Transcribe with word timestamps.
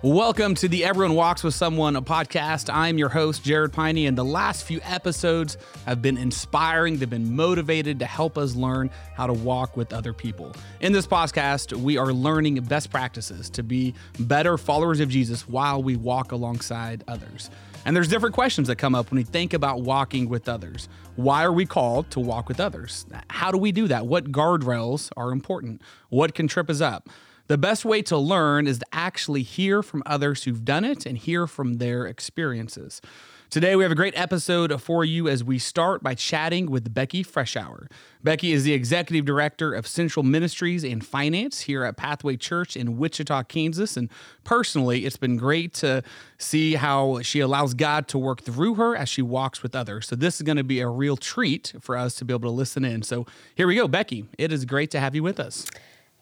Welcome 0.00 0.54
to 0.54 0.68
the 0.68 0.84
Everyone 0.84 1.16
Walks 1.16 1.42
with 1.42 1.54
Someone 1.54 1.96
podcast. 2.04 2.72
I'm 2.72 2.98
your 2.98 3.08
host, 3.08 3.42
Jarred 3.42 3.72
Peine, 3.72 4.06
and 4.06 4.16
the 4.16 4.24
last 4.24 4.62
few 4.62 4.78
episodes 4.84 5.56
have 5.86 6.00
been 6.00 6.16
inspiring. 6.16 6.98
They've 6.98 7.10
been 7.10 7.34
motivated 7.34 7.98
to 7.98 8.06
help 8.06 8.38
us 8.38 8.54
learn 8.54 8.90
how 9.16 9.26
to 9.26 9.32
walk 9.32 9.76
with 9.76 9.92
other 9.92 10.12
people. 10.12 10.54
In 10.80 10.92
this 10.92 11.04
podcast, 11.04 11.72
we 11.72 11.98
are 11.98 12.12
learning 12.12 12.60
best 12.60 12.92
practices 12.92 13.50
to 13.50 13.64
be 13.64 13.92
better 14.20 14.56
followers 14.56 15.00
of 15.00 15.08
Jesus 15.08 15.48
while 15.48 15.82
we 15.82 15.96
walk 15.96 16.30
alongside 16.30 17.02
others. 17.08 17.50
And 17.84 17.96
there's 17.96 18.06
different 18.06 18.36
questions 18.36 18.68
that 18.68 18.76
come 18.76 18.94
up 18.94 19.10
when 19.10 19.16
we 19.16 19.24
think 19.24 19.52
about 19.52 19.80
walking 19.80 20.28
with 20.28 20.48
others. 20.48 20.88
Why 21.16 21.42
are 21.42 21.52
we 21.52 21.66
called 21.66 22.08
to 22.12 22.20
walk 22.20 22.46
with 22.46 22.60
others? 22.60 23.04
How 23.30 23.50
do 23.50 23.58
we 23.58 23.72
do 23.72 23.88
that? 23.88 24.06
What 24.06 24.30
guardrails 24.30 25.10
are 25.16 25.32
important? 25.32 25.82
What 26.08 26.36
can 26.36 26.46
trip 26.46 26.70
us 26.70 26.80
up? 26.80 27.08
The 27.48 27.56
best 27.56 27.86
way 27.86 28.02
to 28.02 28.18
learn 28.18 28.66
is 28.66 28.80
to 28.80 28.86
actually 28.92 29.42
hear 29.42 29.82
from 29.82 30.02
others 30.04 30.44
who've 30.44 30.66
done 30.66 30.84
it 30.84 31.06
and 31.06 31.16
hear 31.16 31.46
from 31.46 31.78
their 31.78 32.04
experiences. 32.04 33.00
Today, 33.48 33.74
we 33.74 33.84
have 33.84 33.90
a 33.90 33.94
great 33.94 34.12
episode 34.18 34.82
for 34.82 35.02
you 35.02 35.28
as 35.28 35.42
we 35.42 35.58
start 35.58 36.02
by 36.02 36.14
chatting 36.14 36.70
with 36.70 36.92
Becky 36.92 37.24
Freshour. 37.24 37.90
Becky 38.22 38.52
is 38.52 38.64
the 38.64 38.74
executive 38.74 39.24
director 39.24 39.72
of 39.72 39.86
Central 39.86 40.22
Ministries 40.22 40.84
and 40.84 41.02
Finance 41.02 41.62
here 41.62 41.84
at 41.84 41.96
Pathway 41.96 42.36
Church 42.36 42.76
in 42.76 42.98
Wichita, 42.98 43.44
Kansas. 43.44 43.96
And 43.96 44.10
personally, 44.44 45.06
it's 45.06 45.16
been 45.16 45.38
great 45.38 45.72
to 45.74 46.02
see 46.36 46.74
how 46.74 47.22
she 47.22 47.40
allows 47.40 47.72
God 47.72 48.08
to 48.08 48.18
work 48.18 48.42
through 48.42 48.74
her 48.74 48.94
as 48.94 49.08
she 49.08 49.22
walks 49.22 49.62
with 49.62 49.74
others. 49.74 50.08
So, 50.08 50.16
this 50.16 50.36
is 50.36 50.42
going 50.42 50.58
to 50.58 50.64
be 50.64 50.80
a 50.80 50.88
real 50.88 51.16
treat 51.16 51.72
for 51.80 51.96
us 51.96 52.14
to 52.16 52.26
be 52.26 52.34
able 52.34 52.50
to 52.50 52.54
listen 52.54 52.84
in. 52.84 53.02
So, 53.02 53.24
here 53.54 53.66
we 53.66 53.76
go. 53.76 53.88
Becky, 53.88 54.26
it 54.36 54.52
is 54.52 54.66
great 54.66 54.90
to 54.90 55.00
have 55.00 55.14
you 55.14 55.22
with 55.22 55.40
us. 55.40 55.64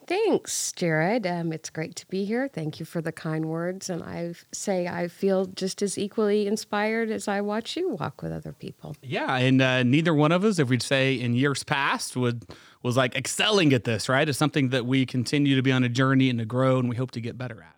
Thanks, 0.07 0.73
Jarred. 0.73 1.27
Um, 1.27 1.53
it's 1.53 1.69
great 1.69 1.97
to 1.97 2.07
be 2.07 2.25
here. 2.25 2.49
Thank 2.49 2.79
you 2.79 2.87
for 2.87 3.01
the 3.03 3.11
kind 3.11 3.47
words. 3.47 3.91
And 3.91 4.03
I 4.03 4.35
say 4.53 4.87
I 4.87 5.09
feel 5.09 5.47
just 5.47 5.83
as 5.83 5.99
equally 5.99 6.47
inspired 6.47 7.11
as 7.11 7.27
I 7.27 7.41
watch 7.41 7.77
you 7.77 7.91
walk 7.91 8.23
with 8.23 8.33
other 8.33 8.53
people. 8.53 8.95
Yeah, 9.03 9.37
and 9.37 9.61
uh, 9.61 9.83
neither 9.83 10.15
one 10.15 10.31
of 10.31 10.45
us, 10.45 10.59
if 10.59 10.69
we'd 10.69 10.83
say 10.83 11.15
in 11.15 11.35
years 11.35 11.65
past, 11.65 12.17
would 12.17 12.47
was 12.83 12.97
like 12.97 13.17
excelling 13.17 13.73
at 13.73 13.85
this. 13.85 14.09
Right? 14.09 14.29
It's 14.29 14.39
something 14.39 14.69
that 14.69 14.87
we 14.87 15.07
continue 15.07 15.57
to 15.57 15.63
be 15.63 15.73
on 15.73 15.83
a 15.83 15.89
journey 15.89 16.31
and 16.31 16.39
to 16.39 16.45
grow, 16.45 16.79
and 16.79 16.89
we 16.89 16.97
hope 16.97 17.11
to 17.13 17.21
get 17.21 17.37
better 17.37 17.63
at. 17.63 17.76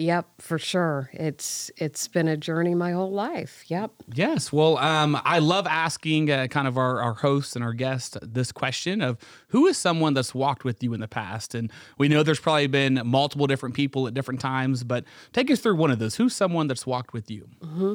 Yep, 0.00 0.26
for 0.38 0.58
sure. 0.58 1.10
It's 1.12 1.70
it's 1.76 2.08
been 2.08 2.26
a 2.26 2.36
journey 2.36 2.74
my 2.74 2.92
whole 2.92 3.12
life. 3.12 3.64
Yep. 3.66 3.92
Yes. 4.14 4.50
Well, 4.50 4.78
um, 4.78 5.20
I 5.24 5.40
love 5.40 5.66
asking 5.66 6.30
uh, 6.30 6.46
kind 6.46 6.66
of 6.66 6.78
our, 6.78 7.02
our 7.02 7.12
hosts 7.12 7.54
and 7.54 7.62
our 7.62 7.74
guests 7.74 8.16
this 8.22 8.50
question 8.50 9.02
of 9.02 9.18
who 9.48 9.66
is 9.66 9.76
someone 9.76 10.14
that's 10.14 10.34
walked 10.34 10.64
with 10.64 10.82
you 10.82 10.94
in 10.94 11.00
the 11.00 11.08
past, 11.08 11.54
and 11.54 11.70
we 11.98 12.08
know 12.08 12.22
there's 12.22 12.40
probably 12.40 12.66
been 12.66 13.02
multiple 13.04 13.46
different 13.46 13.74
people 13.74 14.06
at 14.06 14.14
different 14.14 14.40
times, 14.40 14.84
but 14.84 15.04
take 15.34 15.50
us 15.50 15.60
through 15.60 15.76
one 15.76 15.90
of 15.90 15.98
those. 15.98 16.14
Who's 16.14 16.34
someone 16.34 16.66
that's 16.66 16.86
walked 16.86 17.12
with 17.12 17.30
you? 17.30 17.46
Mm-hmm. 17.62 17.94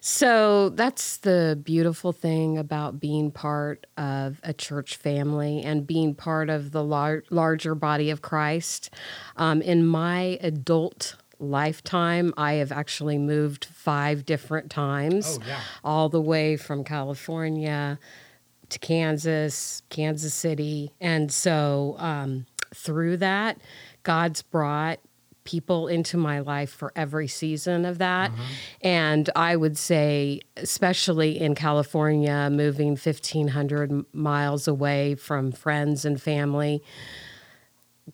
So 0.00 0.70
that's 0.70 1.18
the 1.18 1.60
beautiful 1.62 2.12
thing 2.12 2.56
about 2.56 2.98
being 2.98 3.30
part 3.30 3.86
of 3.98 4.40
a 4.42 4.52
church 4.52 4.96
family 4.96 5.62
and 5.62 5.86
being 5.86 6.14
part 6.14 6.48
of 6.48 6.72
the 6.72 6.82
lar- 6.82 7.24
larger 7.30 7.74
body 7.74 8.10
of 8.10 8.22
Christ. 8.22 8.90
Um, 9.36 9.60
in 9.60 9.86
my 9.86 10.38
adult 10.40 11.16
lifetime, 11.40 12.32
I 12.36 12.54
have 12.54 12.70
actually 12.70 13.18
moved 13.18 13.64
five 13.64 14.24
different 14.24 14.70
times, 14.70 15.38
oh, 15.40 15.44
yeah. 15.46 15.60
all 15.82 16.08
the 16.08 16.20
way 16.20 16.56
from 16.56 16.84
California 16.84 17.98
to 18.68 18.78
Kansas, 18.78 19.82
Kansas 19.88 20.34
City. 20.34 20.92
And 21.00 21.32
so 21.32 21.96
um, 21.98 22.46
through 22.74 23.18
that, 23.18 23.58
God's 24.02 24.42
brought 24.42 25.00
people 25.44 25.88
into 25.88 26.16
my 26.16 26.40
life 26.40 26.70
for 26.70 26.92
every 26.94 27.26
season 27.26 27.84
of 27.84 27.98
that. 27.98 28.30
Uh-huh. 28.30 28.42
And 28.82 29.30
I 29.34 29.56
would 29.56 29.76
say, 29.76 30.40
especially 30.56 31.40
in 31.40 31.54
California, 31.54 32.48
moving 32.52 32.90
1,500 32.90 34.04
miles 34.14 34.68
away 34.68 35.14
from 35.14 35.50
friends 35.50 36.04
and 36.04 36.20
family, 36.20 36.82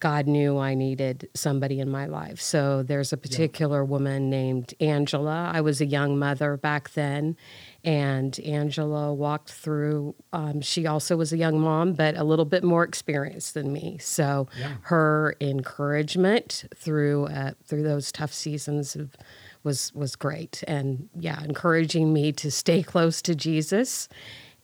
God 0.01 0.27
knew 0.27 0.59
I 0.59 0.75
needed 0.75 1.29
somebody 1.34 1.81
in 1.81 1.91
my 1.91 2.07
life. 2.07 2.41
So 2.41 2.83
there's 2.83 3.12
a 3.12 3.17
particular 3.17 3.83
yeah. 3.83 3.89
woman 3.89 4.31
named 4.31 4.75
Angela. 4.81 5.51
I 5.53 5.61
was 5.61 5.81
a 5.81 5.87
young 5.87 6.19
mother 6.19 6.57
back 6.57 6.91
then, 6.91 7.37
and 7.84 8.39
Angela 8.41 9.15
walked 9.15 9.53
through. 9.53 10.15
Um, 10.33 10.61
she 10.61 10.87
also 10.87 11.17
was 11.17 11.33
a 11.33 11.37
young 11.37 11.61
mom, 11.61 11.95
but 11.95 12.17
a 12.17 12.25
little 12.25 12.45
bit 12.45 12.65
more 12.65 12.84
experienced 12.84 13.55
than 13.55 13.73
me. 13.73 13.99
So 14.01 14.49
yeah. 14.59 14.77
her 14.83 15.37
encouragement 15.41 16.65
through 16.75 17.27
uh, 17.27 17.53
through 17.65 17.83
those 17.83 18.13
tough 18.13 18.33
seasons 18.33 18.97
of, 18.97 19.17
was 19.63 19.93
was 19.95 20.17
great, 20.17 20.63
and 20.67 21.09
yeah, 21.19 21.43
encouraging 21.43 22.13
me 22.13 22.33
to 22.33 22.51
stay 22.51 22.83
close 22.93 23.23
to 23.23 23.34
Jesus 23.34 24.09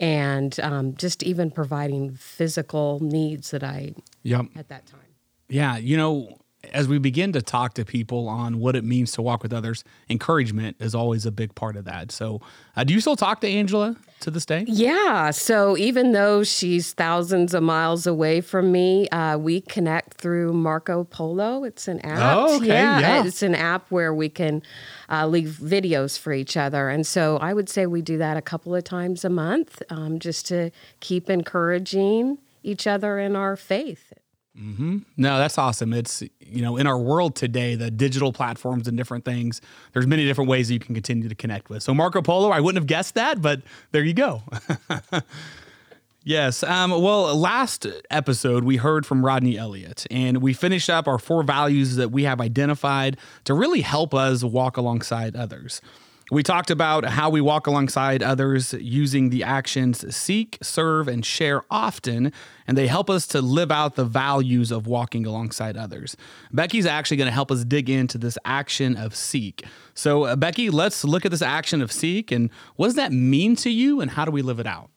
and 0.03 0.59
um, 0.61 0.97
just 0.97 1.23
even 1.23 1.51
providing 1.51 2.13
physical 2.15 2.99
needs 3.01 3.53
that 3.53 3.63
I 3.63 3.95
yep. 4.25 4.47
at 4.57 4.69
that 4.69 4.85
time. 4.87 5.01
Yeah, 5.53 5.77
you 5.77 5.99
know, 5.99 6.39
as 6.73 6.89
we 6.89 6.99
begin 6.99 7.33
to 7.33 7.43
talk 7.43 7.75
to 7.75 7.85
people 7.85 8.27
on 8.27 8.59
what 8.59 8.75
it 8.75 8.85
means 8.85 9.13
to 9.13 9.23
walk 9.23 9.43
with 9.43 9.53
others, 9.53 9.85
encouragement 10.09 10.77
is 10.81 10.95
always 10.95 11.27
a 11.27 11.31
big 11.31 11.55
part 11.55 11.77
of 11.77 11.85
that. 11.85 12.11
So, 12.11 12.41
uh, 12.75 12.85
do 12.85 12.95
you 12.95 13.01
still 13.01 13.17
talk 13.17 13.43
to 13.43 13.49
Angela 13.49 13.97
to 14.21 14.31
this 14.31 14.47
day? 14.47 14.65
Yeah. 14.67 15.31
So, 15.31 15.77
even 15.77 16.13
though 16.13 16.43
she's 16.43 16.93
thousands 16.95 17.53
of 17.53 17.63
miles 17.63 18.07
away 18.07 18.41
from 18.41 18.73
me, 18.73 19.09
uh, 19.11 19.37
we 19.37 19.61
connect 19.61 20.15
through 20.15 20.55
Marco 20.55 21.05
Polo. 21.05 21.65
It's 21.65 21.87
an 21.87 22.01
app. 22.01 22.37
Oh, 22.37 22.57
okay. 22.57 22.69
Yeah. 22.69 23.01
yeah. 23.01 23.25
It's 23.25 23.43
an 23.43 23.55
app 23.55 23.91
where 23.91 24.15
we 24.15 24.31
can 24.31 24.63
uh, 25.11 25.27
leave 25.27 25.59
videos 25.61 26.19
for 26.19 26.33
each 26.33 26.57
other. 26.57 26.89
And 26.89 27.07
so, 27.07 27.37
I 27.39 27.53
would 27.53 27.69
say 27.69 27.85
we 27.87 28.01
do 28.01 28.17
that 28.19 28.39
a 28.39 28.43
couple 28.43 28.75
of 28.75 28.85
times 28.85 29.25
a 29.25 29.31
month 29.31 29.83
um, 29.91 30.19
just 30.19 30.47
to 30.47 30.71
keep 31.01 31.29
encouraging 31.29 32.39
each 32.63 32.87
other 32.87 33.19
in 33.19 33.37
our 33.37 33.57
faith. 33.57 34.15
Mm-hmm. 34.59 34.99
No, 35.17 35.39
that's 35.39 35.57
awesome. 35.57 35.95
It's 35.95 36.23
you 36.41 36.61
know 36.61 36.77
in 36.77 36.87
our 36.87 36.99
world 36.99 37.35
today, 37.35 37.75
the 37.75 37.91
digital 37.91 38.33
platforms 38.33 38.87
and 38.87 38.97
different 38.97 39.25
things. 39.25 39.63
There's 39.93 40.07
many 40.07 40.27
different 40.27 40.51
ways 40.51 40.69
that 40.69 40.75
you 40.75 40.81
can 40.81 40.95
continue 40.95 41.29
to 41.29 41.35
connect 41.35 41.71
with. 41.71 41.83
So 41.83 41.95
Marco 41.95 42.21
Polo, 42.21 42.51
I 42.51 42.61
wouldn't 42.61 42.81
have 42.81 42.87
guessed 42.87 43.15
that, 43.15 43.41
but 43.41 43.63
there 43.93 44.05
you 44.05 44.13
go. 44.13 44.43
yes. 46.25 46.63
Um, 46.63 46.91
well, 46.91 47.35
last 47.35 47.87
episode 48.11 48.65
we 48.65 48.77
heard 48.77 49.07
from 49.07 49.25
Rodney 49.25 49.57
Elliott, 49.57 50.07
and 50.11 50.43
we 50.43 50.53
finished 50.53 50.91
up 50.91 51.09
our 51.09 51.19
four 51.19 51.43
values 51.43 51.97
that 51.97 52.11
we 52.11 52.25
have 52.25 52.41
identified 52.41 53.17
to 53.45 53.55
really 53.55 53.81
help 53.81 54.13
us 54.13 54.45
walk 54.45 54.77
alongside 54.77 55.35
others. 55.35 55.81
We 56.33 56.43
talked 56.43 56.71
about 56.71 57.05
how 57.05 57.29
we 57.29 57.43
walk 57.43 57.67
alongside 57.67 58.23
others 58.23 58.73
using 58.73 59.29
the 59.29 59.45
actions 59.45 60.17
seek, 60.17 60.57
serve, 60.63 61.07
and 61.07 61.23
share 61.27 61.63
often, 61.71 62.33
and 62.67 62.79
they 62.79 62.87
help 62.87 63.11
us 63.11 63.27
to 63.29 63.43
live 63.43 63.71
out 63.71 63.97
the 63.97 64.07
values 64.07 64.71
of 64.71 64.87
walking 64.87 65.27
alongside 65.27 65.77
others. 65.77 66.17
Becky's 66.51 66.87
actually 66.87 67.19
going 67.19 67.27
to 67.27 67.35
help 67.35 67.51
us 67.51 67.67
dig 67.67 67.91
into 67.91 68.17
this 68.17 68.39
action 68.47 68.97
of 68.97 69.15
seek. 69.15 69.67
So, 69.93 70.25
uh, 70.25 70.37
Becky, 70.37 70.71
let's 70.71 71.05
look 71.05 71.27
at 71.27 71.33
this 71.33 71.43
action 71.43 71.83
of 71.83 71.93
seek 71.93 72.33
and 72.33 72.49
what 72.77 72.87
does 72.87 72.97
that 72.97 73.13
mean 73.13 73.55
to 73.57 73.69
you, 73.69 74.01
and 74.01 74.11
how 74.11 74.25
do 74.25 74.31
we 74.31 74.41
live 74.41 74.59
it 74.59 74.67
out? 74.67 74.89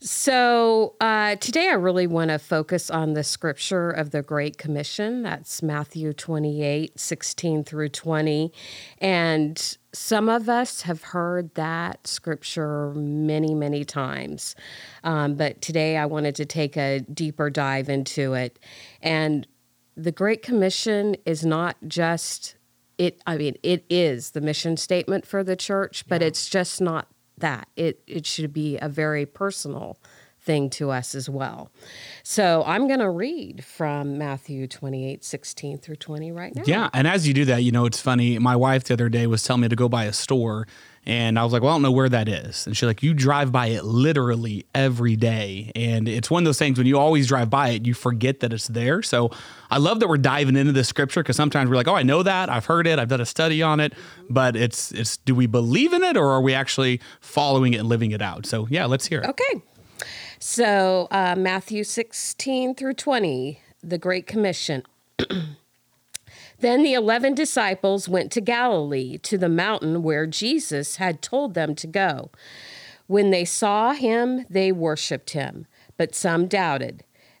So 0.00 0.94
uh, 1.00 1.36
today 1.36 1.68
I 1.70 1.74
really 1.74 2.06
want 2.06 2.28
to 2.28 2.38
focus 2.38 2.90
on 2.90 3.14
the 3.14 3.24
scripture 3.24 3.88
of 3.88 4.10
the 4.10 4.22
Great 4.22 4.58
Commission. 4.58 5.22
That's 5.22 5.62
Matthew 5.62 6.12
28 6.12 7.00
16 7.00 7.64
through 7.64 7.88
20. 7.88 8.52
And 8.98 9.78
some 9.94 10.28
of 10.28 10.50
us 10.50 10.82
have 10.82 11.02
heard 11.02 11.54
that 11.54 12.06
scripture 12.06 12.92
many, 12.92 13.54
many 13.54 13.86
times. 13.86 14.54
Um, 15.02 15.34
but 15.34 15.62
today 15.62 15.96
I 15.96 16.04
wanted 16.04 16.34
to 16.36 16.44
take 16.44 16.76
a 16.76 17.00
deeper 17.00 17.48
dive 17.48 17.88
into 17.88 18.34
it. 18.34 18.58
And 19.00 19.46
the 19.96 20.12
Great 20.12 20.42
Commission 20.42 21.16
is 21.24 21.46
not 21.46 21.76
just 21.88 22.56
it, 22.98 23.22
I 23.26 23.36
mean, 23.36 23.56
it 23.62 23.84
is 23.88 24.30
the 24.30 24.40
mission 24.40 24.76
statement 24.76 25.26
for 25.26 25.42
the 25.42 25.56
church, 25.56 26.04
but 26.06 26.20
yeah. 26.20 26.28
it's 26.28 26.48
just 26.48 26.80
not 26.80 27.08
that. 27.38 27.68
It 27.76 28.02
it 28.06 28.26
should 28.26 28.52
be 28.52 28.78
a 28.78 28.88
very 28.88 29.26
personal 29.26 29.98
thing 30.46 30.70
to 30.70 30.90
us 30.90 31.14
as 31.14 31.28
well. 31.28 31.70
So 32.22 32.62
I'm 32.64 32.86
going 32.86 33.00
to 33.00 33.10
read 33.10 33.64
from 33.64 34.16
Matthew 34.16 34.68
28, 34.68 35.24
16 35.24 35.78
through 35.78 35.96
20 35.96 36.30
right 36.30 36.54
now. 36.54 36.62
Yeah. 36.64 36.88
And 36.94 37.08
as 37.08 37.26
you 37.26 37.34
do 37.34 37.44
that, 37.46 37.64
you 37.64 37.72
know, 37.72 37.84
it's 37.84 38.00
funny. 38.00 38.38
My 38.38 38.54
wife 38.54 38.84
the 38.84 38.94
other 38.94 39.08
day 39.08 39.26
was 39.26 39.42
telling 39.42 39.62
me 39.62 39.68
to 39.68 39.76
go 39.76 39.88
by 39.88 40.04
a 40.04 40.12
store 40.12 40.68
and 41.06 41.38
I 41.38 41.44
was 41.44 41.52
like, 41.52 41.62
well, 41.62 41.70
I 41.70 41.74
don't 41.74 41.82
know 41.82 41.92
where 41.92 42.08
that 42.08 42.28
is. 42.28 42.66
And 42.66 42.76
she's 42.76 42.86
like, 42.86 43.00
you 43.00 43.14
drive 43.14 43.52
by 43.52 43.68
it 43.68 43.84
literally 43.84 44.66
every 44.74 45.14
day. 45.14 45.70
And 45.76 46.08
it's 46.08 46.30
one 46.30 46.42
of 46.42 46.44
those 46.44 46.58
things 46.58 46.78
when 46.78 46.86
you 46.88 46.98
always 46.98 47.28
drive 47.28 47.48
by 47.48 47.68
it, 47.68 47.86
you 47.86 47.94
forget 47.94 48.40
that 48.40 48.52
it's 48.52 48.66
there. 48.66 49.02
So 49.02 49.30
I 49.70 49.78
love 49.78 50.00
that 50.00 50.08
we're 50.08 50.16
diving 50.16 50.56
into 50.56 50.72
this 50.72 50.88
scripture 50.88 51.22
because 51.22 51.36
sometimes 51.36 51.70
we're 51.70 51.76
like, 51.76 51.86
oh, 51.86 51.94
I 51.94 52.02
know 52.02 52.24
that. 52.24 52.50
I've 52.50 52.66
heard 52.66 52.88
it. 52.88 52.98
I've 52.98 53.08
done 53.08 53.20
a 53.20 53.26
study 53.26 53.62
on 53.62 53.78
it. 53.78 53.92
But 54.28 54.56
it's, 54.56 54.90
it's, 54.90 55.16
do 55.18 55.34
we 55.36 55.46
believe 55.46 55.92
in 55.92 56.02
it 56.02 56.16
or 56.16 56.32
are 56.32 56.40
we 56.40 56.54
actually 56.54 57.00
following 57.20 57.72
it 57.74 57.78
and 57.78 57.88
living 57.88 58.10
it 58.10 58.20
out? 58.20 58.44
So 58.44 58.66
yeah, 58.68 58.86
let's 58.86 59.06
hear 59.06 59.20
it. 59.20 59.30
Okay. 59.30 59.62
So 60.40 61.06
uh, 61.12 61.36
Matthew 61.38 61.84
16 61.84 62.74
through 62.74 62.94
20, 62.94 63.60
the 63.80 63.98
Great 63.98 64.26
Commission. 64.26 64.82
Then 66.60 66.82
the 66.82 66.94
eleven 66.94 67.34
disciples 67.34 68.08
went 68.08 68.32
to 68.32 68.40
Galilee, 68.40 69.18
to 69.18 69.36
the 69.36 69.48
mountain 69.48 70.02
where 70.02 70.26
Jesus 70.26 70.96
had 70.96 71.22
told 71.22 71.54
them 71.54 71.74
to 71.76 71.86
go. 71.86 72.30
When 73.06 73.30
they 73.30 73.44
saw 73.44 73.92
him, 73.92 74.46
they 74.50 74.72
worshiped 74.72 75.30
him, 75.30 75.66
but 75.96 76.14
some 76.14 76.46
doubted. 76.46 77.04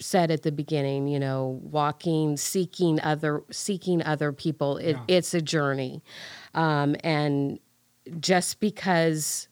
said 0.00 0.30
at 0.30 0.42
the 0.42 0.52
beginning, 0.52 1.06
you 1.08 1.18
know, 1.18 1.60
walking, 1.62 2.36
seeking 2.36 3.00
other, 3.02 3.42
seeking 3.50 4.02
other 4.02 4.32
people. 4.32 4.78
It, 4.78 4.92
yeah. 4.92 5.04
It's 5.08 5.34
a 5.34 5.42
journey, 5.42 6.02
um, 6.54 6.96
and 7.04 7.58
just 8.18 8.60
because 8.60 9.48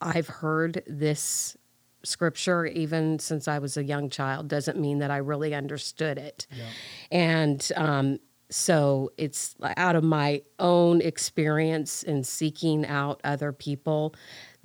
I've 0.00 0.28
heard 0.28 0.82
this 0.86 1.56
scripture 2.02 2.66
even 2.66 3.18
since 3.18 3.48
I 3.48 3.58
was 3.58 3.76
a 3.76 3.82
young 3.82 4.10
child 4.10 4.46
doesn't 4.46 4.78
mean 4.78 4.98
that 4.98 5.10
I 5.10 5.16
really 5.16 5.54
understood 5.54 6.18
it, 6.18 6.46
yeah. 6.50 6.64
and 7.10 7.72
um, 7.76 8.18
so 8.50 9.10
it's 9.16 9.56
out 9.76 9.96
of 9.96 10.04
my 10.04 10.42
own 10.58 11.00
experience 11.00 12.02
in 12.02 12.22
seeking 12.22 12.86
out 12.86 13.20
other 13.24 13.52
people 13.52 14.14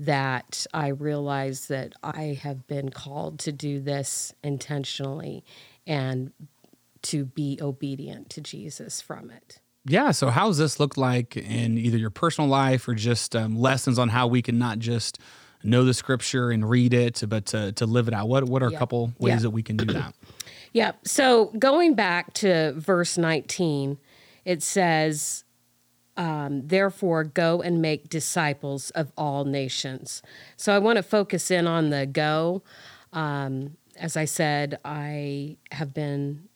that 0.02 0.66
I 0.74 0.88
realize 0.88 1.68
that 1.68 1.94
I 2.02 2.40
have 2.42 2.66
been 2.66 2.90
called 2.90 3.38
to 3.42 3.52
do 3.52 3.80
this 3.80 4.34
intentionally 4.44 5.44
and 5.86 6.32
to 7.04 7.26
be 7.26 7.60
obedient 7.62 8.32
to 8.32 8.42
Jesus 8.42 9.00
from 9.00 9.30
it. 9.30 9.60
Yeah. 9.86 10.10
So, 10.12 10.30
how 10.30 10.48
does 10.48 10.58
this 10.58 10.80
look 10.80 10.98
like 10.98 11.38
in 11.38 11.78
either 11.78 11.98
your 11.98 12.10
personal 12.10 12.50
life 12.50 12.88
or 12.88 12.96
just 12.96 13.36
um, 13.36 13.56
lessons 13.56 14.00
on 14.00 14.10
how 14.10 14.26
we 14.26 14.42
can 14.42 14.58
not 14.58 14.80
just 14.80 15.20
know 15.64 15.86
the 15.86 15.94
scripture 15.94 16.50
and 16.50 16.68
read 16.68 16.94
it, 16.96 17.22
but 17.28 17.46
to, 17.48 17.72
to 17.74 17.86
live 17.86 18.08
it 18.08 18.14
out? 18.16 18.28
What, 18.28 18.46
what 18.46 18.64
are 18.64 18.68
a 18.68 18.78
couple 18.78 19.14
ways 19.20 19.44
that 19.44 19.52
we 19.52 19.62
can 19.62 19.78
do 19.78 19.86
that? 19.94 20.16
yeah. 20.74 20.94
So, 21.04 21.52
going 21.60 21.94
back 21.94 22.34
to 22.36 22.74
verse 22.74 23.20
19, 23.20 24.00
it 24.46 24.64
says, 24.64 25.44
um, 26.22 26.68
therefore 26.68 27.24
go 27.24 27.64
and 27.64 27.82
make 27.82 28.08
disciples 28.08 28.92
of 28.92 29.12
all 29.18 29.44
nations. 29.44 30.22
So 30.56 30.72
I 30.72 30.78
want 30.78 30.98
to 30.98 31.04
focus 31.04 31.50
in 31.50 31.66
on 31.66 31.90
the 31.90 32.06
go. 32.06 32.62
Um, 33.12 33.76
as 33.96 34.16
I 34.16 34.26
said, 34.26 34.78
I 34.86 35.58
have 35.72 35.96
been 35.96 36.48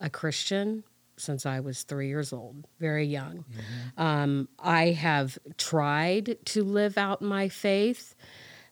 a 0.00 0.08
Christian 0.08 0.84
since 1.16 1.44
I 1.44 1.58
was 1.58 1.82
three 1.82 2.06
years 2.06 2.32
old, 2.32 2.68
very 2.78 3.04
young. 3.04 3.38
Mm-hmm. 3.38 4.00
Um, 4.00 4.48
I 4.60 4.90
have 4.90 5.38
tried 5.58 6.38
to 6.44 6.62
live 6.62 6.96
out 6.96 7.20
my 7.20 7.48
faith, 7.48 8.14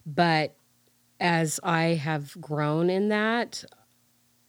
but 0.07 0.55
as 1.19 1.59
I 1.65 1.95
have 1.95 2.41
grown 2.41 2.91
in 2.91 3.09
that, 3.09 3.65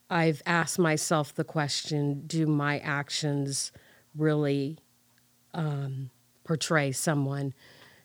I've 0.07 0.43
asked 0.45 0.77
myself 0.77 1.33
the 1.33 1.43
question 1.43 2.27
do 2.27 2.45
my 2.45 2.77
actions 2.77 3.71
really 4.15 4.77
um, 5.53 6.09
portray 6.43 6.91
someone 6.91 7.53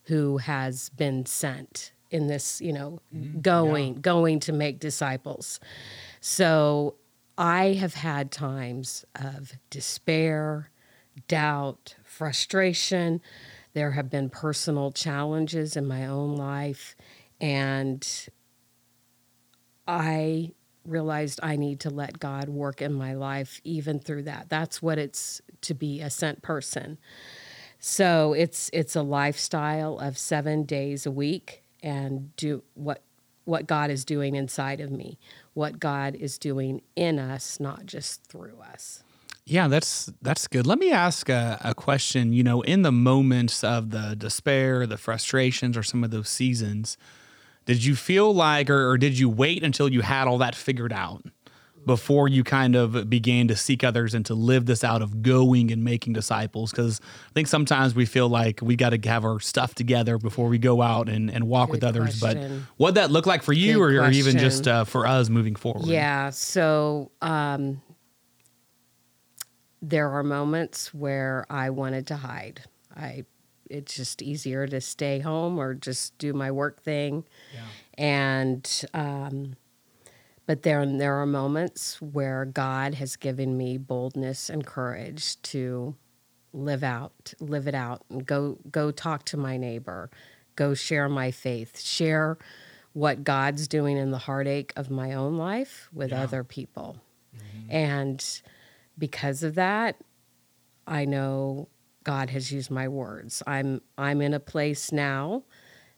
who 0.04 0.38
has 0.38 0.88
been 0.90 1.26
sent 1.26 1.92
in 2.10 2.26
this, 2.26 2.60
you 2.60 2.72
know, 2.72 3.00
mm-hmm. 3.14 3.40
going 3.40 3.94
yeah. 3.94 4.00
going 4.00 4.40
to 4.40 4.52
make 4.52 4.80
disciples. 4.80 5.60
So 6.20 6.94
I 7.36 7.74
have 7.74 7.94
had 7.94 8.32
times 8.32 9.04
of 9.14 9.52
despair, 9.70 10.70
doubt, 11.28 11.96
frustration. 12.04 13.20
There 13.74 13.92
have 13.92 14.10
been 14.10 14.30
personal 14.30 14.90
challenges 14.90 15.76
in 15.76 15.86
my 15.86 16.06
own 16.06 16.36
life 16.36 16.96
and 17.40 18.06
I 19.86 20.52
realized 20.88 21.40
I 21.42 21.56
need 21.56 21.80
to 21.80 21.90
let 21.90 22.18
God 22.18 22.48
work 22.48 22.80
in 22.82 22.92
my 22.92 23.14
life 23.14 23.60
even 23.64 23.98
through 23.98 24.22
that. 24.24 24.48
That's 24.48 24.82
what 24.82 24.98
it's 24.98 25.40
to 25.62 25.74
be 25.74 26.00
a 26.00 26.10
sent 26.10 26.42
person. 26.42 26.98
So 27.78 28.32
it's 28.32 28.70
it's 28.72 28.96
a 28.96 29.02
lifestyle 29.02 29.98
of 29.98 30.18
7 30.18 30.64
days 30.64 31.06
a 31.06 31.10
week 31.10 31.62
and 31.82 32.34
do 32.36 32.62
what 32.74 33.02
what 33.44 33.66
God 33.66 33.90
is 33.90 34.04
doing 34.04 34.34
inside 34.34 34.80
of 34.80 34.90
me, 34.90 35.18
what 35.54 35.80
God 35.80 36.14
is 36.14 36.36
doing 36.36 36.82
in 36.96 37.18
us, 37.18 37.58
not 37.58 37.86
just 37.86 38.24
through 38.24 38.58
us. 38.60 39.02
Yeah, 39.46 39.68
that's 39.68 40.12
that's 40.20 40.46
good. 40.46 40.66
Let 40.66 40.78
me 40.78 40.92
ask 40.92 41.30
a, 41.30 41.58
a, 41.64 41.74
question. 41.74 42.34
You 42.34 42.42
know, 42.42 42.60
in 42.60 42.82
the 42.82 42.92
moments 42.92 43.64
of 43.64 43.88
the 43.90 44.14
despair, 44.14 44.86
the 44.86 44.98
frustrations, 44.98 45.74
or 45.74 45.82
some 45.82 46.04
of 46.04 46.10
those 46.10 46.28
seasons, 46.28 46.98
did 47.68 47.84
you 47.84 47.94
feel 47.94 48.34
like, 48.34 48.70
or, 48.70 48.92
or 48.92 48.96
did 48.96 49.18
you 49.18 49.28
wait 49.28 49.62
until 49.62 49.90
you 49.90 50.00
had 50.00 50.26
all 50.26 50.38
that 50.38 50.54
figured 50.54 50.90
out 50.90 51.22
before 51.84 52.26
you 52.26 52.42
kind 52.42 52.74
of 52.74 53.10
began 53.10 53.46
to 53.48 53.56
seek 53.56 53.84
others 53.84 54.14
and 54.14 54.24
to 54.24 54.32
live 54.32 54.64
this 54.64 54.82
out 54.82 55.02
of 55.02 55.20
going 55.20 55.70
and 55.70 55.84
making 55.84 56.14
disciples? 56.14 56.70
Because 56.70 56.98
I 57.28 57.32
think 57.34 57.46
sometimes 57.46 57.94
we 57.94 58.06
feel 58.06 58.30
like 58.30 58.60
we 58.62 58.74
got 58.74 58.94
to 58.94 59.08
have 59.10 59.22
our 59.22 59.38
stuff 59.38 59.74
together 59.74 60.16
before 60.16 60.48
we 60.48 60.56
go 60.56 60.80
out 60.80 61.10
and, 61.10 61.30
and 61.30 61.46
walk 61.46 61.68
Good 61.68 61.72
with 61.72 61.84
others. 61.84 62.20
Question. 62.20 62.60
But 62.60 62.82
what 62.82 62.94
that 62.94 63.10
look 63.10 63.26
like 63.26 63.42
for 63.42 63.52
you, 63.52 63.82
or, 63.82 63.88
or, 63.88 64.10
even 64.12 64.38
just 64.38 64.66
uh, 64.66 64.84
for 64.84 65.06
us 65.06 65.28
moving 65.28 65.54
forward? 65.54 65.88
Yeah. 65.88 66.30
So. 66.30 67.10
Um, 67.20 67.82
there 69.80 70.10
are 70.10 70.24
moments 70.24 70.92
where 70.92 71.46
I 71.48 71.70
wanted 71.70 72.08
to 72.08 72.16
hide. 72.16 72.62
I 72.96 73.24
it's 73.70 73.94
just 73.94 74.22
easier 74.22 74.66
to 74.66 74.80
stay 74.80 75.20
home 75.20 75.58
or 75.58 75.74
just 75.74 76.16
do 76.18 76.32
my 76.32 76.50
work 76.50 76.82
thing. 76.82 77.24
Yeah. 77.54 77.60
And 77.96 78.84
um, 78.94 79.56
but 80.46 80.62
there 80.62 80.84
there 80.86 81.14
are 81.16 81.26
moments 81.26 82.00
where 82.00 82.44
God 82.44 82.94
has 82.94 83.16
given 83.16 83.56
me 83.56 83.76
boldness 83.76 84.48
and 84.48 84.66
courage 84.66 85.40
to 85.42 85.94
live 86.52 86.82
out, 86.82 87.34
live 87.40 87.68
it 87.68 87.74
out, 87.74 88.02
and 88.08 88.24
go 88.24 88.58
go 88.70 88.90
talk 88.90 89.24
to 89.26 89.36
my 89.36 89.56
neighbor, 89.56 90.10
go 90.56 90.74
share 90.74 91.08
my 91.08 91.30
faith, 91.30 91.80
share 91.80 92.38
what 92.94 93.24
God's 93.24 93.68
doing 93.68 93.96
in 93.96 94.10
the 94.10 94.18
heartache 94.18 94.72
of 94.74 94.90
my 94.90 95.12
own 95.12 95.36
life 95.36 95.88
with 95.92 96.10
yeah. 96.10 96.22
other 96.22 96.42
people. 96.42 96.96
Mm-hmm. 97.36 97.70
And 97.70 98.40
because 98.98 99.42
of 99.42 99.54
that, 99.56 99.96
I 100.86 101.04
know 101.04 101.68
God 102.08 102.30
has 102.30 102.50
used 102.50 102.70
my 102.70 102.88
words. 102.88 103.42
I'm 103.46 103.82
I'm 103.98 104.22
in 104.22 104.32
a 104.32 104.40
place 104.40 104.92
now 104.92 105.42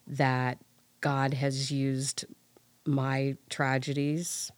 that 0.09 0.59
God 1.01 1.35
has 1.35 1.71
used 1.71 2.25
my 2.85 3.37
tragedies 3.49 4.51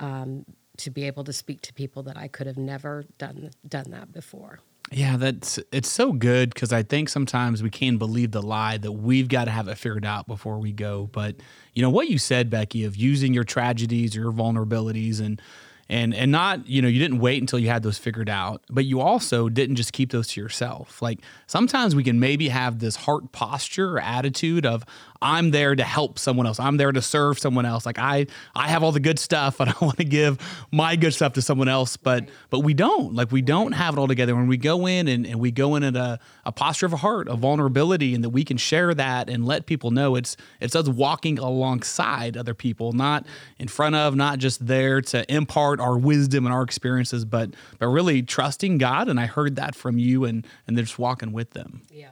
um, 0.00 0.44
to 0.78 0.90
be 0.90 1.04
able 1.04 1.22
to 1.22 1.32
speak 1.32 1.60
to 1.60 1.72
people 1.72 2.02
that 2.02 2.16
I 2.16 2.26
could 2.26 2.48
have 2.48 2.56
never 2.56 3.04
done 3.18 3.52
done 3.68 3.92
that 3.92 4.10
before. 4.10 4.58
Yeah, 4.90 5.16
that's 5.16 5.60
it's 5.70 5.88
so 5.88 6.12
good 6.12 6.52
because 6.52 6.72
I 6.72 6.82
think 6.82 7.08
sometimes 7.08 7.62
we 7.62 7.70
can 7.70 7.98
believe 7.98 8.32
the 8.32 8.42
lie 8.42 8.76
that 8.78 8.90
we've 8.90 9.28
got 9.28 9.44
to 9.44 9.52
have 9.52 9.68
it 9.68 9.78
figured 9.78 10.04
out 10.04 10.26
before 10.26 10.58
we 10.58 10.72
go. 10.72 11.08
But 11.12 11.36
you 11.72 11.82
know 11.82 11.90
what 11.90 12.08
you 12.08 12.18
said, 12.18 12.50
Becky, 12.50 12.82
of 12.82 12.96
using 12.96 13.32
your 13.32 13.44
tragedies 13.44 14.16
your 14.16 14.32
vulnerabilities 14.32 15.20
and 15.20 15.40
and 15.88 16.14
and 16.14 16.32
not 16.32 16.66
you 16.66 16.82
know 16.82 16.88
you 16.88 16.98
didn't 16.98 17.18
wait 17.18 17.40
until 17.40 17.58
you 17.58 17.68
had 17.68 17.82
those 17.82 17.98
figured 17.98 18.28
out 18.28 18.62
but 18.68 18.84
you 18.84 19.00
also 19.00 19.48
didn't 19.48 19.76
just 19.76 19.92
keep 19.92 20.10
those 20.10 20.28
to 20.28 20.40
yourself 20.40 21.00
like 21.00 21.20
sometimes 21.46 21.94
we 21.94 22.02
can 22.02 22.18
maybe 22.18 22.48
have 22.48 22.78
this 22.78 22.96
heart 22.96 23.30
posture 23.32 23.96
or 23.96 24.00
attitude 24.00 24.66
of 24.66 24.84
I'm 25.22 25.50
there 25.50 25.74
to 25.74 25.82
help 25.82 26.18
someone 26.18 26.46
else. 26.46 26.60
I'm 26.60 26.76
there 26.76 26.92
to 26.92 27.02
serve 27.02 27.38
someone 27.38 27.66
else. 27.66 27.86
Like 27.86 27.98
I 27.98 28.26
I 28.54 28.68
have 28.68 28.82
all 28.82 28.92
the 28.92 29.00
good 29.00 29.18
stuff 29.18 29.60
and 29.60 29.70
I 29.80 29.84
want 29.84 29.98
to 29.98 30.04
give 30.04 30.38
my 30.70 30.96
good 30.96 31.14
stuff 31.14 31.34
to 31.34 31.42
someone 31.42 31.68
else, 31.68 31.96
but 31.96 32.28
but 32.50 32.60
we 32.60 32.74
don't. 32.74 33.14
Like 33.14 33.32
we 33.32 33.42
don't 33.42 33.72
have 33.72 33.94
it 33.94 33.98
all 33.98 34.08
together. 34.08 34.34
When 34.34 34.46
we 34.46 34.56
go 34.56 34.86
in 34.86 35.08
and, 35.08 35.26
and 35.26 35.40
we 35.40 35.50
go 35.50 35.74
in 35.76 35.82
at 35.82 35.96
a, 35.96 36.18
a 36.44 36.52
posture 36.52 36.86
of 36.86 36.92
a 36.92 36.98
heart, 36.98 37.28
a 37.28 37.36
vulnerability, 37.36 38.14
and 38.14 38.22
that 38.24 38.30
we 38.30 38.44
can 38.44 38.56
share 38.56 38.94
that 38.94 39.28
and 39.28 39.46
let 39.46 39.66
people 39.66 39.90
know 39.90 40.16
it's 40.16 40.36
it's 40.60 40.76
us 40.76 40.88
walking 40.88 41.38
alongside 41.38 42.36
other 42.36 42.54
people, 42.54 42.92
not 42.92 43.26
in 43.58 43.68
front 43.68 43.94
of, 43.94 44.14
not 44.14 44.38
just 44.38 44.66
there 44.66 45.00
to 45.00 45.32
impart 45.32 45.75
our 45.80 45.96
wisdom 45.98 46.46
and 46.46 46.54
our 46.54 46.62
experiences, 46.62 47.24
but 47.24 47.50
but 47.78 47.88
really 47.88 48.22
trusting 48.22 48.78
God. 48.78 49.08
And 49.08 49.18
I 49.18 49.26
heard 49.26 49.56
that 49.56 49.74
from 49.74 49.98
you 49.98 50.24
and 50.24 50.46
and 50.66 50.76
they're 50.76 50.84
just 50.84 50.98
walking 50.98 51.32
with 51.32 51.50
them. 51.50 51.82
Yeah. 51.92 52.08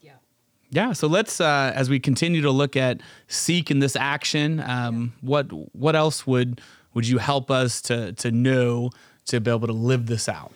Yeah, 0.00 0.12
yeah. 0.70 0.92
so 0.92 1.06
let's 1.06 1.40
uh, 1.40 1.72
as 1.74 1.90
we 1.90 2.00
continue 2.00 2.42
to 2.42 2.50
look 2.50 2.76
at 2.76 3.00
seek 3.28 3.70
in 3.70 3.78
this 3.78 3.96
action, 3.96 4.60
um, 4.60 5.12
what 5.20 5.46
what 5.74 5.94
else 5.94 6.26
would 6.26 6.60
would 6.94 7.06
you 7.06 7.18
help 7.18 7.50
us 7.50 7.80
to 7.82 8.12
to 8.14 8.30
know 8.30 8.90
to 9.26 9.40
be 9.40 9.50
able 9.50 9.66
to 9.66 9.72
live 9.72 10.06
this 10.06 10.28
out? 10.28 10.52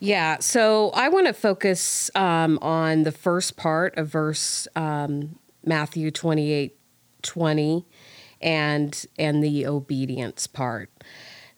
Yeah, 0.00 0.38
so 0.40 0.90
I 0.90 1.08
want 1.08 1.26
to 1.26 1.32
focus 1.32 2.10
um, 2.14 2.58
on 2.62 3.04
the 3.04 3.12
first 3.12 3.56
part 3.56 3.96
of 3.96 4.08
verse 4.08 4.66
um, 4.74 5.38
Matthew 5.64 6.10
28 6.10 6.76
20 7.22 7.84
and 8.40 9.06
and 9.18 9.42
the 9.42 9.66
obedience 9.66 10.46
part. 10.46 10.90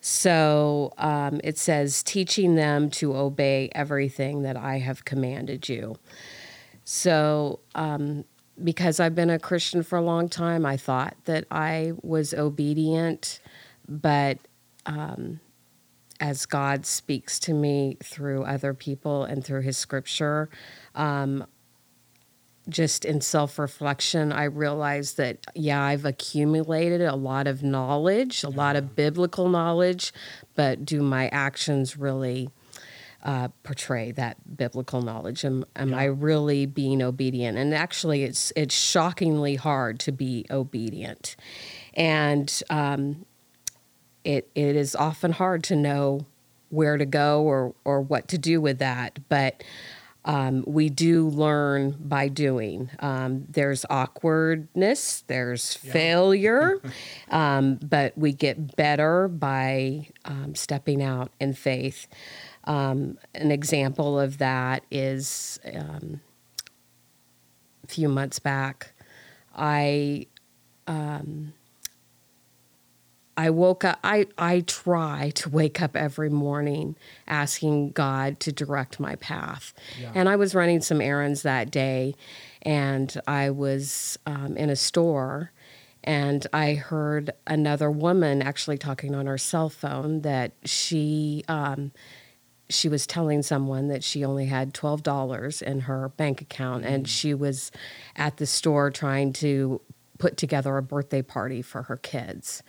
So 0.00 0.92
um, 0.96 1.40
it 1.44 1.58
says, 1.58 2.02
teaching 2.02 2.54
them 2.54 2.90
to 2.90 3.14
obey 3.14 3.68
everything 3.74 4.42
that 4.42 4.56
I 4.56 4.78
have 4.78 5.04
commanded 5.04 5.68
you. 5.68 5.96
So, 6.84 7.60
um, 7.74 8.24
because 8.62 9.00
I've 9.00 9.14
been 9.14 9.30
a 9.30 9.38
Christian 9.38 9.82
for 9.82 9.96
a 9.96 10.02
long 10.02 10.28
time, 10.28 10.66
I 10.66 10.76
thought 10.76 11.16
that 11.24 11.44
I 11.50 11.92
was 12.02 12.34
obedient, 12.34 13.40
but 13.88 14.38
um, 14.86 15.40
as 16.18 16.44
God 16.46 16.84
speaks 16.84 17.38
to 17.40 17.54
me 17.54 17.96
through 18.02 18.44
other 18.44 18.74
people 18.74 19.24
and 19.24 19.44
through 19.44 19.62
His 19.62 19.78
Scripture, 19.78 20.50
um, 20.94 21.46
just 22.70 23.04
in 23.04 23.20
self 23.20 23.58
reflection, 23.58 24.32
I 24.32 24.44
realized 24.44 25.16
that, 25.16 25.46
yeah, 25.54 25.82
I've 25.82 26.04
accumulated 26.04 27.02
a 27.02 27.16
lot 27.16 27.46
of 27.46 27.62
knowledge, 27.62 28.42
a 28.44 28.48
lot 28.48 28.76
of 28.76 28.96
biblical 28.96 29.48
knowledge, 29.48 30.12
but 30.54 30.84
do 30.84 31.02
my 31.02 31.28
actions 31.28 31.96
really 31.96 32.50
uh, 33.22 33.48
portray 33.62 34.12
that 34.12 34.56
biblical 34.56 35.02
knowledge? 35.02 35.44
Am, 35.44 35.64
am 35.76 35.90
yeah. 35.90 35.98
I 35.98 36.04
really 36.04 36.66
being 36.66 37.02
obedient? 37.02 37.58
And 37.58 37.74
actually, 37.74 38.22
it's, 38.24 38.52
it's 38.56 38.74
shockingly 38.74 39.56
hard 39.56 40.00
to 40.00 40.12
be 40.12 40.46
obedient. 40.50 41.36
And 41.94 42.62
um, 42.70 43.26
it, 44.24 44.50
it 44.54 44.76
is 44.76 44.94
often 44.94 45.32
hard 45.32 45.64
to 45.64 45.76
know 45.76 46.26
where 46.70 46.96
to 46.96 47.06
go 47.06 47.42
or, 47.42 47.74
or 47.84 48.00
what 48.00 48.28
to 48.28 48.38
do 48.38 48.60
with 48.60 48.78
that. 48.78 49.18
But 49.28 49.62
um, 50.24 50.64
we 50.66 50.88
do 50.88 51.28
learn 51.28 51.96
by 51.98 52.28
doing. 52.28 52.90
Um, 52.98 53.46
there's 53.48 53.86
awkwardness, 53.88 55.24
there's 55.26 55.78
yeah. 55.82 55.92
failure, 55.92 56.82
um, 57.30 57.76
but 57.76 58.16
we 58.16 58.32
get 58.32 58.76
better 58.76 59.28
by 59.28 60.08
um, 60.24 60.54
stepping 60.54 61.02
out 61.02 61.30
in 61.40 61.54
faith. 61.54 62.06
Um, 62.64 63.18
an 63.34 63.50
example 63.50 64.20
of 64.20 64.38
that 64.38 64.84
is 64.90 65.58
um, 65.72 66.20
a 67.82 67.86
few 67.86 68.08
months 68.08 68.38
back, 68.38 68.92
I 69.56 70.26
I 73.36 73.50
woke 73.50 73.84
up, 73.84 73.98
I, 74.04 74.26
I 74.36 74.60
try 74.60 75.30
to 75.36 75.48
wake 75.48 75.80
up 75.80 75.96
every 75.96 76.28
morning 76.28 76.96
asking 77.26 77.92
God 77.92 78.40
to 78.40 78.52
direct 78.52 79.00
my 79.00 79.16
path. 79.16 79.72
Yeah. 80.00 80.12
And 80.14 80.28
I 80.28 80.36
was 80.36 80.54
running 80.54 80.80
some 80.80 81.00
errands 81.00 81.42
that 81.42 81.70
day, 81.70 82.14
and 82.62 83.18
I 83.26 83.50
was 83.50 84.18
um, 84.26 84.56
in 84.56 84.68
a 84.68 84.76
store, 84.76 85.52
and 86.04 86.46
I 86.52 86.74
heard 86.74 87.30
another 87.46 87.90
woman 87.90 88.42
actually 88.42 88.78
talking 88.78 89.14
on 89.14 89.26
her 89.26 89.38
cell 89.38 89.68
phone 89.68 90.22
that 90.22 90.52
she. 90.64 91.44
Um, 91.48 91.92
she 92.68 92.88
was 92.88 93.04
telling 93.04 93.42
someone 93.42 93.88
that 93.88 94.04
she 94.04 94.24
only 94.24 94.46
had 94.46 94.72
$12 94.72 95.60
in 95.60 95.80
her 95.80 96.08
bank 96.10 96.40
account 96.40 96.84
and 96.84 97.04
mm. 97.04 97.08
she 97.08 97.34
was 97.34 97.72
at 98.14 98.36
the 98.36 98.46
store 98.46 98.92
trying 98.92 99.32
to 99.32 99.80
put 100.20 100.36
together 100.36 100.76
a 100.76 100.82
birthday 100.82 101.20
party 101.20 101.62
for 101.62 101.82
her 101.82 101.96
kids. 101.96 102.62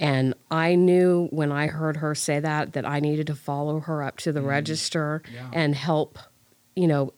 And 0.00 0.34
I 0.50 0.76
knew 0.76 1.28
when 1.30 1.52
I 1.52 1.66
heard 1.66 1.98
her 1.98 2.14
say 2.14 2.40
that 2.40 2.72
that 2.72 2.86
I 2.86 3.00
needed 3.00 3.26
to 3.28 3.34
follow 3.34 3.80
her 3.80 4.02
up 4.02 4.16
to 4.18 4.32
the 4.32 4.40
mm. 4.40 4.46
register 4.46 5.22
yeah. 5.32 5.50
and 5.52 5.74
help, 5.74 6.18
you 6.74 6.88
know, 6.88 7.12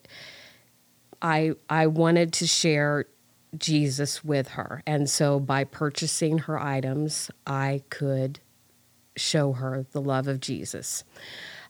I 1.21 1.53
I 1.69 1.87
wanted 1.87 2.33
to 2.33 2.45
share 2.45 3.05
Jesus 3.57 4.23
with 4.23 4.49
her. 4.49 4.83
And 4.85 5.09
so 5.09 5.39
by 5.39 5.63
purchasing 5.63 6.39
her 6.39 6.59
items, 6.59 7.31
I 7.47 7.83
could 7.89 8.41
show 9.15 9.53
her 9.53 9.85
the 9.91 10.01
love 10.01 10.27
of 10.27 10.41
Jesus. 10.41 11.05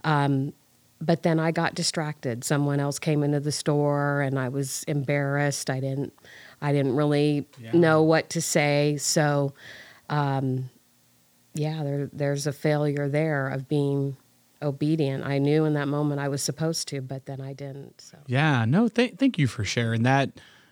Um, 0.03 0.53
but 1.00 1.24
then 1.24 1.39
I 1.39 1.51
got 1.51 1.75
distracted. 1.75 2.43
Someone 2.43 2.79
else 2.79 2.98
came 2.98 3.24
into 3.24 3.39
the 3.39 3.51
store 3.51 4.22
and 4.22 4.39
I 4.39 4.50
was 4.50 4.84
embarrassed. 4.88 5.70
I 5.70 5.79
didn't 5.79 6.13
I 6.60 6.72
didn't 6.72 6.96
really 6.96 7.46
yeah. 7.60 7.72
know 7.74 8.01
what 8.01 8.32
to 8.32 8.41
say. 8.41 8.98
So 8.98 9.53
um, 10.10 10.70
yeah, 11.53 11.83
there, 11.83 12.10
there's 12.12 12.48
a 12.48 12.53
failure 12.53 13.07
there 13.07 13.48
of 13.48 13.67
being 13.67 14.17
obedient. 14.62 15.25
I 15.25 15.38
knew 15.38 15.65
in 15.65 15.74
that 15.74 15.88
moment 15.88 16.19
I 16.19 16.29
was 16.29 16.41
supposed 16.41 16.88
to, 16.89 17.01
but 17.01 17.25
then 17.25 17.41
I 17.41 17.53
didn't. 17.53 18.01
So. 18.01 18.17
Yeah, 18.27 18.65
no, 18.65 18.88
th- 18.88 19.15
thank 19.17 19.38
you 19.38 19.48
for 19.48 19.63
sharing 19.63 20.03
that. 20.03 20.31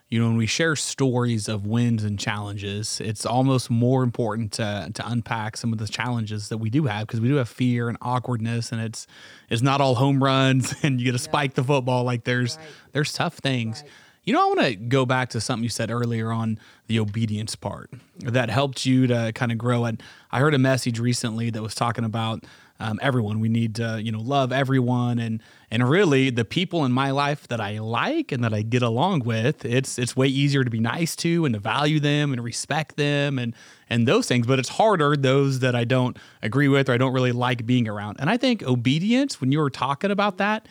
You 0.09 0.19
know, 0.19 0.27
when 0.27 0.35
we 0.35 0.45
share 0.45 0.75
stories 0.75 1.47
of 1.47 1.65
wins 1.65 2.03
and 2.03 2.19
challenges, 2.19 3.00
it's 3.00 3.25
almost 3.25 3.69
more 3.69 4.03
important 4.03 4.51
to 4.53 4.91
to 4.93 5.09
unpack 5.09 5.55
some 5.55 5.71
of 5.71 5.79
the 5.79 5.88
challenges 5.88 6.50
that 6.50 6.57
we 6.57 6.69
do 6.69 6.83
have 6.83 7.07
because 7.07 7.21
we 7.21 7.29
do 7.29 7.35
have 7.35 7.47
fear 7.47 7.88
and 7.88 7.97
awkwardness, 8.01 8.73
and 8.73 8.81
it's 8.81 9.07
it's 9.50 9.61
not 9.61 9.79
all 9.79 9.95
home 9.95 10.21
runs 10.21 10.75
and 10.83 11.00
you 11.00 11.05
get 11.05 11.13
to 11.13 11.19
spike 11.19 11.53
the 11.53 11.63
football. 11.63 12.03
Like 12.03 12.25
there's 12.25 12.57
right. 12.57 12.67
there's 12.91 13.13
tough 13.13 13.35
things. 13.35 13.83
Right. 13.83 13.91
You 14.23 14.33
know, 14.33 14.43
I 14.43 14.45
want 14.45 14.59
to 14.59 14.75
go 14.75 15.07
back 15.07 15.29
to 15.29 15.41
something 15.41 15.63
you 15.63 15.69
said 15.69 15.89
earlier 15.89 16.31
on 16.31 16.59
the 16.85 16.99
obedience 16.99 17.55
part 17.55 17.89
that 18.19 18.51
helped 18.51 18.85
you 18.85 19.07
to 19.07 19.31
kind 19.33 19.51
of 19.51 19.57
grow. 19.57 19.85
And 19.85 20.01
I 20.31 20.39
heard 20.39 20.53
a 20.53 20.59
message 20.59 20.99
recently 20.99 21.49
that 21.49 21.63
was 21.63 21.73
talking 21.73 22.03
about 22.03 22.43
um, 22.79 22.99
everyone. 23.01 23.39
We 23.39 23.49
need 23.49 23.75
to, 23.75 23.99
you 23.99 24.11
know, 24.11 24.21
love 24.21 24.51
everyone, 24.51 25.17
and 25.17 25.41
and 25.69 25.87
really 25.87 26.29
the 26.29 26.45
people 26.45 26.83
in 26.85 26.91
my 26.91 27.11
life 27.11 27.47
that 27.47 27.61
I 27.61 27.79
like 27.79 28.31
and 28.31 28.43
that 28.43 28.53
I 28.53 28.61
get 28.61 28.83
along 28.83 29.21
with. 29.21 29.65
It's 29.65 29.97
it's 29.97 30.15
way 30.15 30.27
easier 30.27 30.63
to 30.63 30.69
be 30.69 30.79
nice 30.79 31.15
to 31.17 31.45
and 31.45 31.53
to 31.53 31.59
value 31.59 31.99
them 31.99 32.31
and 32.31 32.43
respect 32.43 32.97
them 32.97 33.39
and 33.39 33.55
and 33.89 34.07
those 34.07 34.27
things. 34.27 34.45
But 34.45 34.59
it's 34.59 34.69
harder 34.69 35.15
those 35.15 35.59
that 35.59 35.75
I 35.75 35.83
don't 35.83 36.17
agree 36.43 36.67
with 36.67 36.89
or 36.89 36.93
I 36.93 36.97
don't 36.97 37.13
really 37.13 37.31
like 37.31 37.65
being 37.65 37.87
around. 37.87 38.17
And 38.19 38.29
I 38.29 38.37
think 38.37 38.61
obedience, 38.63 39.41
when 39.41 39.51
you 39.51 39.59
were 39.59 39.71
talking 39.71 40.11
about 40.11 40.37
that 40.37 40.67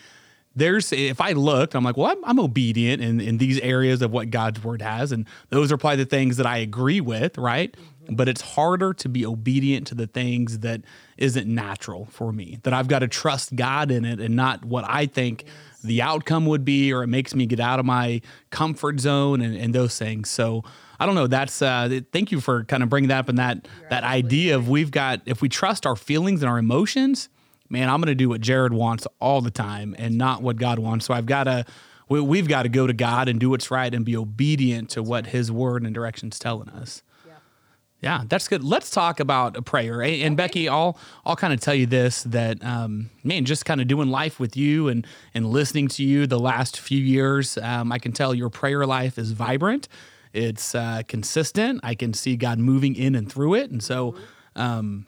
there's 0.54 0.92
if 0.92 1.21
I 1.21 1.33
looked, 1.33 1.75
I'm 1.75 1.85
like, 1.85 1.97
well, 1.97 2.11
I'm, 2.11 2.25
I'm, 2.25 2.40
obedient 2.40 3.02
in, 3.02 3.21
in 3.21 3.38
these 3.38 3.61
areas 3.61 4.02
of 4.02 4.11
what 4.11 4.30
God's 4.30 4.62
word 4.62 4.83
has, 4.83 5.12
and 5.12 5.26
those 5.50 5.71
are 5.71 5.76
probably 5.76 6.04
the 6.04 6.11
things 6.11 6.38
that 6.38 6.47
I 6.47 6.59
agree 6.59 7.00
with, 7.00 7.38
right? 7.38 7.73
Mm-hmm. 7.73 8.16
But 8.16 8.28
it's 8.28 8.40
harder 8.40 8.92
to 8.95 9.09
be 9.09 9.25
obedient 9.25 9.87
to 9.88 9.95
the 9.95 10.09
things 10.09 10.61
that 10.61 10.83
isn't 11.16 11.47
natural 11.47 12.07
for 12.07 12.33
me. 12.33 12.59
That 12.64 12.73
I've 12.73 12.88
got 12.88 13.00
to 13.00 13.09
trust 13.09 13.54
God 13.54 13.90
in 13.92 14.04
it 14.04 14.19
and 14.19 14.35
not 14.35 14.64
what 14.64 14.85
I 14.88 15.07
think 15.07 15.45
yes. 15.45 15.83
the 15.83 16.02
outcome 16.02 16.47
would 16.47 16.64
be, 16.64 16.92
or 16.92 17.04
it 17.04 17.09
makes 17.09 17.35
me 17.35 17.47
get 17.47 17.61
out 17.61 17.78
of 17.78 17.87
my 17.87 18.21
comfort 18.50 18.99
zone 18.99 19.40
and, 19.40 19.57
and 19.57 19.73
those 19.73 19.97
things. 19.97 20.30
So 20.30 20.64
I 20.99 21.07
don't 21.07 21.14
know. 21.14 21.28
That's 21.28 21.62
uh, 21.62 22.00
thank 22.12 22.33
you 22.33 22.40
for 22.40 22.64
kind 22.64 22.83
of 22.83 22.88
bringing 22.88 23.09
that 23.09 23.21
up 23.21 23.28
and 23.28 23.38
that 23.38 23.69
You're 23.80 23.90
that 23.90 24.02
idea 24.02 24.57
of 24.57 24.69
we've 24.69 24.90
got 24.90 25.21
if 25.26 25.40
we 25.40 25.49
trust 25.49 25.87
our 25.87 25.97
feelings 25.97 26.42
and 26.42 26.50
our 26.50 26.59
emotions 26.59 27.28
man, 27.71 27.89
I'm 27.89 28.00
going 28.00 28.09
to 28.09 28.15
do 28.15 28.29
what 28.29 28.41
Jarred 28.41 28.75
wants 28.75 29.07
all 29.21 29.41
the 29.41 29.50
time 29.50 29.95
and 29.99 30.19
not 30.19 30.43
what 30.43 30.57
God 30.57 30.79
wants. 30.79 31.07
So 31.07 31.15
I've 31.15 31.27
got 31.27 31.45
to, 31.45 31.65
we, 32.09 32.39
have 32.39 32.49
got 32.49 32.65
to 32.65 32.69
go 32.69 32.87
to 32.87 32.93
God 32.93 33.29
and 33.29 33.39
do 33.39 33.49
what's 33.50 33.71
right 33.71 33.95
and 33.95 34.05
be 34.05 34.17
obedient 34.17 34.91
to 34.91 35.03
what 35.03 35.29
His 35.29 35.50
word 35.50 35.85
and 35.85 35.95
direction's 35.95 36.39
telling 36.39 36.69
us. 36.69 37.03
Yeah, 37.25 37.33
yeah 38.00 38.23
that's 38.29 38.49
good. 38.49 38.65
Let's 38.65 38.91
talk 38.91 39.21
about 39.21 39.57
a 39.57 39.62
prayer. 39.62 40.03
And, 40.03 40.21
okay. 40.21 40.35
Becky, 40.35 40.69
I'll 40.69 40.99
I'll 41.25 41.37
kind 41.37 41.55
of 41.55 41.61
tell 41.61 41.75
you 41.75 41.87
this 41.87 42.25
that 42.25 42.62
um, 42.65 43.11
man, 43.23 43.45
just 43.45 43.65
kind 43.65 43.81
of 43.81 43.87
doing 43.87 44.11
life 44.11 44.41
with 44.41 44.57
you 44.57 44.89
and 44.89 45.07
and 45.33 45.47
listening 45.47 45.87
to 45.89 46.03
you 46.03 46.27
the 46.27 46.41
last 46.41 46.81
few 46.81 47.00
years, 47.00 47.57
um, 47.59 47.93
I 47.93 47.99
can 47.99 48.11
tell 48.11 48.35
your 48.35 48.50
prayer 48.50 48.85
life 48.85 49.17
is 49.17 49.31
vibrant. 49.31 49.87
It's 50.33 50.75
uh, 50.75 51.03
consistent. 51.07 51.81
I 51.85 51.95
can 51.95 52.12
see 52.12 52.37
God 52.37 52.59
moving 52.59 52.97
in 52.97 53.15
and 53.15 53.31
through 53.31 53.55
it, 53.55 53.71
and 53.71 53.83
so. 53.83 54.17
Um, 54.57 55.07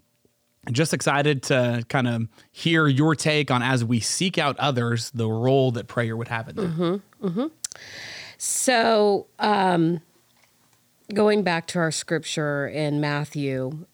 just 0.71 0.95
excited 0.95 1.43
to 1.45 1.85
kind 1.89 2.07
of 2.07 2.29
hear 2.53 2.87
your 2.87 3.17
take 3.17 3.51
on 3.51 3.63
as 3.63 3.85
we 3.85 3.99
seek 3.99 4.39
out 4.39 4.57
others 4.59 5.11
the 5.11 5.29
role 5.29 5.73
that 5.73 5.89
prayer 5.89 6.17
would 6.17 6.29
have 6.29 6.49
in 6.49 6.57
them. 6.57 7.03
Mm-hmm, 7.21 7.27
mm-hmm. 7.27 7.47
So, 8.39 9.27
um, 9.39 10.01
going 11.13 11.43
back 11.43 11.67
to 11.69 11.79
our 11.81 11.91
scripture 11.91 12.69
in 12.69 13.01
Matthew, 13.01 13.87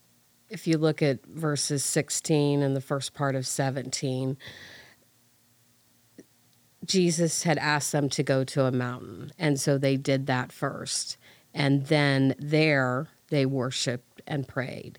if 0.50 0.66
you 0.66 0.78
look 0.78 1.02
at 1.02 1.25
verses 1.26 1.84
16 1.84 2.62
and 2.62 2.76
the 2.76 2.80
first 2.80 3.14
part 3.14 3.34
of 3.34 3.46
17, 3.46 4.37
Jesus 6.84 7.42
had 7.42 7.58
asked 7.58 7.92
them 7.92 8.08
to 8.10 8.22
go 8.22 8.44
to 8.44 8.64
a 8.64 8.72
mountain. 8.72 9.32
And 9.38 9.60
so 9.60 9.78
they 9.78 9.96
did 9.96 10.26
that 10.26 10.52
first. 10.52 11.18
And 11.52 11.87
then 11.87 12.34
there 12.38 13.08
they 13.28 13.44
worshiped 13.44 14.22
and 14.26 14.48
prayed. 14.48 14.98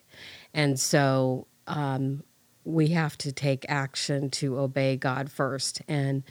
And 0.54 0.80
so 0.80 1.48
um, 1.70 2.24
we 2.66 2.90
have 2.90 3.18
to 3.20 3.32
take 3.32 3.66
action 3.70 4.30
to 4.32 4.60
obey 4.60 4.98
God 4.98 5.32
first, 5.32 5.82
and 5.88 6.24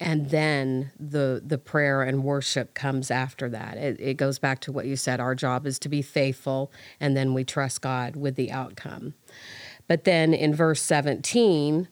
and 0.00 0.30
then 0.30 0.90
the 0.98 1.42
the 1.44 1.58
prayer 1.58 2.02
and 2.02 2.24
worship 2.24 2.74
comes 2.74 3.10
after 3.10 3.48
that. 3.50 3.76
It, 3.76 4.00
it 4.00 4.14
goes 4.14 4.38
back 4.38 4.60
to 4.62 4.72
what 4.72 4.86
you 4.86 4.96
said. 4.96 5.20
Our 5.20 5.34
job 5.34 5.66
is 5.66 5.78
to 5.80 5.88
be 5.88 6.02
faithful, 6.02 6.72
and 6.98 7.16
then 7.16 7.34
we 7.34 7.44
trust 7.44 7.80
God 7.80 8.16
with 8.16 8.34
the 8.34 8.50
outcome. 8.50 9.14
But 9.86 10.04
then 10.04 10.32
in 10.32 10.54
verse 10.54 10.80
17, 10.82 11.88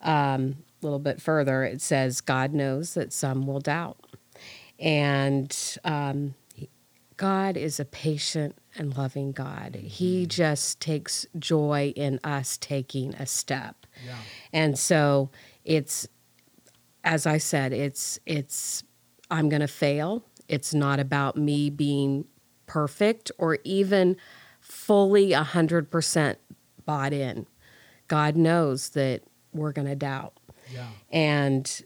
um, 0.00 0.56
a 0.82 0.86
little 0.86 0.98
bit 0.98 1.20
further, 1.20 1.64
it 1.64 1.82
says, 1.82 2.22
God 2.22 2.54
knows 2.54 2.94
that 2.94 3.12
some 3.12 3.46
will 3.46 3.60
doubt. 3.60 3.98
And 4.78 5.56
um, 5.84 6.34
God 7.16 7.56
is 7.58 7.78
a 7.78 7.84
patient 7.84 8.56
and 8.76 8.96
loving 8.96 9.32
God. 9.32 9.74
He 9.76 10.22
mm-hmm. 10.22 10.28
just 10.28 10.80
takes 10.80 11.26
joy 11.38 11.92
in 11.96 12.20
us 12.24 12.56
taking 12.56 13.14
a 13.14 13.26
step. 13.26 13.86
Yeah. 14.06 14.16
And 14.52 14.78
so 14.78 15.30
it's 15.64 16.08
as 17.04 17.26
I 17.26 17.38
said, 17.38 17.72
it's 17.72 18.18
it's 18.26 18.84
I'm 19.30 19.48
going 19.48 19.60
to 19.60 19.68
fail. 19.68 20.24
It's 20.48 20.74
not 20.74 21.00
about 21.00 21.36
me 21.36 21.70
being 21.70 22.26
perfect 22.66 23.30
or 23.38 23.58
even 23.64 24.16
fully 24.60 25.30
100% 25.30 26.36
bought 26.84 27.12
in. 27.12 27.46
God 28.08 28.36
knows 28.36 28.90
that 28.90 29.22
we're 29.52 29.72
going 29.72 29.88
to 29.88 29.96
doubt. 29.96 30.34
Yeah. 30.72 30.86
And 31.10 31.82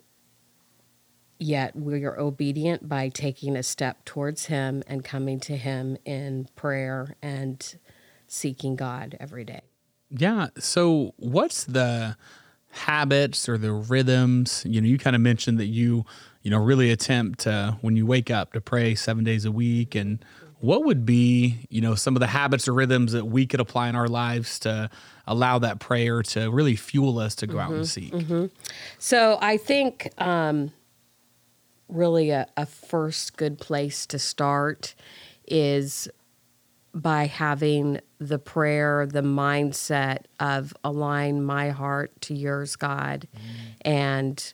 yet 1.38 1.76
we 1.76 2.04
are 2.04 2.18
obedient 2.18 2.88
by 2.88 3.08
taking 3.08 3.56
a 3.56 3.62
step 3.62 4.04
towards 4.04 4.46
Him 4.46 4.82
and 4.86 5.04
coming 5.04 5.40
to 5.40 5.56
Him 5.56 5.96
in 6.04 6.48
prayer 6.56 7.16
and 7.22 7.76
seeking 8.26 8.76
God 8.76 9.16
every 9.20 9.44
day. 9.44 9.62
Yeah. 10.10 10.48
So, 10.58 11.14
what's 11.16 11.64
the 11.64 12.16
habits 12.70 13.48
or 13.48 13.58
the 13.58 13.72
rhythms? 13.72 14.64
You 14.66 14.80
know, 14.80 14.86
you 14.86 14.98
kind 14.98 15.16
of 15.16 15.22
mentioned 15.22 15.58
that 15.58 15.66
you, 15.66 16.04
you 16.42 16.50
know, 16.50 16.58
really 16.58 16.90
attempt 16.90 17.40
to, 17.40 17.76
when 17.80 17.96
you 17.96 18.06
wake 18.06 18.30
up 18.30 18.52
to 18.52 18.60
pray 18.60 18.94
seven 18.94 19.24
days 19.24 19.44
a 19.44 19.52
week. 19.52 19.94
And 19.94 20.24
what 20.60 20.84
would 20.84 21.04
be, 21.04 21.66
you 21.68 21.80
know, 21.80 21.94
some 21.94 22.16
of 22.16 22.20
the 22.20 22.28
habits 22.28 22.68
or 22.68 22.72
rhythms 22.72 23.12
that 23.12 23.26
we 23.26 23.46
could 23.46 23.60
apply 23.60 23.88
in 23.88 23.96
our 23.96 24.08
lives 24.08 24.58
to 24.60 24.90
allow 25.26 25.58
that 25.58 25.80
prayer 25.80 26.22
to 26.22 26.50
really 26.50 26.76
fuel 26.76 27.18
us 27.18 27.34
to 27.36 27.46
go 27.46 27.58
out 27.58 27.72
and 27.72 27.86
seek? 27.86 28.14
So 28.98 29.38
I 29.42 29.56
think 29.56 30.12
um, 30.18 30.72
really 31.88 32.30
a, 32.30 32.46
a 32.56 32.66
first 32.66 33.36
good 33.36 33.58
place 33.58 34.06
to 34.06 34.18
start 34.18 34.94
is 35.46 36.08
by 36.94 37.26
having 37.26 38.00
the 38.18 38.38
prayer, 38.38 39.06
the 39.06 39.20
mindset 39.20 40.20
of 40.40 40.72
align 40.82 41.44
my 41.44 41.70
heart 41.70 42.18
to 42.22 42.34
yours, 42.34 42.74
God, 42.76 43.28
and 43.82 44.52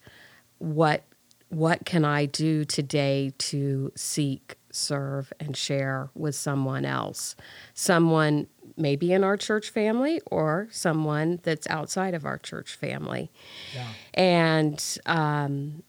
what 0.58 1.04
what 1.48 1.84
can 1.84 2.04
I 2.04 2.24
do 2.24 2.64
today 2.64 3.34
to 3.36 3.92
seek, 3.94 4.56
serve, 4.70 5.32
and 5.38 5.54
share 5.54 6.08
with 6.14 6.34
someone 6.34 6.86
else, 6.86 7.36
someone 7.74 8.46
maybe 8.76 9.12
in 9.12 9.22
our 9.22 9.36
church 9.36 9.68
family 9.68 10.20
or 10.26 10.68
someone 10.70 11.40
that's 11.42 11.66
outside 11.68 12.14
of 12.14 12.24
our 12.24 12.38
church 12.38 12.74
family. 12.74 13.30
Yeah. 13.74 13.86
And 14.14 14.98
um, 15.04 15.82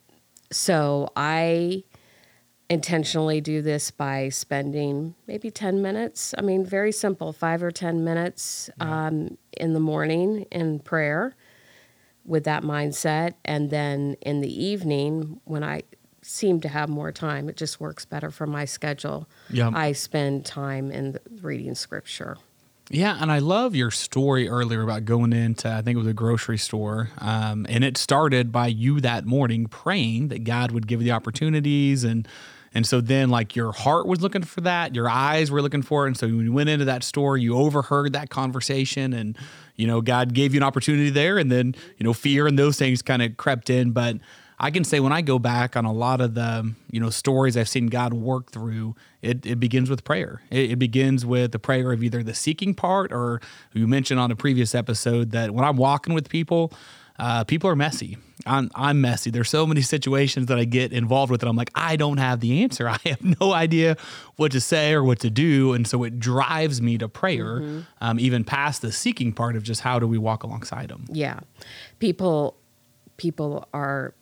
so 0.53 1.09
I 1.15 1.83
intentionally 2.69 3.41
do 3.41 3.61
this 3.61 3.91
by 3.91 4.29
spending 4.29 5.15
maybe 5.27 5.51
10 5.51 5.81
minutes. 5.81 6.33
I 6.37 6.41
mean, 6.41 6.65
very 6.65 6.91
simple, 6.91 7.33
five 7.33 7.61
or 7.61 7.71
10 7.71 8.03
minutes 8.03 8.69
um, 8.79 9.37
in 9.57 9.73
the 9.73 9.79
morning 9.79 10.45
in 10.51 10.79
prayer 10.79 11.35
with 12.25 12.45
that 12.45 12.63
mindset. 12.63 13.33
And 13.45 13.69
then 13.69 14.15
in 14.21 14.41
the 14.41 14.63
evening, 14.63 15.41
when 15.43 15.63
I 15.63 15.83
seem 16.21 16.61
to 16.61 16.69
have 16.69 16.89
more 16.89 17.11
time, 17.11 17.49
it 17.49 17.57
just 17.57 17.79
works 17.79 18.05
better 18.05 18.31
for 18.31 18.47
my 18.47 18.65
schedule. 18.65 19.29
Yeah. 19.49 19.69
I 19.73 19.91
spend 19.91 20.45
time 20.45 20.89
in 20.89 21.13
the, 21.13 21.21
reading 21.41 21.75
scripture. 21.75 22.37
Yeah, 22.93 23.17
and 23.19 23.31
I 23.31 23.39
love 23.39 23.73
your 23.73 23.89
story 23.89 24.47
earlier 24.47 24.83
about 24.83 25.03
going 25.03 25.33
into 25.33 25.67
I 25.67 25.81
think 25.81 25.95
it 25.95 25.97
was 25.97 26.05
a 26.05 26.13
grocery 26.13 26.59
store, 26.59 27.09
um, 27.17 27.65
and 27.67 27.83
it 27.83 27.97
started 27.97 28.51
by 28.51 28.67
you 28.67 29.01
that 29.01 29.25
morning 29.25 29.65
praying 29.65 30.27
that 30.27 30.43
God 30.43 30.71
would 30.71 30.85
give 30.85 31.01
you 31.01 31.05
the 31.05 31.11
opportunities, 31.11 32.03
and 32.03 32.27
and 32.71 32.85
so 32.85 33.01
then 33.01 33.31
like 33.31 33.55
your 33.55 33.71
heart 33.71 34.05
was 34.05 34.21
looking 34.21 34.43
for 34.43 34.61
that, 34.61 34.93
your 34.93 35.09
eyes 35.09 35.49
were 35.49 35.59
looking 35.59 35.81
for 35.81 36.05
it, 36.05 36.09
and 36.09 36.17
so 36.17 36.27
when 36.27 36.45
you 36.45 36.53
went 36.53 36.69
into 36.69 36.85
that 36.85 37.03
store, 37.03 37.35
you 37.35 37.55
overheard 37.55 38.13
that 38.13 38.29
conversation, 38.29 39.11
and 39.11 39.39
you 39.75 39.87
know 39.87 39.99
God 39.99 40.35
gave 40.35 40.53
you 40.53 40.59
an 40.59 40.63
opportunity 40.63 41.09
there, 41.09 41.39
and 41.39 41.51
then 41.51 41.73
you 41.97 42.03
know 42.03 42.13
fear 42.13 42.45
and 42.45 42.59
those 42.59 42.77
things 42.77 43.01
kind 43.01 43.23
of 43.23 43.37
crept 43.37 43.71
in, 43.71 43.89
but 43.89 44.17
I 44.59 44.71
can 44.71 44.83
say 44.83 44.99
when 44.99 45.11
I 45.11 45.21
go 45.21 45.39
back 45.39 45.75
on 45.75 45.85
a 45.85 45.93
lot 45.93 46.21
of 46.21 46.35
the 46.35 46.73
you 46.91 46.99
know 46.99 47.09
stories 47.09 47.57
I've 47.57 47.69
seen 47.69 47.87
God 47.87 48.13
work 48.13 48.51
through, 48.51 48.95
it, 49.21 49.45
it 49.45 49.59
begins 49.59 49.89
with 49.89 50.03
prayer. 50.03 50.41
It, 50.49 50.71
it 50.71 50.79
begins 50.79 51.25
with 51.25 51.51
the 51.51 51.59
prayer 51.59 51.91
of 51.91 52.03
either 52.03 52.23
the 52.23 52.33
seeking 52.33 52.73
part, 52.73 53.11
or 53.11 53.41
you 53.73 53.87
mentioned 53.87 54.19
on 54.19 54.31
a 54.31 54.35
previous 54.35 54.75
episode 54.75 55.31
that 55.31 55.51
when 55.51 55.65
I'm 55.65 55.77
walking 55.77 56.13
with 56.13 56.29
people, 56.29 56.73
uh, 57.19 57.43
people 57.43 57.69
are 57.69 57.75
messy. 57.75 58.17
I'm 58.45 58.69
I'm 58.75 59.01
messy. 59.01 59.29
There's 59.29 59.49
so 59.49 59.65
many 59.65 59.81
situations 59.95 60.47
that 60.47 60.57
I 60.57 60.65
get 60.65 60.91
involved 60.91 61.31
with 61.31 61.41
that 61.41 61.47
I'm 61.47 61.55
like 61.55 61.71
I 61.75 61.95
don't 61.95 62.17
have 62.17 62.39
the 62.39 62.63
answer. 62.63 62.89
I 62.89 62.99
have 63.05 63.39
no 63.39 63.53
idea 63.53 63.97
what 64.35 64.51
to 64.53 64.61
say 64.61 64.93
or 64.93 65.03
what 65.03 65.19
to 65.19 65.29
do, 65.29 65.73
and 65.73 65.87
so 65.87 66.03
it 66.03 66.19
drives 66.19 66.81
me 66.81 66.97
to 66.97 67.07
prayer, 67.07 67.85
um, 68.01 68.19
even 68.19 68.43
past 68.43 68.81
the 68.81 68.91
seeking 68.91 69.33
part 69.33 69.55
of 69.55 69.63
just 69.63 69.81
how 69.81 69.99
do 69.99 70.07
we 70.07 70.17
walk 70.17 70.43
alongside 70.43 70.89
them. 70.89 71.05
Yeah. 71.09 71.39
People 71.99 72.57
people 73.17 73.67
are 73.73 74.13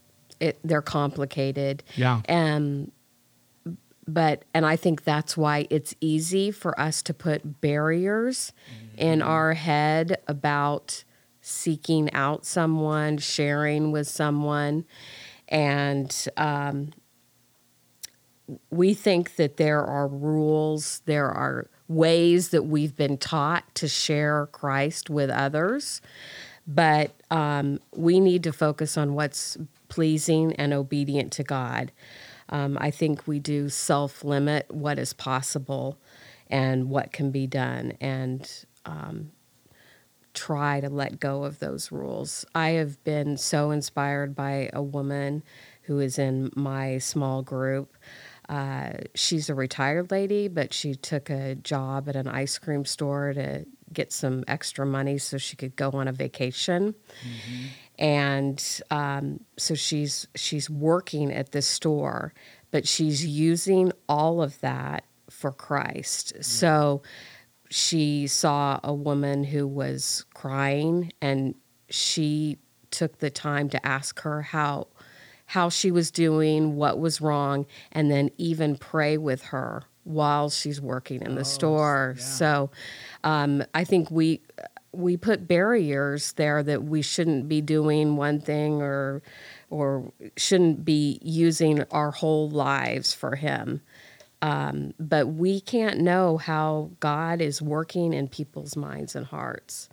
it, 0.42 0.60
they're 0.64 0.82
complicated. 0.82 1.84
Yeah. 1.96 2.22
And 2.26 2.92
but 4.08 4.44
and 4.54 4.66
I 4.66 4.76
think 4.76 5.04
that's 5.04 5.38
why 5.38 5.68
it's 5.70 5.96
easy 6.02 6.52
for 6.52 6.78
us 6.80 7.02
to 7.04 7.14
put 7.14 7.62
barriers 7.62 8.52
in 8.98 9.22
our 9.22 9.54
head 9.54 10.18
about 10.28 11.04
seeking 11.42 12.12
out 12.14 12.46
someone, 12.46 13.18
sharing 13.18 13.92
with 13.92 14.08
someone, 14.08 14.86
and 15.48 16.28
um, 16.38 16.92
we 18.70 18.94
think 18.94 19.36
that 19.36 19.58
there 19.58 19.84
are 19.84 20.08
rules, 20.08 21.02
there 21.06 21.30
are 21.30 21.70
ways 21.88 22.50
that 22.50 22.64
we've 22.64 22.96
been 22.96 23.18
taught 23.18 23.64
to 23.76 23.88
share 23.88 24.48
Christ 24.48 25.10
with 25.10 25.30
others, 25.30 26.02
but 26.68 27.12
um, 27.30 27.80
we 27.96 28.20
need 28.20 28.44
to 28.44 28.54
focus 28.54 28.98
on 28.98 29.14
what's 29.14 29.58
pleasing 29.92 30.54
and 30.54 30.72
obedient 30.72 31.34
to 31.34 31.44
God. 31.44 31.92
Um, 32.48 32.78
I 32.80 32.92
think 32.92 33.28
we 33.28 33.40
do 33.40 33.68
self 33.68 34.24
limit 34.24 34.66
what 34.70 34.98
is 34.98 35.12
possible 35.12 36.00
and 36.50 36.90
what 36.90 37.12
can 37.12 37.30
be 37.30 37.46
done 37.46 37.94
and 38.00 38.50
um, 38.86 39.32
try 40.34 40.80
to 40.80 40.90
let 40.90 41.20
go 41.20 41.44
of 41.44 41.60
those 41.60 41.92
rules. 41.92 42.46
I 42.56 42.70
have 42.70 43.04
been 43.04 43.36
so 43.36 43.72
inspired 43.72 44.34
by 44.34 44.70
a 44.72 44.82
woman 44.82 45.44
who 45.84 46.00
is 46.00 46.18
in 46.18 46.52
my 46.56 46.98
small 46.98 47.42
group. 47.42 47.98
Uh, 48.48 48.92
she's 49.14 49.50
a 49.50 49.56
retired 49.56 50.10
lady, 50.10 50.48
but 50.48 50.74
she 50.74 50.96
took 50.96 51.30
a 51.30 51.56
job 51.56 52.08
at 52.08 52.16
an 52.16 52.30
ice 52.30 52.58
cream 52.58 52.86
store 52.86 53.34
to 53.34 53.66
get 53.92 54.14
some 54.14 54.46
extra 54.48 54.86
money 54.86 55.18
so 55.18 55.38
she 55.38 55.58
could 55.58 55.76
go 55.76 55.90
on 55.92 56.08
a 56.08 56.14
vacation. 56.14 56.96
And 58.02 58.82
um, 58.90 59.42
so 59.58 59.76
she's 59.76 60.28
she's 60.36 60.70
working 60.70 61.32
at 61.32 61.52
this 61.52 61.68
store, 61.68 62.34
but 62.72 62.88
she's 62.88 63.26
using 63.26 63.92
all 64.10 64.42
of 64.42 64.60
that 64.62 65.06
for 65.30 65.52
Christ. 65.52 66.34
So 66.44 67.04
she 67.70 68.26
saw 68.26 68.80
a 68.84 68.94
woman 68.94 69.44
who 69.44 69.68
was 69.68 70.26
crying, 70.34 71.14
and 71.22 71.54
she 71.90 72.58
took 72.90 73.20
the 73.20 73.30
time 73.30 73.70
to 73.70 73.86
ask 73.86 74.20
her 74.22 74.42
how 74.42 74.88
how 75.46 75.70
she 75.70 75.92
was 75.92 76.10
doing, 76.10 76.76
what 76.76 76.98
was 76.98 77.22
wrong, 77.22 77.68
and 77.92 78.10
then 78.10 78.32
even 78.38 78.78
pray 78.78 79.18
with 79.18 79.44
her 79.44 79.84
while 80.06 80.50
she's 80.50 80.82
working 80.82 81.22
in 81.22 81.36
the 81.36 81.46
store. 81.46 82.16
So 82.18 82.72
um, 83.24 83.64
I 83.76 83.84
think 83.84 84.10
we 84.10 84.42
we 84.94 85.18
put 85.18 85.48
barriers 85.48 86.34
there 86.34 86.62
that 86.64 86.84
we 86.84 87.02
shouldn't 87.02 87.48
be 87.48 87.62
doing 87.62 88.16
one 88.18 88.42
thing 88.42 88.82
or 88.82 89.22
or 89.70 90.12
shouldn't 90.36 90.84
be 90.84 91.20
using 91.22 91.84
our 91.92 92.12
whole 92.12 92.50
lives 92.50 93.14
for 93.14 93.36
him. 93.36 93.82
Um, 94.42 94.94
but 95.00 95.28
we 95.28 95.62
can't 95.62 96.00
know 96.00 96.38
how 96.38 96.90
God 97.00 97.42
is 97.42 97.62
working 97.62 98.14
in 98.14 98.28
people's 98.28 98.76
minds 98.76 99.16
and 99.16 99.26
hearts. 99.26 99.88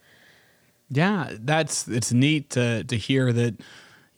Yeah, 0.91 1.33
that's 1.39 1.87
it's 1.87 2.13
neat 2.13 2.51
to 2.51 2.83
to 2.85 2.97
hear 2.97 3.33
that 3.33 3.61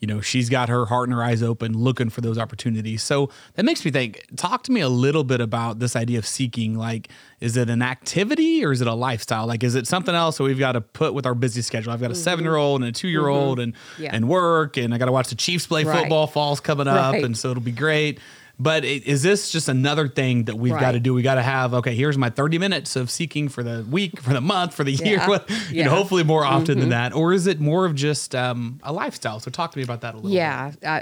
you 0.00 0.06
know 0.06 0.20
she's 0.20 0.48
got 0.48 0.68
her 0.68 0.86
heart 0.86 1.08
and 1.08 1.14
her 1.14 1.22
eyes 1.22 1.42
open 1.42 1.76
looking 1.76 2.10
for 2.10 2.20
those 2.20 2.38
opportunities. 2.38 3.02
So 3.02 3.30
that 3.54 3.64
makes 3.64 3.84
me 3.84 3.90
think 3.90 4.24
talk 4.36 4.62
to 4.64 4.72
me 4.72 4.80
a 4.80 4.88
little 4.88 5.24
bit 5.24 5.40
about 5.40 5.78
this 5.78 5.94
idea 5.94 6.18
of 6.18 6.26
seeking 6.26 6.74
like 6.74 7.08
is 7.40 7.56
it 7.56 7.70
an 7.70 7.82
activity 7.82 8.64
or 8.64 8.72
is 8.72 8.80
it 8.80 8.86
a 8.86 8.94
lifestyle? 8.94 9.46
Like 9.46 9.62
is 9.62 9.74
it 9.74 9.86
something 9.86 10.14
else 10.14 10.38
that 10.38 10.44
we've 10.44 10.58
got 10.58 10.72
to 10.72 10.80
put 10.80 11.14
with 11.14 11.26
our 11.26 11.34
busy 11.34 11.62
schedule? 11.62 11.92
I've 11.92 12.00
got 12.00 12.10
a 12.10 12.14
mm-hmm. 12.14 12.40
7-year-old 12.40 12.82
and 12.82 12.88
a 12.88 12.98
2-year-old 12.98 13.58
mm-hmm. 13.58 13.62
and 13.62 13.74
Yeah. 13.98 14.10
and 14.14 14.28
work 14.28 14.76
and 14.76 14.94
I 14.94 14.98
got 14.98 15.06
to 15.06 15.12
watch 15.12 15.28
the 15.28 15.34
Chiefs 15.34 15.66
play 15.66 15.84
Right. 15.84 16.00
football 16.00 16.26
fall's 16.26 16.60
coming 16.60 16.88
up 16.88 17.12
Right. 17.12 17.24
and 17.24 17.36
so 17.36 17.50
it'll 17.50 17.62
be 17.62 17.70
great. 17.72 18.18
But 18.62 18.84
is 18.84 19.22
this 19.22 19.50
just 19.50 19.68
another 19.70 20.06
thing 20.06 20.44
that 20.44 20.56
we've 20.56 20.78
got 20.78 20.92
to 20.92 21.00
do? 21.00 21.14
We 21.14 21.22
got 21.22 21.36
to 21.36 21.42
have 21.42 21.72
okay. 21.74 21.94
Here's 21.94 22.18
my 22.18 22.28
30 22.28 22.58
minutes 22.58 22.94
of 22.94 23.10
seeking 23.10 23.48
for 23.48 23.62
the 23.62 23.86
week, 23.90 24.20
for 24.20 24.34
the 24.34 24.40
month, 24.42 24.74
for 24.74 24.84
the 24.84 24.92
year. 24.92 25.00
Yeah. 25.18 25.26
what- 25.28 25.48
You 25.48 25.56
Yeah. 25.70 25.86
Mm-hmm. 25.86 25.94
hopefully 25.96 26.24
more 26.24 26.44
often 26.44 26.78
than 26.78 26.90
that. 26.90 27.14
Or 27.14 27.32
is 27.32 27.46
it 27.46 27.58
more 27.58 27.86
of 27.86 27.94
just 27.94 28.34
um, 28.34 28.78
a 28.82 28.92
lifestyle? 28.92 29.40
So 29.40 29.50
talk 29.50 29.72
to 29.72 29.78
me 29.78 29.82
about 29.84 30.02
that 30.02 30.12
a 30.14 30.18
little. 30.18 30.30
bit. 30.30 30.36
Yeah, 30.36 30.72
uh, 30.84 31.00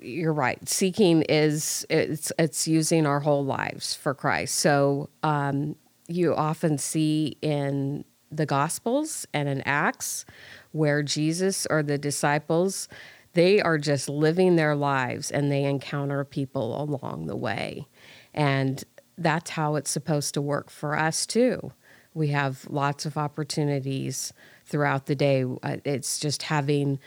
you're 0.00 0.32
right. 0.32 0.58
Seeking 0.68 1.22
is 1.28 1.84
it's 1.90 2.32
it's 2.38 2.66
using 2.66 3.04
our 3.06 3.20
whole 3.20 3.44
lives 3.44 3.94
for 3.94 4.14
Christ. 4.14 4.54
So 4.56 5.10
um, 5.22 5.76
you 6.08 6.34
often 6.34 6.78
see 6.78 7.36
in 7.42 8.04
the 8.32 8.46
Gospels 8.46 9.26
and 9.34 9.48
in 9.48 9.60
Acts 9.62 10.24
where 10.72 11.02
Jesus 11.02 11.66
or 11.70 11.82
the 11.82 11.96
disciples 11.98 12.88
they 13.36 13.60
are 13.60 13.78
just 13.78 14.08
living 14.08 14.56
their 14.56 14.74
lives 14.74 15.30
and 15.30 15.52
they 15.52 15.62
encounter 15.64 16.24
people 16.24 16.82
along 16.82 17.26
the 17.26 17.36
way, 17.36 17.86
and 18.34 18.82
that's 19.16 19.50
how 19.50 19.76
it's 19.76 19.90
supposed 19.90 20.34
to 20.34 20.42
work 20.42 20.70
for 20.70 20.98
us 20.98 21.24
too. 21.26 21.72
We 22.14 22.28
have 22.28 22.66
lots 22.68 23.06
of 23.06 23.16
opportunities 23.16 24.32
throughout 24.64 25.06
the 25.06 25.14
day. 25.14 25.44
Uh, 25.44 25.76
It's 25.84 26.18
just 26.18 26.42
having 26.42 26.98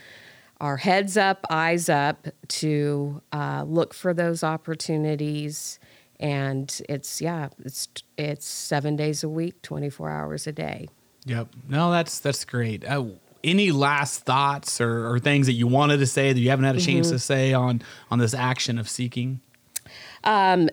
our 0.61 0.77
heads 0.77 1.17
up, 1.17 1.45
eyes 1.49 1.89
up 1.89 2.27
to 2.61 3.21
uh, 3.31 3.63
look 3.67 3.93
for 3.93 4.13
those 4.13 4.43
opportunities. 4.43 5.79
And 6.19 6.81
it's 6.89 7.21
yeah, 7.21 7.49
it's 7.63 7.87
it's 8.17 8.45
seven 8.45 8.95
days 8.95 9.23
a 9.23 9.29
week, 9.29 9.61
twenty 9.61 9.89
four 9.89 10.09
hours 10.09 10.47
a 10.47 10.51
day. 10.51 10.89
Yep. 11.25 11.47
No, 11.69 11.91
that's 11.91 12.19
that's 12.19 12.45
great. 12.45 12.83
Uh, 12.85 13.05
any 13.43 13.71
last 13.71 14.23
thoughts 14.25 14.79
or, 14.81 15.07
or 15.11 15.19
things 15.19 15.45
that 15.47 15.53
you 15.53 15.67
wanted 15.67 15.97
to 15.97 16.05
say 16.07 16.33
that 16.33 16.39
you 16.39 16.49
haven't 16.49 16.65
had 16.65 16.75
a 16.75 16.81
chance 16.81 17.07
Mm-hmm. 17.07 17.15
to 17.15 17.19
say 17.19 17.53
on 17.53 17.81
on 18.11 18.19
this 18.19 18.33
action 18.33 18.77
of 18.79 18.89
seeking? 18.89 19.39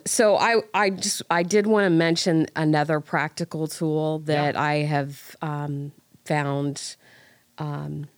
So 0.07 0.37
I 0.37 0.61
I 0.75 0.91
just 0.91 1.23
I 1.31 1.43
did 1.43 1.67
want 1.67 1.85
to 1.87 1.91
mention 1.91 2.47
another 2.57 3.01
practical 3.01 3.67
tool 3.69 4.21
that 4.21 4.55
Yeah. 4.55 4.63
I 4.63 4.75
have 4.83 5.37
um, 5.43 5.93
found 6.25 6.97
um, 7.59 8.09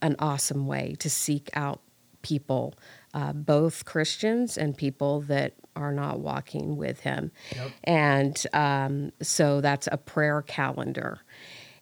an 0.00 0.16
awesome 0.18 0.66
way 0.66 0.94
to 1.00 1.10
seek 1.10 1.50
out 1.54 1.80
people, 2.22 2.74
uh, 3.14 3.32
both 3.32 3.84
Christians 3.84 4.56
and 4.56 4.76
people 4.76 5.22
that 5.22 5.54
are 5.74 5.92
not 5.92 6.20
walking 6.20 6.76
with 6.76 7.00
Him, 7.00 7.32
Yep. 7.56 7.70
and 7.84 8.46
um, 8.52 9.12
so 9.22 9.60
that's 9.60 9.88
a 9.90 9.96
prayer 9.96 10.42
calendar, 10.42 11.18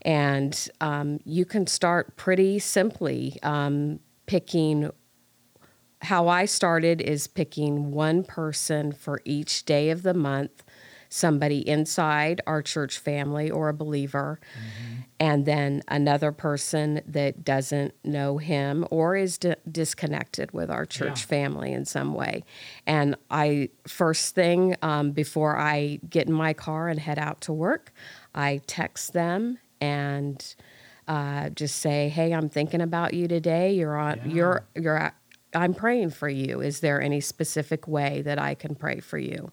and 0.02 0.68
um, 0.80 1.20
you 1.24 1.44
can 1.44 1.66
start 1.66 2.16
pretty 2.16 2.58
simply 2.58 3.38
um, 3.42 4.00
picking 4.26 4.90
how 6.02 6.28
I 6.28 6.46
started 6.46 7.00
is 7.02 7.26
picking 7.26 7.90
one 7.90 8.24
person 8.24 8.92
for 8.92 9.20
each 9.24 9.64
day 9.66 9.90
of 9.90 10.02
the 10.02 10.14
month, 10.14 10.64
somebody 11.10 11.68
inside 11.68 12.40
our 12.46 12.62
church 12.62 12.98
family 12.98 13.50
or 13.50 13.68
a 13.68 13.74
believer, 13.74 14.40
and 15.18 15.44
then 15.44 15.82
another 15.88 16.32
person 16.32 17.02
that 17.06 17.44
doesn't 17.44 17.92
know 18.02 18.38
him 18.38 18.86
or 18.90 19.14
is 19.14 19.36
di- 19.36 19.56
disconnected 19.70 20.52
with 20.52 20.70
our 20.70 20.86
church 20.86 21.20
Yeah. 21.20 21.26
family 21.26 21.72
in 21.72 21.84
some 21.84 22.14
way. 22.14 22.44
And 22.86 23.16
I, 23.30 23.68
first 23.86 24.34
thing 24.34 24.76
um, 24.80 25.10
before 25.10 25.58
I 25.58 26.00
get 26.08 26.26
in 26.28 26.32
my 26.32 26.54
car 26.54 26.88
and 26.88 26.98
head 26.98 27.18
out 27.18 27.42
to 27.42 27.52
work, 27.52 27.92
I 28.34 28.62
text 28.66 29.12
them 29.12 29.58
and 29.81 30.55
uh, 31.09 31.51
just 31.51 31.77
say, 31.77 32.09
"Hey, 32.09 32.33
I'm 32.33 32.49
thinking 32.49 32.81
about 32.81 33.14
you 33.14 33.29
today. 33.29 33.73
You're 33.73 33.97
on. 33.97 34.21
Yeah. 34.25 34.33
You're 34.33 34.66
you're. 34.75 34.97
At, 34.97 35.14
I'm 35.53 35.75
praying 35.75 36.11
for 36.11 36.29
you. 36.29 36.61
Is 36.61 36.81
there 36.81 37.01
any 37.03 37.21
specific 37.21 37.88
way 37.88 38.23
that 38.23 38.38
I 38.38 38.55
can 38.55 38.75
pray 38.75 39.01
for 39.01 39.19
you?" 39.19 39.51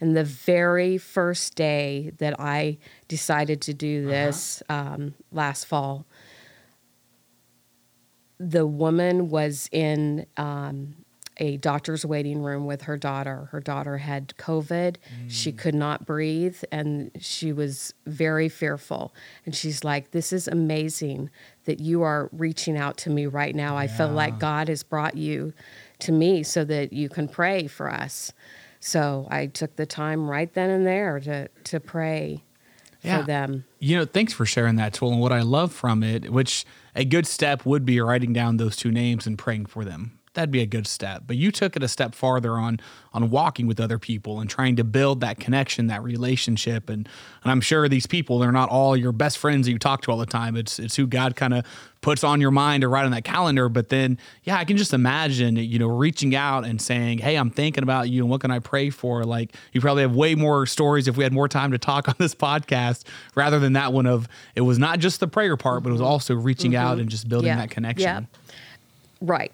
And 0.00 0.16
the 0.16 0.24
very 0.24 0.96
first 0.96 1.54
day 1.54 2.12
that 2.18 2.40
I 2.40 2.78
decided 3.06 3.60
to 3.62 3.74
do 3.74 4.06
this 4.06 4.62
um, 4.70 5.14
last 5.30 5.64
fall, 5.64 6.06
the 8.38 8.66
woman 8.66 9.28
was 9.28 9.68
in 9.70 10.26
um, 10.38 10.94
a 11.40 11.56
doctor's 11.56 12.04
waiting 12.04 12.42
room 12.42 12.66
with 12.66 12.82
her 12.82 12.98
daughter. 12.98 13.48
Her 13.50 13.60
daughter 13.60 13.96
had 13.96 14.34
COVID. 14.36 14.96
She 15.28 15.50
mm. 15.50 15.58
could 15.58 15.74
not 15.74 16.04
breathe 16.04 16.62
and 16.70 17.10
she 17.18 17.52
was 17.52 17.94
very 18.06 18.48
fearful. 18.48 19.14
And 19.46 19.54
she's 19.54 19.82
like, 19.82 20.10
This 20.10 20.32
is 20.32 20.46
amazing 20.46 21.30
that 21.64 21.80
you 21.80 22.02
are 22.02 22.28
reaching 22.32 22.76
out 22.76 22.98
to 22.98 23.10
me 23.10 23.26
right 23.26 23.54
now. 23.54 23.76
I 23.76 23.86
feel 23.86 24.08
like 24.08 24.38
God 24.38 24.68
has 24.68 24.82
brought 24.82 25.16
you 25.16 25.52
to 26.00 26.12
me 26.12 26.42
so 26.42 26.64
that 26.64 26.92
you 26.92 27.08
can 27.08 27.26
pray 27.26 27.66
for 27.66 27.90
us. 27.90 28.32
So 28.80 29.26
I 29.30 29.46
took 29.46 29.76
the 29.76 29.86
time 29.86 30.28
right 30.28 30.52
then 30.52 30.70
and 30.70 30.86
there 30.86 31.20
to, 31.20 31.48
to 31.48 31.80
pray 31.80 32.44
Yeah. 33.02 33.20
for 33.20 33.26
them. 33.26 33.64
You 33.78 33.98
know, 33.98 34.04
thanks 34.04 34.32
for 34.32 34.44
sharing 34.44 34.76
that 34.76 34.92
tool. 34.92 35.12
And 35.12 35.20
what 35.20 35.32
I 35.32 35.40
love 35.42 35.72
from 35.72 36.02
it, 36.02 36.30
which 36.30 36.64
a 36.94 37.04
good 37.04 37.26
step 37.26 37.64
would 37.64 37.86
be 37.86 38.00
writing 38.00 38.32
down 38.32 38.56
those 38.56 38.76
two 38.76 38.90
names 38.90 39.26
and 39.26 39.38
praying 39.38 39.66
for 39.66 39.84
them. 39.84 40.19
That'd 40.40 40.50
be 40.50 40.62
a 40.62 40.66
good 40.66 40.86
step. 40.86 41.24
But 41.26 41.36
you 41.36 41.52
took 41.52 41.76
it 41.76 41.82
a 41.82 41.88
step 41.88 42.14
farther 42.14 42.52
on 42.52 42.80
on 43.12 43.28
walking 43.28 43.66
with 43.66 43.80
other 43.80 43.98
people 43.98 44.38
and 44.40 44.48
trying 44.48 44.76
to 44.76 44.84
build 44.84 45.20
that 45.20 45.38
connection, 45.40 45.88
that 45.88 46.02
relationship. 46.02 46.88
And 46.88 47.06
and 47.42 47.50
I'm 47.52 47.60
sure 47.60 47.88
these 47.88 48.06
people, 48.06 48.38
they're 48.38 48.52
not 48.52 48.70
all 48.70 48.96
your 48.96 49.12
best 49.12 49.36
friends 49.36 49.66
that 49.66 49.72
you 49.72 49.78
talk 49.78 50.00
to 50.02 50.10
all 50.10 50.16
the 50.16 50.24
time. 50.26 50.56
It's 50.56 50.78
it's 50.78 50.96
who 50.96 51.06
God 51.06 51.36
kind 51.36 51.52
of 51.52 51.66
puts 52.00 52.24
on 52.24 52.40
your 52.40 52.50
mind 52.52 52.80
to 52.80 52.88
write 52.88 53.04
on 53.04 53.10
that 53.10 53.24
calendar. 53.24 53.68
But 53.68 53.90
then, 53.90 54.16
yeah, 54.44 54.56
I 54.56 54.64
can 54.64 54.78
just 54.78 54.94
imagine, 54.94 55.56
you 55.56 55.78
know, 55.78 55.88
reaching 55.88 56.34
out 56.34 56.64
and 56.64 56.80
saying, 56.80 57.18
Hey, 57.18 57.36
I'm 57.36 57.50
thinking 57.50 57.82
about 57.82 58.08
you 58.08 58.22
and 58.22 58.30
what 58.30 58.40
can 58.40 58.50
I 58.50 58.60
pray 58.60 58.88
for? 58.88 59.24
Like 59.24 59.54
you 59.72 59.80
probably 59.82 60.02
have 60.02 60.14
way 60.16 60.34
more 60.34 60.64
stories 60.64 61.06
if 61.06 61.18
we 61.18 61.24
had 61.24 61.32
more 61.34 61.48
time 61.48 61.72
to 61.72 61.78
talk 61.78 62.08
on 62.08 62.14
this 62.18 62.34
podcast 62.34 63.04
rather 63.34 63.58
than 63.58 63.74
that 63.74 63.92
one 63.92 64.06
of 64.06 64.26
it 64.54 64.62
was 64.62 64.78
not 64.78 64.98
just 65.00 65.20
the 65.20 65.28
prayer 65.28 65.58
part, 65.58 65.82
but 65.82 65.90
it 65.90 65.92
was 65.92 66.00
also 66.00 66.34
reaching 66.34 66.74
out 66.76 66.98
and 66.98 67.10
just 67.10 67.28
building 67.28 67.50
Mm-hmm. 67.50 67.58
Yeah. 67.58 67.66
that 67.66 67.70
connection. 67.70 68.02
Yeah. 68.04 68.54
Right. 69.20 69.52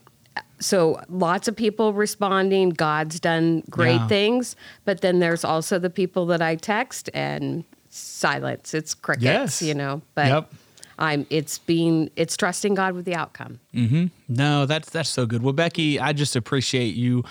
So 0.59 1.01
lots 1.09 1.49
of 1.49 1.57
people 1.57 1.93
responding. 1.93 2.71
God's 2.71 3.21
done 3.21 3.63
great 3.71 3.97
Yeah. 3.97 4.09
things, 4.09 4.57
but 4.85 5.01
then 5.03 5.19
there's 5.19 5.45
also 5.45 5.79
the 5.79 5.91
people 5.91 6.27
that 6.27 6.41
I 6.41 6.55
text 6.57 7.11
and 7.13 7.65
silence. 7.91 8.75
It's 8.75 8.95
crickets, 8.95 9.25
Yes. 9.25 9.63
you 9.63 9.75
know. 9.75 10.03
But 10.15 10.27
Yep. 10.29 10.53
I'm. 10.99 11.27
It's 11.29 11.59
being. 11.59 12.11
It's 12.17 12.37
trusting 12.39 12.75
God 12.75 12.95
with 12.95 13.05
the 13.05 13.15
outcome. 13.15 13.61
mm-hmm. 13.75 14.07
No, 14.29 14.65
that's 14.65 14.89
that's 14.89 15.11
so 15.11 15.27
good. 15.27 15.43
Well, 15.43 15.53
Becky, 15.53 16.01
I 16.01 16.13
just 16.15 16.37
appreciate 16.37 16.95
you 16.95 17.23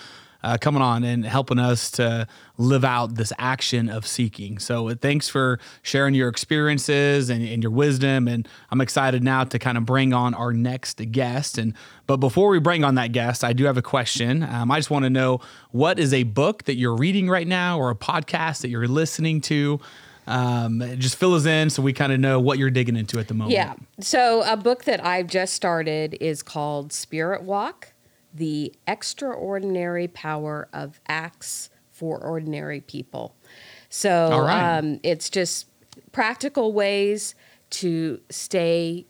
uh, 0.46 0.58
coming 0.60 0.82
on 0.82 1.04
and 1.04 1.26
helping 1.26 1.58
us 1.58 1.90
to 1.90 2.28
live 2.58 2.86
out 2.86 3.16
this 3.16 3.34
action 3.40 3.90
of 3.90 4.06
seeking. 4.06 4.60
So 4.60 4.90
uh, 4.90 4.96
thanks 4.96 5.28
for 5.28 5.60
sharing 5.82 6.14
your 6.14 6.30
experiences 6.30 7.32
and, 7.32 7.44
and 7.46 7.64
your 7.64 7.72
wisdom. 7.72 8.28
And 8.28 8.48
I'm 8.70 8.80
excited 8.80 9.24
now 9.24 9.44
to 9.44 9.58
kind 9.58 9.76
of 9.76 9.88
bring 9.88 10.14
on 10.14 10.36
our 10.36 10.54
next 10.54 11.02
guest. 11.12 11.58
And 11.58 11.74
but 12.06 12.18
before 12.18 12.50
we 12.50 12.60
bring 12.60 12.84
on 12.84 12.94
that 12.96 13.12
guest, 13.12 13.44
I 13.44 13.54
do 13.54 13.66
have 13.66 13.76
a 13.76 13.82
question. 13.82 14.44
Um, 14.44 14.70
I 14.70 14.78
just 14.78 14.92
want 14.92 15.04
to 15.04 15.10
know 15.10 15.42
what 15.72 15.98
is 15.98 16.14
a 16.14 16.22
book 16.24 16.66
that 16.66 16.76
you're 16.76 16.96
reading 16.96 17.28
right 17.28 17.48
now, 17.48 17.80
or 17.80 17.90
a 17.90 17.96
podcast 17.96 18.62
that 18.62 18.70
you're 18.70 18.88
listening 18.88 19.42
to. 19.42 19.80
Um, 20.28 20.84
just 20.98 21.16
fill 21.18 21.34
us 21.34 21.46
in 21.46 21.70
so 21.72 21.82
we 21.82 21.94
kind 21.94 22.12
of 22.12 22.20
know 22.20 22.40
what 22.40 22.60
you're 22.60 22.70
digging 22.70 22.96
into 22.96 23.20
at 23.20 23.28
the 23.28 23.34
moment. 23.34 23.54
Yeah. 23.54 23.74
So 24.00 24.44
a 24.44 24.58
book 24.58 24.84
that 24.84 25.04
I've 25.04 25.28
just 25.28 25.54
started 25.54 26.18
is 26.22 26.44
called 26.44 26.94
Spirit 26.94 27.42
Walk: 27.42 27.94
The 28.36 28.74
Extraordinary 28.86 30.08
Power 30.08 30.68
of 30.74 31.00
Acts 31.08 31.70
for 31.90 32.20
Ordinary 32.20 32.82
People. 32.82 33.36
So 33.90 34.44
right. 34.44 34.78
um, 34.78 35.00
it's 35.04 35.30
just 35.30 35.68
practical 36.12 36.74
ways 36.74 37.34
to 37.72 38.20
stay 38.30 39.06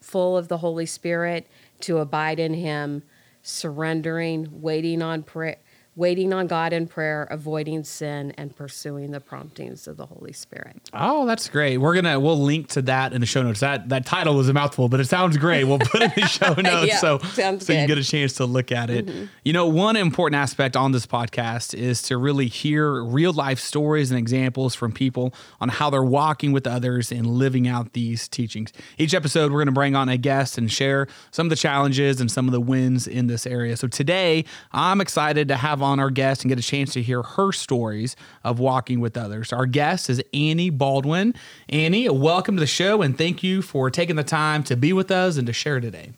full 0.00 0.36
of 0.36 0.48
the 0.48 0.58
Holy 0.58 0.86
Spirit, 0.86 1.46
to 1.80 1.98
abide 1.98 2.38
in 2.38 2.54
Him, 2.54 3.02
surrendering, 3.42 4.48
waiting 4.52 5.02
on 5.02 5.22
prayer. 5.22 5.56
Waiting 5.96 6.32
on 6.32 6.46
God 6.46 6.72
in 6.72 6.86
prayer, 6.86 7.26
avoiding 7.30 7.82
sin, 7.84 8.32
and 8.38 8.54
pursuing 8.54 9.10
the 9.10 9.20
promptings 9.20 9.88
of 9.88 9.96
the 9.96 10.06
Holy 10.06 10.32
Spirit. 10.32 10.88
Oh, 10.94 11.26
that's 11.26 11.48
great. 11.48 11.78
We're 11.78 11.94
gonna 11.94 12.18
we'll 12.20 12.38
link 12.40 12.68
to 12.68 12.82
that 12.82 13.12
in 13.12 13.20
the 13.20 13.26
show 13.26 13.42
notes. 13.42 13.60
That 13.60 13.88
that 13.88 14.06
title 14.06 14.36
was 14.36 14.48
a 14.48 14.52
mouthful, 14.52 14.88
but 14.88 15.00
it 15.00 15.06
sounds 15.06 15.36
great. 15.36 15.64
We'll 15.64 15.80
put 15.80 16.00
it 16.00 16.16
in 16.16 16.22
the 16.22 16.28
show 16.28 16.54
notes 16.54 16.86
Yeah, 16.86 16.96
so 16.98 17.18
so 17.18 17.42
you 17.42 17.58
good. 17.58 17.66
Mm-hmm. 17.66 17.86
get 17.88 17.98
a 17.98 18.04
chance 18.04 18.34
to 18.34 18.46
look 18.46 18.70
at 18.70 18.88
it. 18.88 19.10
You 19.44 19.52
know, 19.52 19.66
one 19.66 19.96
important 19.96 20.40
aspect 20.40 20.76
on 20.76 20.92
this 20.92 21.06
podcast 21.06 21.74
is 21.74 22.02
to 22.02 22.16
really 22.16 22.46
hear 22.46 23.02
real 23.02 23.32
life 23.32 23.58
stories 23.58 24.10
and 24.12 24.18
examples 24.18 24.76
from 24.76 24.92
people 24.92 25.34
on 25.60 25.68
how 25.70 25.90
they're 25.90 26.04
walking 26.04 26.52
with 26.52 26.68
others 26.68 27.10
and 27.10 27.26
living 27.26 27.66
out 27.66 27.94
these 27.94 28.28
teachings. 28.28 28.72
Each 28.96 29.12
episode, 29.12 29.50
we're 29.52 29.60
gonna 29.60 29.72
bring 29.72 29.96
on 29.96 30.08
a 30.08 30.16
guest 30.16 30.56
and 30.56 30.70
share 30.70 31.08
some 31.32 31.46
of 31.46 31.50
the 31.50 31.56
challenges 31.56 32.20
and 32.20 32.30
some 32.30 32.46
of 32.46 32.52
the 32.52 32.60
wins 32.60 33.08
in 33.08 33.26
this 33.26 33.44
area. 33.44 33.76
So 33.76 33.88
today, 33.88 34.44
I'm 34.72 35.00
excited 35.00 35.48
to 35.48 35.56
have 35.56 35.79
on 35.82 36.00
our 36.00 36.10
guest 36.10 36.42
and 36.42 36.48
get 36.48 36.58
a 36.58 36.62
chance 36.62 36.92
to 36.94 37.02
hear 37.02 37.22
her 37.22 37.52
stories 37.52 38.16
of 38.44 38.58
walking 38.58 39.00
with 39.00 39.16
others. 39.16 39.52
Our 39.52 39.66
guest 39.66 40.10
is 40.10 40.22
Annie 40.32 40.70
Baldwin. 40.70 41.34
Annie, 41.68 42.08
welcome 42.08 42.56
to 42.56 42.60
the 42.60 42.66
show 42.66 43.02
and 43.02 43.16
thank 43.16 43.42
you 43.42 43.62
for 43.62 43.90
taking 43.90 44.16
the 44.16 44.24
time 44.24 44.62
to 44.64 44.76
be 44.76 44.92
with 44.92 45.10
us 45.10 45.36
and 45.36 45.46
to 45.46 45.52
share 45.52 45.80
today. 45.80 46.12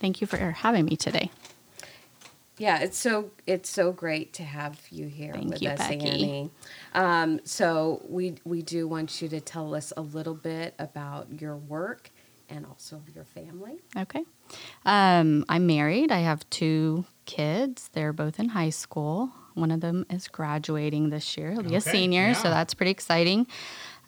Thank 0.00 0.20
you 0.20 0.26
for 0.26 0.36
having 0.38 0.86
me 0.86 0.96
today. 0.96 1.30
Yeah, 2.60 2.80
it's 2.80 2.98
so 2.98 3.30
it's 3.46 3.70
so 3.70 3.90
great 3.90 4.34
to 4.34 4.42
have 4.42 4.78
you 4.90 5.06
here 5.06 5.32
Thank 5.32 5.48
with 5.48 5.62
you, 5.62 5.70
us, 5.70 5.78
Becky. 5.78 6.06
Annie. 6.06 6.50
Um, 6.92 7.40
so 7.44 8.04
we 8.06 8.34
we 8.44 8.60
do 8.60 8.86
want 8.86 9.22
you 9.22 9.28
to 9.30 9.40
tell 9.40 9.74
us 9.74 9.94
a 9.96 10.02
little 10.02 10.34
bit 10.34 10.74
about 10.78 11.40
your 11.40 11.56
work 11.56 12.10
and 12.50 12.66
also 12.66 13.02
your 13.14 13.24
family. 13.24 13.78
Okay. 13.96 14.24
Um, 14.84 15.46
I'm 15.48 15.66
married. 15.66 16.12
I 16.12 16.18
have 16.18 16.48
two 16.50 17.06
kids. 17.34 17.88
They're 17.92 18.12
both 18.12 18.38
in 18.40 18.48
high 18.50 18.70
school. 18.70 19.30
One 19.54 19.70
of 19.70 19.80
them 19.80 20.04
is 20.10 20.28
graduating 20.28 21.10
this 21.10 21.36
year. 21.36 21.52
He'll 21.52 21.62
be 21.62 21.74
a 21.74 21.78
Okay, 21.78 21.90
senior, 21.90 22.34
so 22.34 22.44
that's 22.44 22.74
pretty 22.74 22.90
exciting. 22.90 23.46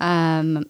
Um, 0.00 0.64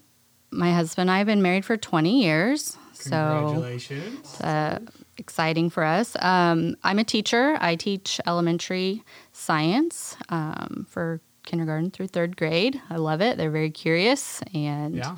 my 0.50 0.72
husband 0.72 1.08
and 1.08 1.14
I 1.14 1.18
have 1.18 1.26
been 1.26 1.42
married 1.42 1.64
for 1.64 1.76
20 1.76 2.22
years. 2.22 2.76
So 2.92 3.10
Congratulations. 3.10 4.40
uh, 4.40 4.78
exciting 5.18 5.70
for 5.70 5.82
us. 5.84 6.14
Um, 6.20 6.76
I'm 6.84 6.98
a 6.98 7.04
teacher. 7.04 7.56
I 7.60 7.74
teach 7.76 8.20
elementary 8.26 9.02
science 9.32 10.16
um, 10.28 10.86
for 10.88 11.20
kindergarten 11.44 11.90
through 11.90 12.08
third 12.08 12.36
grade. 12.36 12.80
I 12.90 12.96
love 12.96 13.20
it. 13.20 13.36
They're 13.38 13.50
very 13.50 13.70
curious, 13.70 14.40
and 14.54 14.96
Yeah. 14.96 15.16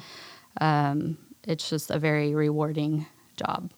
um, 0.60 1.18
it's 1.44 1.68
just 1.68 1.90
a 1.90 1.98
very 1.98 2.34
rewarding 2.34 3.06
job. 3.36 3.70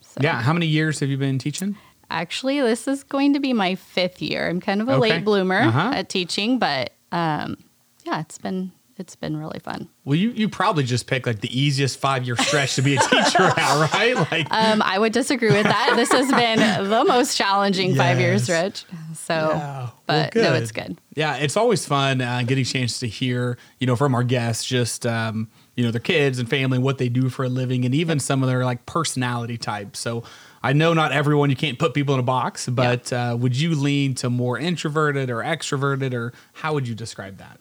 So. 0.00 0.20
Yeah. 0.22 0.42
How 0.42 0.52
many 0.52 0.66
years 0.66 1.00
have 1.00 1.08
you 1.08 1.16
been 1.18 1.38
teaching? 1.38 1.76
Actually, 2.10 2.60
this 2.60 2.86
is 2.88 3.02
going 3.04 3.32
to 3.34 3.40
be 3.40 3.52
my 3.52 3.74
fifth 3.74 4.22
year. 4.22 4.48
I'm 4.48 4.60
kind 4.60 4.80
of 4.80 4.88
a 4.88 4.92
Okay. 4.92 5.00
late 5.00 5.24
bloomer 5.24 5.60
Uh-huh. 5.60 5.92
at 5.94 6.08
teaching, 6.08 6.58
but 6.58 6.92
um, 7.12 7.56
yeah, 8.04 8.20
it's 8.20 8.38
been 8.38 8.72
it's 8.98 9.14
been 9.14 9.36
really 9.36 9.58
fun. 9.58 9.90
Well, 10.06 10.14
you, 10.14 10.30
you 10.30 10.48
probably 10.48 10.82
just 10.82 11.06
picked 11.06 11.26
like 11.26 11.40
the 11.42 11.60
easiest 11.60 11.98
five 11.98 12.24
year 12.24 12.34
stretch 12.34 12.76
to 12.76 12.82
be 12.82 12.96
a 12.96 12.98
teacher 12.98 13.42
at, 13.58 13.92
right? 13.92 14.16
Like, 14.32 14.46
Um, 14.50 14.80
I 14.80 14.98
would 14.98 15.12
disagree 15.12 15.52
with 15.52 15.64
that. 15.64 15.92
this 15.96 16.10
has 16.12 16.30
been 16.32 16.60
the 16.88 17.04
most 17.04 17.36
challenging 17.36 17.94
five 17.94 18.18
years, 18.18 18.48
Rich. 18.48 18.86
So, 19.14 19.34
Yeah. 19.34 19.76
Well, 19.82 19.94
but 20.06 20.34
no, 20.34 20.54
it's 20.54 20.72
good. 20.72 20.96
Yeah, 21.14 21.36
it's 21.36 21.58
always 21.58 21.84
fun 21.84 22.22
uh, 22.22 22.42
getting 22.46 22.62
a 22.62 22.64
chance 22.64 22.98
to 23.00 23.06
hear, 23.06 23.58
you 23.80 23.86
know, 23.86 23.96
from 23.96 24.14
our 24.14 24.22
guests, 24.24 24.64
just 24.64 25.04
um, 25.04 25.50
you 25.74 25.84
know, 25.84 25.90
their 25.90 26.00
kids 26.00 26.38
and 26.38 26.48
family, 26.48 26.78
what 26.78 26.96
they 26.96 27.10
do 27.10 27.28
for 27.28 27.44
a 27.44 27.50
living, 27.50 27.84
and 27.84 27.94
even 27.94 28.18
some 28.18 28.42
of 28.42 28.48
their 28.48 28.64
like 28.64 28.86
personality 28.86 29.58
types. 29.58 29.98
So 29.98 30.22
I 30.66 30.72
know 30.72 30.94
not 30.94 31.12
everyone 31.12 31.48
you 31.48 31.54
can't 31.54 31.78
put 31.78 31.94
people 31.94 32.14
in 32.14 32.18
a 32.18 32.24
box, 32.24 32.68
but 32.68 33.12
uh, 33.12 33.36
would 33.38 33.56
you 33.56 33.76
lean 33.76 34.14
to 34.16 34.28
more 34.28 34.58
introverted 34.58 35.30
or 35.30 35.36
extroverted, 35.36 36.12
or 36.12 36.32
how 36.54 36.74
would 36.74 36.88
you 36.88 36.94
describe 36.96 37.38
that? 37.38 37.60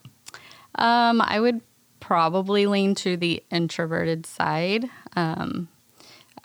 Um, 0.74 1.22
I 1.22 1.40
would 1.40 1.62
probably 2.00 2.66
lean 2.66 2.96
to 2.96 3.16
the 3.16 3.44
introverted 3.52 4.26
side. 4.26 4.90
Um, 5.16 5.68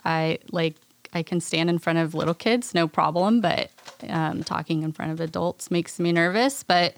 I 0.05 0.37
like 0.51 0.75
I 1.13 1.23
can 1.23 1.41
stand 1.41 1.67
in 1.71 1.79
front 1.79 1.97
of 1.97 2.13
little 2.13 2.35
kids, 2.35 2.75
no 2.75 2.87
problem, 2.87 3.41
but 3.41 3.71
um, 4.07 4.43
talking 4.43 4.83
in 4.83 4.91
front 4.91 5.11
of 5.13 5.19
adults 5.19 5.71
makes 5.71 5.99
me 5.99 6.11
nervous. 6.11 6.61
But 6.61 6.95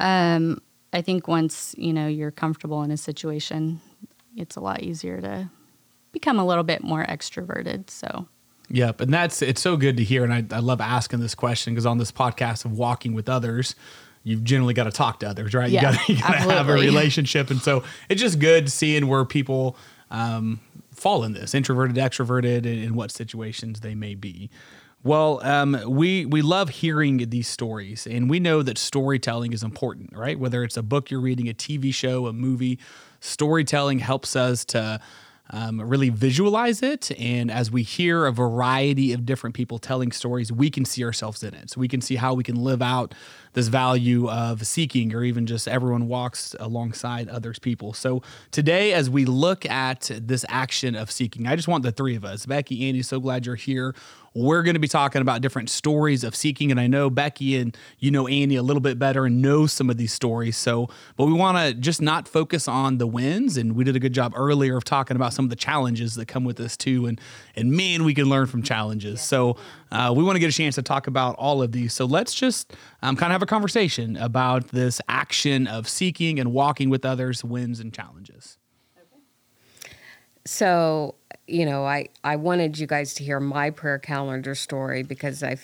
um, 0.00 0.60
I 0.92 1.00
think 1.00 1.28
once 1.28 1.76
you 1.78 1.92
know 1.92 2.08
you're 2.08 2.32
comfortable 2.32 2.82
in 2.82 2.90
a 2.90 2.96
situation, 2.96 3.80
it's 4.36 4.56
a 4.56 4.60
lot 4.60 4.82
easier 4.82 5.20
to 5.20 5.48
become 6.10 6.40
a 6.40 6.44
little 6.44 6.64
bit 6.64 6.82
more 6.82 7.04
extroverted. 7.04 7.88
So 7.88 8.26
Yep, 8.68 9.00
and 9.00 9.14
that's 9.14 9.42
it's 9.42 9.60
so 9.60 9.76
good 9.76 9.96
to 9.98 10.04
hear, 10.04 10.24
and 10.24 10.32
I, 10.32 10.56
I 10.56 10.60
love 10.60 10.80
asking 10.80 11.20
this 11.20 11.34
question 11.34 11.74
because 11.74 11.86
on 11.86 11.98
this 11.98 12.10
podcast 12.10 12.64
of 12.64 12.72
walking 12.72 13.14
with 13.14 13.28
others, 13.28 13.76
you've 14.24 14.42
generally 14.42 14.74
got 14.74 14.84
to 14.84 14.90
talk 14.90 15.20
to 15.20 15.28
others, 15.28 15.54
right? 15.54 15.70
Yeah, 15.70 15.92
you 16.08 16.20
got 16.20 16.40
you 16.40 16.46
to 16.46 16.52
have 16.52 16.68
a 16.68 16.74
relationship, 16.74 17.50
and 17.50 17.60
so 17.60 17.84
it's 18.08 18.20
just 18.20 18.38
good 18.38 18.70
seeing 18.70 19.06
where 19.06 19.24
people 19.24 19.76
um, 20.10 20.60
fall 20.92 21.22
in 21.22 21.32
this 21.32 21.54
introverted, 21.54 21.96
extroverted, 21.96 22.58
and 22.58 22.66
in 22.66 22.94
what 22.94 23.10
situations 23.12 23.80
they 23.80 23.94
may 23.94 24.14
be. 24.14 24.50
Well, 25.04 25.40
um, 25.44 25.80
we 25.86 26.26
we 26.26 26.42
love 26.42 26.68
hearing 26.70 27.30
these 27.30 27.46
stories, 27.46 28.08
and 28.08 28.28
we 28.28 28.40
know 28.40 28.62
that 28.62 28.78
storytelling 28.78 29.52
is 29.52 29.62
important, 29.62 30.10
right? 30.12 30.36
Whether 30.36 30.64
it's 30.64 30.76
a 30.76 30.82
book 30.82 31.12
you're 31.12 31.20
reading, 31.20 31.48
a 31.48 31.54
TV 31.54 31.94
show, 31.94 32.26
a 32.26 32.32
movie, 32.32 32.80
storytelling 33.20 34.00
helps 34.00 34.34
us 34.34 34.64
to 34.66 34.98
um, 35.50 35.80
really 35.80 36.10
visualize 36.10 36.82
it. 36.82 37.10
And 37.18 37.50
as 37.50 37.70
we 37.70 37.82
hear 37.82 38.26
a 38.26 38.32
variety 38.32 39.12
of 39.12 39.24
different 39.24 39.54
people 39.54 39.78
telling 39.78 40.12
stories, 40.12 40.50
we 40.50 40.70
can 40.70 40.84
see 40.84 41.04
ourselves 41.04 41.42
in 41.42 41.54
it. 41.54 41.70
So 41.70 41.80
we 41.80 41.88
can 41.88 42.00
see 42.00 42.16
how 42.16 42.34
we 42.34 42.42
can 42.44 42.56
live 42.56 42.82
out 42.82 43.14
this 43.56 43.68
value 43.68 44.28
of 44.28 44.66
seeking, 44.66 45.14
or 45.14 45.24
even 45.24 45.46
just 45.46 45.66
everyone 45.66 46.08
walks 46.08 46.54
alongside 46.60 47.26
others 47.30 47.58
people. 47.58 47.94
So 47.94 48.22
today, 48.50 48.92
as 48.92 49.08
we 49.08 49.24
look 49.24 49.64
at 49.64 50.10
this 50.14 50.44
action 50.50 50.94
of 50.94 51.10
seeking, 51.10 51.46
I 51.46 51.56
just 51.56 51.66
want 51.66 51.82
the 51.82 51.90
three 51.90 52.16
of 52.16 52.24
us, 52.24 52.44
Becky, 52.44 52.86
Annie, 52.86 53.00
so 53.00 53.18
glad 53.18 53.46
you're 53.46 53.54
here. 53.54 53.94
We're 54.34 54.62
going 54.62 54.74
to 54.74 54.80
be 54.80 54.88
talking 54.88 55.22
about 55.22 55.40
different 55.40 55.70
stories 55.70 56.22
of 56.22 56.36
seeking. 56.36 56.70
And 56.70 56.78
I 56.78 56.86
know 56.86 57.08
Becky 57.08 57.56
and 57.56 57.74
you 57.98 58.10
know 58.10 58.28
Annie 58.28 58.56
a 58.56 58.62
little 58.62 58.82
bit 58.82 58.98
better 58.98 59.24
and 59.24 59.40
know 59.40 59.66
some 59.66 59.88
of 59.88 59.96
these 59.96 60.12
stories. 60.12 60.58
So, 60.58 60.90
but 61.16 61.24
we 61.24 61.32
want 61.32 61.56
to 61.56 61.72
just 61.72 62.02
not 62.02 62.28
focus 62.28 62.68
on 62.68 62.98
the 62.98 63.06
wins. 63.06 63.56
And 63.56 63.74
we 63.74 63.82
did 63.82 63.96
a 63.96 63.98
good 63.98 64.12
job 64.12 64.34
earlier 64.36 64.76
of 64.76 64.84
talking 64.84 65.16
about 65.16 65.32
some 65.32 65.46
of 65.46 65.48
the 65.48 65.56
challenges 65.56 66.16
that 66.16 66.28
come 66.28 66.44
with 66.44 66.58
this 66.58 66.76
too. 66.76 67.06
And, 67.06 67.18
and 67.54 67.72
man, 67.72 68.04
we 68.04 68.12
can 68.12 68.26
learn 68.26 68.46
from 68.46 68.62
challenges. 68.62 69.22
So, 69.22 69.56
uh, 69.90 70.12
we 70.16 70.24
want 70.24 70.36
to 70.36 70.40
get 70.40 70.48
a 70.48 70.56
chance 70.56 70.74
to 70.74 70.82
talk 70.82 71.06
about 71.06 71.36
all 71.36 71.62
of 71.62 71.72
these. 71.72 71.92
So, 71.92 72.04
let's 72.04 72.34
just 72.34 72.72
um, 73.02 73.16
kind 73.16 73.30
of 73.30 73.34
have 73.34 73.42
a 73.42 73.46
conversation 73.46 74.16
about 74.16 74.68
this 74.68 75.00
action 75.08 75.66
of 75.66 75.88
seeking 75.88 76.38
and 76.40 76.52
walking 76.52 76.90
with 76.90 77.04
others, 77.04 77.44
wins 77.44 77.80
and 77.80 77.92
challenges. 77.92 78.58
Okay. 78.96 79.92
So, 80.44 81.14
you 81.46 81.66
know, 81.66 81.84
I 81.84 82.08
I 82.24 82.36
wanted 82.36 82.78
you 82.78 82.86
guys 82.86 83.14
to 83.14 83.24
hear 83.24 83.40
my 83.40 83.70
prayer 83.70 83.98
calendar 83.98 84.54
story 84.54 85.02
because 85.02 85.42
I 85.42 85.56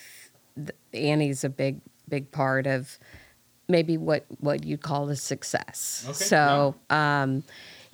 Annie's 0.92 1.44
a 1.44 1.48
big 1.48 1.80
big 2.08 2.30
part 2.30 2.66
of 2.66 2.98
maybe 3.68 3.96
what 3.96 4.24
what 4.38 4.64
you'd 4.64 4.82
call 4.82 5.08
a 5.08 5.16
success. 5.16 6.04
Okay, 6.06 6.24
so, 6.24 6.74
um, 6.90 7.42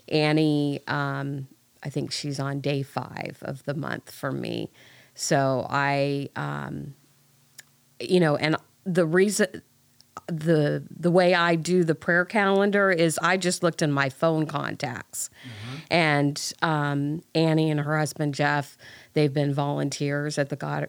Annie, 0.09 0.81
um, 0.87 1.49
I 1.83 1.89
think 1.89 2.13
she's 2.13 2.41
on 2.41 2.61
day 2.61 2.83
five 2.83 3.39
of 3.43 3.65
the 3.65 3.75
month 3.75 4.11
for 4.11 4.33
me. 4.33 4.71
So 5.21 5.67
I, 5.69 6.31
um, 6.37 6.95
you 8.01 8.21
know, 8.21 8.37
and 8.37 8.55
the 8.85 9.05
reason 9.05 9.63
the 10.29 10.85
the 10.91 11.11
way 11.11 11.35
I 11.35 11.57
do 11.57 11.83
the 11.83 11.97
prayer 11.97 12.25
calendar 12.25 12.93
is 12.93 13.19
I 13.21 13.37
just 13.37 13.65
looked 13.65 13.83
in 13.83 13.91
my 13.91 14.11
phone 14.11 14.47
contacts, 14.47 15.29
and 15.91 16.41
um, 16.63 17.23
Annie 17.35 17.69
and 17.69 17.81
her 17.81 17.99
husband 17.99 18.33
Jeff, 18.33 18.79
they've 19.15 19.33
been 19.33 19.53
volunteers 19.53 20.39
at 20.39 20.51
the 20.51 20.57
God. 20.57 20.89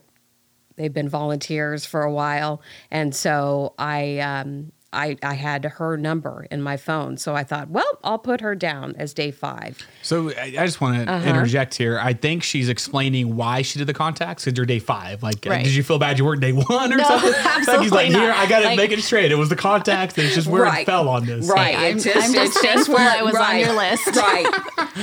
They've 0.75 0.93
been 0.93 1.09
volunteers 1.09 1.87
for 1.87 2.03
a 2.03 2.11
while, 2.11 2.61
and 2.91 3.15
so 3.15 3.73
I 3.79 4.19
um, 4.19 4.71
I 4.91 5.17
I 5.21 5.35
had 5.35 5.65
her 5.65 5.97
number 5.97 6.47
in 6.49 6.61
my 6.63 6.75
phone, 6.77 7.17
so 7.17 7.35
I 7.35 7.43
thought, 7.43 7.69
well, 7.69 7.99
I'll 8.03 8.17
put 8.17 8.41
her 8.41 8.55
down 8.55 8.95
as 8.97 9.13
day 9.13 9.29
five. 9.29 9.77
So 10.01 10.31
I 10.31 10.55
I 10.57 10.65
just 10.65 10.81
want 10.81 11.05
to 11.05 11.11
Uh-huh. 11.11 11.29
interject 11.29 11.75
here. 11.75 11.99
I 12.01 12.13
think 12.13 12.41
she's 12.41 12.69
explaining 12.69 13.35
why 13.35 13.61
she 13.61 13.77
did 13.77 13.85
the 13.87 13.93
contacts 13.93 14.45
because 14.45 14.57
you're 14.57 14.65
day 14.65 14.79
five. 14.79 15.21
Like, 15.21 15.45
Right. 15.45 15.63
did 15.63 15.75
you 15.75 15.83
feel 15.83 15.99
bad 15.99 16.17
you 16.17 16.25
weren't 16.25 16.41
day 16.41 16.53
one 16.53 16.91
or 16.91 16.97
No, 16.97 17.03
something? 17.03 17.31
Becky's 17.43 17.67
like, 17.67 17.77
absolutely 17.77 18.05
here. 18.11 18.31
I 18.35 18.47
got 18.47 18.59
to 18.61 18.65
Like- 18.65 18.77
make 18.77 18.91
it 18.91 19.01
straight. 19.03 19.31
It 19.31 19.35
was 19.37 19.49
the 19.49 19.55
contacts. 19.55 20.17
It's 20.17 20.33
just 20.33 20.47
where 20.47 20.65
it 20.65 20.85
fell 20.87 21.07
on 21.07 21.25
this. 21.27 21.47
Right. 21.47 21.75
I'm- 21.77 21.99
just, 21.99 22.15
I'm 22.17 22.33
just 22.33 22.55
it's 22.57 22.63
just 22.63 22.89
where 22.89 23.07
I 23.09 23.21
was 23.21 23.35
on 23.35 23.59
your 23.59 23.73
list. 23.73 24.07
Right. 24.15 24.47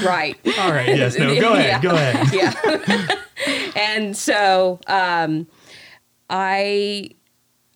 Right. 0.05 0.37
All 0.59 0.73
right. 0.73 0.89
Yes. 0.89 1.17
No. 1.17 1.33
Go 1.41 1.53
ahead. 1.55 1.65
Yeah. 1.67 1.81
Go 1.81 1.91
ahead. 1.95 2.35
yeah. 2.35 3.15
and 3.77 4.17
so 4.17 4.81
um, 4.89 5.47
I 6.29 7.11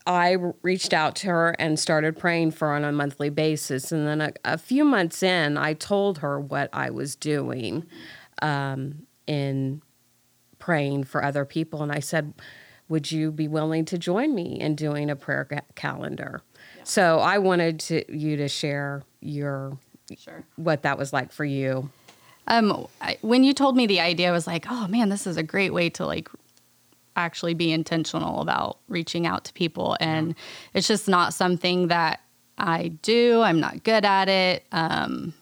I 0.06 0.36
reached 0.62 0.92
out 0.94 1.14
to 1.16 1.26
her 1.28 1.50
and 1.58 1.78
started 1.78 2.16
praying 2.18 2.52
for 2.52 2.68
her 2.68 2.74
on 2.74 2.84
a 2.84 2.92
monthly 2.92 3.28
basis. 3.30 3.92
And 3.92 4.06
then 4.06 4.20
a, 4.20 4.32
a 4.44 4.58
few 4.58 4.84
months 4.84 5.22
in, 5.22 5.56
I 5.56 5.74
told 5.74 6.18
her 6.18 6.40
what 6.40 6.70
I 6.72 6.90
was 6.90 7.14
doing 7.14 7.84
um, 8.42 9.06
in 9.26 9.82
praying 10.58 11.04
for 11.04 11.22
other 11.22 11.44
people. 11.44 11.82
And 11.82 11.92
I 11.92 12.00
said, 12.00 12.32
Would 12.88 13.12
you 13.12 13.30
be 13.30 13.46
willing 13.46 13.84
to 13.86 13.98
join 13.98 14.34
me 14.34 14.58
in 14.58 14.74
doing 14.74 15.10
a 15.10 15.16
prayer 15.16 15.44
ca- 15.44 15.60
calendar? 15.74 16.40
So 16.82 17.18
I 17.18 17.38
wanted 17.38 17.78
to, 17.80 18.16
you 18.16 18.36
to 18.38 18.48
share 18.48 19.02
your 19.20 19.78
Sure. 20.18 20.42
what 20.56 20.82
that 20.82 20.98
was 20.98 21.12
like 21.12 21.30
for 21.30 21.44
you. 21.44 21.88
Um, 22.48 22.88
I, 23.00 23.16
when 23.20 23.44
you 23.44 23.54
told 23.54 23.76
me 23.76 23.86
the 23.86 24.00
idea, 24.00 24.28
I 24.28 24.32
was 24.32 24.46
like, 24.46 24.66
oh 24.68 24.88
man, 24.88 25.08
this 25.08 25.24
is 25.24 25.36
a 25.36 25.42
great 25.44 25.72
way 25.72 25.88
to 25.90 26.04
like 26.06 26.28
actually 27.16 27.54
be 27.54 27.72
intentional 27.72 28.40
about 28.40 28.78
reaching 28.88 29.26
out 29.26 29.44
to 29.44 29.52
people. 29.52 29.96
And 30.00 30.34
it's 30.74 30.88
just 30.88 31.08
not 31.08 31.34
something 31.34 31.88
that 31.88 32.20
I 32.58 32.88
do. 33.02 33.42
I'm 33.42 33.60
not 33.60 33.84
good 33.84 34.04
at 34.04 34.28
it. 34.28 34.64
Um, 34.72 35.34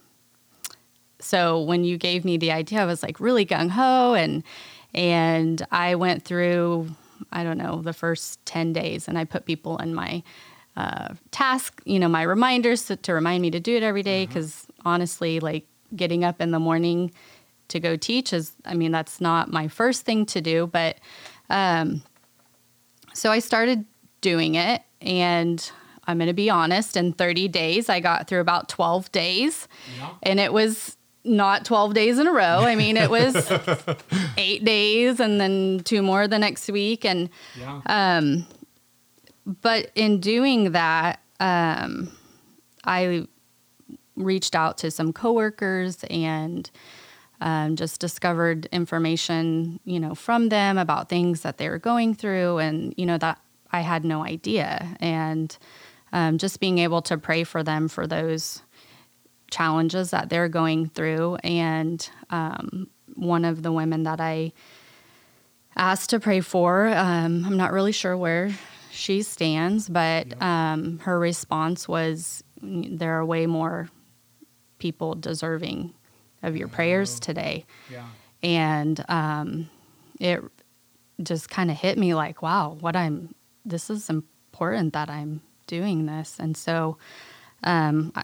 so 1.20 1.60
when 1.60 1.84
you 1.84 1.98
gave 1.98 2.24
me 2.24 2.36
the 2.36 2.52
idea, 2.52 2.82
I 2.82 2.84
was 2.84 3.02
like 3.02 3.18
really 3.20 3.44
gung 3.44 3.70
ho, 3.70 4.14
and 4.14 4.44
and 4.94 5.66
I 5.72 5.96
went 5.96 6.24
through, 6.24 6.88
I 7.32 7.42
don't 7.42 7.58
know, 7.58 7.82
the 7.82 7.92
first 7.92 8.44
ten 8.46 8.72
days, 8.72 9.08
and 9.08 9.18
I 9.18 9.24
put 9.24 9.44
people 9.44 9.78
in 9.78 9.94
my 9.94 10.22
uh, 10.76 11.14
task, 11.32 11.82
you 11.84 11.98
know, 11.98 12.08
my 12.08 12.22
reminders 12.22 12.86
to, 12.86 12.96
to 12.96 13.12
remind 13.12 13.42
me 13.42 13.50
to 13.50 13.58
do 13.58 13.76
it 13.76 13.82
every 13.82 14.04
day. 14.04 14.26
Because 14.26 14.66
honestly, 14.84 15.40
like 15.40 15.66
getting 15.96 16.22
up 16.22 16.40
in 16.40 16.52
the 16.52 16.60
morning 16.60 17.10
to 17.66 17.80
go 17.80 17.96
teach 17.96 18.32
is, 18.32 18.52
I 18.64 18.74
mean, 18.74 18.92
that's 18.92 19.20
not 19.20 19.50
my 19.50 19.66
first 19.66 20.06
thing 20.06 20.24
to 20.26 20.40
do, 20.40 20.68
but 20.68 20.98
um, 21.50 22.02
so 23.14 23.30
I 23.30 23.38
started 23.40 23.84
doing 24.20 24.54
it. 24.54 24.82
And 25.00 25.70
I'm 26.06 26.18
going 26.18 26.26
to 26.28 26.32
be 26.34 26.50
honest, 26.50 26.96
in 26.96 27.12
30 27.12 27.48
days, 27.48 27.88
I 27.88 28.00
got 28.00 28.26
through 28.26 28.40
about 28.40 28.68
12 28.68 29.12
days. 29.12 29.68
Yeah. 29.96 30.10
And 30.24 30.40
it 30.40 30.52
was 30.52 30.96
not 31.24 31.64
12 31.64 31.94
days 31.94 32.18
in 32.18 32.26
a 32.26 32.32
row. 32.32 32.60
I 32.64 32.74
mean, 32.74 32.96
it 32.96 33.10
was 33.10 33.34
eight 34.38 34.64
days 34.64 35.20
and 35.20 35.40
then 35.40 35.80
two 35.84 36.02
more 36.02 36.26
the 36.26 36.38
next 36.38 36.68
week. 36.68 37.04
And, 37.04 37.28
Yeah. 37.58 37.80
um, 37.86 38.46
but 39.46 39.90
in 39.94 40.20
doing 40.20 40.72
that, 40.72 41.20
um, 41.40 42.10
I 42.84 43.26
reached 44.16 44.54
out 44.56 44.78
to 44.78 44.90
some 44.90 45.12
coworkers 45.12 46.02
and 46.10 46.68
um, 47.40 47.76
just 47.76 48.00
discovered 48.00 48.66
information, 48.72 49.80
you 49.84 50.00
know, 50.00 50.14
from 50.14 50.48
them 50.48 50.78
about 50.78 51.08
things 51.08 51.42
that 51.42 51.58
they 51.58 51.68
were 51.68 51.78
going 51.78 52.14
through, 52.14 52.58
and 52.58 52.94
you 52.96 53.06
know 53.06 53.18
that 53.18 53.40
I 53.70 53.80
had 53.80 54.04
no 54.04 54.24
idea, 54.24 54.96
and 55.00 55.56
um, 56.12 56.38
just 56.38 56.60
being 56.60 56.78
able 56.78 57.02
to 57.02 57.18
pray 57.18 57.44
for 57.44 57.62
them 57.62 57.88
for 57.88 58.06
those 58.06 58.62
challenges 59.50 60.10
that 60.10 60.30
they're 60.30 60.48
going 60.48 60.88
through, 60.88 61.36
and 61.36 62.08
um, 62.30 62.88
one 63.14 63.44
of 63.44 63.62
the 63.62 63.72
women 63.72 64.02
that 64.02 64.20
I 64.20 64.52
asked 65.76 66.10
to 66.10 66.20
pray 66.20 66.40
for, 66.40 66.88
um, 66.88 67.44
I'm 67.46 67.56
not 67.56 67.72
really 67.72 67.92
sure 67.92 68.16
where 68.16 68.50
she 68.90 69.22
stands, 69.22 69.88
but 69.88 70.40
um, 70.42 70.98
her 71.00 71.18
response 71.20 71.86
was, 71.86 72.42
"There 72.60 73.16
are 73.18 73.24
way 73.24 73.46
more 73.46 73.90
people 74.78 75.14
deserving 75.14 75.94
of 76.42 76.56
your 76.56 76.68
prayers 76.68 77.20
today." 77.20 77.64
yeah. 77.92 78.06
and 78.42 79.04
um, 79.08 79.70
it 80.20 80.42
just 81.22 81.50
kind 81.50 81.70
of 81.70 81.76
hit 81.76 81.98
me 81.98 82.14
like, 82.14 82.42
wow, 82.42 82.76
what 82.80 82.96
I'm 82.96 83.34
this 83.64 83.90
is 83.90 84.08
important 84.08 84.92
that 84.94 85.10
I'm 85.10 85.42
doing 85.66 86.06
this, 86.06 86.36
and 86.38 86.56
so 86.56 86.96
um, 87.64 88.12
I, 88.14 88.22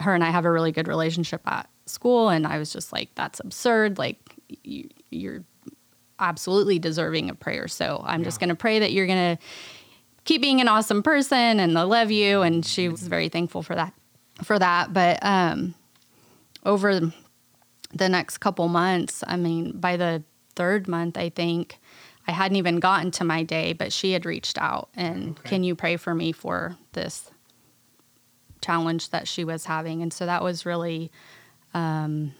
her 0.00 0.14
and 0.14 0.24
I 0.24 0.30
have 0.30 0.44
a 0.44 0.50
really 0.50 0.72
good 0.72 0.88
relationship 0.88 1.40
at 1.46 1.68
school, 1.86 2.28
and 2.28 2.46
I 2.46 2.58
was 2.58 2.72
just 2.72 2.92
like, 2.92 3.14
that's 3.14 3.40
absurd, 3.40 3.98
like 3.98 4.18
you, 4.62 4.88
you're 5.10 5.44
absolutely 6.18 6.78
deserving 6.78 7.30
of 7.30 7.38
prayer, 7.38 7.68
so 7.68 8.02
I'm 8.04 8.24
just 8.24 8.40
going 8.40 8.48
to 8.48 8.54
pray 8.54 8.80
that 8.80 8.92
you're 8.92 9.06
going 9.06 9.36
to 9.36 9.42
keep 10.24 10.42
being 10.42 10.60
an 10.60 10.68
awesome 10.68 11.02
person, 11.02 11.60
and 11.60 11.78
I 11.78 11.82
love 11.82 12.10
you, 12.10 12.42
and 12.42 12.66
she 12.66 12.88
was 12.88 13.06
very 13.06 13.28
thankful 13.28 13.62
for 13.62 13.74
that, 13.74 13.94
for 14.42 14.58
that, 14.58 14.92
but 14.92 15.18
um, 15.22 15.74
over 16.66 17.12
the 17.94 18.08
next 18.08 18.38
couple 18.38 18.68
months, 18.68 19.24
I 19.26 19.36
mean, 19.36 19.78
by 19.78 19.96
the 19.96 20.22
third 20.54 20.88
month, 20.88 21.16
I 21.16 21.30
think 21.30 21.78
I 22.26 22.32
hadn't 22.32 22.56
even 22.56 22.78
gotten 22.80 23.10
to 23.12 23.24
my 23.24 23.42
day, 23.42 23.72
but 23.72 23.92
she 23.92 24.12
had 24.12 24.26
reached 24.26 24.58
out 24.58 24.88
and 24.94 25.30
Okay. 25.38 25.48
can 25.48 25.64
you 25.64 25.74
pray 25.74 25.96
for 25.96 26.14
me 26.14 26.32
for 26.32 26.76
this 26.92 27.30
challenge 28.60 29.10
that 29.10 29.26
she 29.26 29.44
was 29.44 29.64
having? 29.64 30.02
And 30.02 30.12
so 30.12 30.26
that 30.26 30.42
was 30.42 30.66
really, 30.66 31.10
um, 31.74 32.34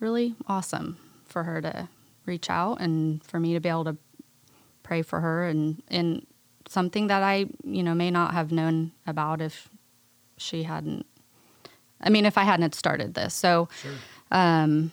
really 0.00 0.34
awesome 0.46 0.98
for 1.24 1.44
her 1.44 1.60
to 1.62 1.88
reach 2.26 2.50
out 2.50 2.80
and 2.80 3.24
for 3.24 3.40
me 3.40 3.54
to 3.54 3.60
be 3.60 3.68
able 3.68 3.84
to 3.84 3.96
pray 4.82 5.02
for 5.02 5.20
her 5.20 5.46
and, 5.46 5.82
and 5.88 6.26
something 6.68 7.06
that 7.06 7.22
I, 7.22 7.46
you 7.64 7.82
know, 7.82 7.94
may 7.94 8.10
not 8.10 8.34
have 8.34 8.52
known 8.52 8.92
about 9.06 9.40
if 9.40 9.68
she 10.36 10.64
hadn't 10.64 11.06
I 12.00 12.10
mean, 12.10 12.24
if 12.26 12.38
I 12.38 12.42
hadn't 12.44 12.74
started 12.74 13.14
this. 13.14 13.34
So, 13.34 13.68
Sure. 13.82 13.92
um, 14.30 14.92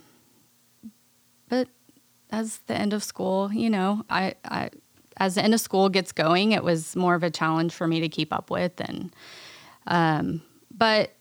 but 1.49 1.67
as 2.31 2.57
the 2.67 2.75
end 2.75 2.93
of 2.93 3.03
school, 3.03 3.51
you 3.53 3.69
know, 3.69 4.03
I, 4.09 4.35
I, 4.43 4.69
as 5.17 5.35
the 5.35 5.43
end 5.43 5.53
of 5.53 5.61
school 5.61 5.89
gets 5.89 6.11
going, 6.11 6.51
it 6.51 6.63
was 6.63 6.95
more 6.95 7.15
of 7.15 7.23
a 7.23 7.29
challenge 7.29 7.73
for 7.73 7.87
me 7.87 7.99
to 8.01 8.09
keep 8.09 8.33
up 8.33 8.49
with. 8.49 8.73
And, 8.81 9.13
um, 9.87 10.41
but 10.75 11.13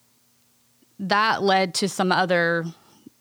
that 0.98 1.42
led 1.42 1.74
to 1.74 1.88
some 1.88 2.10
other 2.12 2.64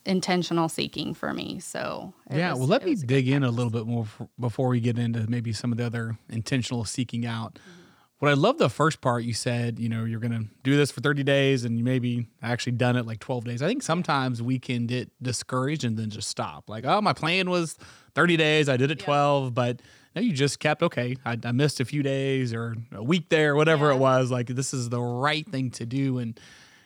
intentional 0.05 0.69
seeking 0.69 1.13
for 1.13 1.33
me. 1.33 1.59
So, 1.59 2.13
Yeah, 2.31 2.51
was- 2.51 2.59
well, 2.59 2.67
let 2.67 2.83
me 2.85 2.91
was 2.91 3.03
a 3.03 3.05
good 3.05 3.15
dig 3.15 3.27
in 3.29 3.43
a 3.43 3.51
little 3.51 3.71
bit 3.71 3.85
more 3.85 4.03
f- 4.03 4.27
before 4.39 4.69
we 4.69 4.79
get 4.79 4.97
into 4.97 5.29
maybe 5.29 5.53
some 5.53 5.71
of 5.71 5.77
the 5.77 5.85
other 5.85 6.17
intentional 6.29 6.85
seeking 6.85 7.25
out. 7.25 7.55
Mm-hmm. 7.55 7.79
What 8.23 8.31
I 8.31 8.35
love 8.35 8.57
the 8.57 8.69
first 8.69 9.01
part 9.01 9.25
you 9.25 9.33
said, 9.33 9.79
you 9.79 9.89
know, 9.89 10.05
you're 10.05 10.21
going 10.21 10.31
to 10.31 10.45
do 10.63 10.77
this 10.77 10.91
for 10.91 11.01
30 11.01 11.23
days 11.23 11.65
and 11.65 11.77
you 11.77 11.83
maybe 11.83 12.27
actually 12.41 12.71
done 12.71 12.95
it 12.95 13.05
like 13.05 13.19
12 13.19 13.43
days. 13.43 13.61
I 13.61 13.67
think 13.67 13.83
sometimes 13.83 14.41
we 14.41 14.59
can 14.59 14.87
get 14.87 15.11
discouraged 15.21 15.83
and 15.83 15.97
then 15.97 16.09
just 16.09 16.29
stop. 16.29 16.69
Like, 16.69 16.85
oh, 16.85 17.01
my 17.01 17.11
plan 17.11 17.49
was 17.49 17.77
30 18.15 18.37
days, 18.37 18.69
I 18.69 18.77
did 18.77 18.91
it 18.91 18.99
Yeah. 19.01 19.05
12, 19.07 19.53
but 19.53 19.81
no, 20.15 20.21
you 20.21 20.31
just 20.31 20.61
kept, 20.61 20.81
okay, 20.83 21.17
I, 21.25 21.37
I 21.43 21.51
missed 21.51 21.81
a 21.81 21.85
few 21.85 22.01
days 22.01 22.53
or 22.53 22.77
a 22.93 23.03
week 23.03 23.27
there, 23.27 23.57
whatever 23.57 23.89
Yeah. 23.89 23.95
it 23.95 23.99
was. 23.99 24.31
Like, 24.31 24.47
this 24.47 24.73
is 24.73 24.87
the 24.87 25.01
right 25.01 25.45
thing 25.45 25.69
to 25.71 25.85
do. 25.85 26.17
And, 26.19 26.39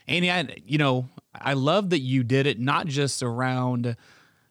Annie, 0.08 0.32
I, 0.32 0.47
you 0.65 0.80
know, 0.80 1.08
I 1.36 1.54
love 1.54 1.91
that 1.91 2.00
you 2.00 2.23
did 2.23 2.47
it 2.47 2.60
not 2.60 2.88
just 2.88 3.21
around 3.21 3.95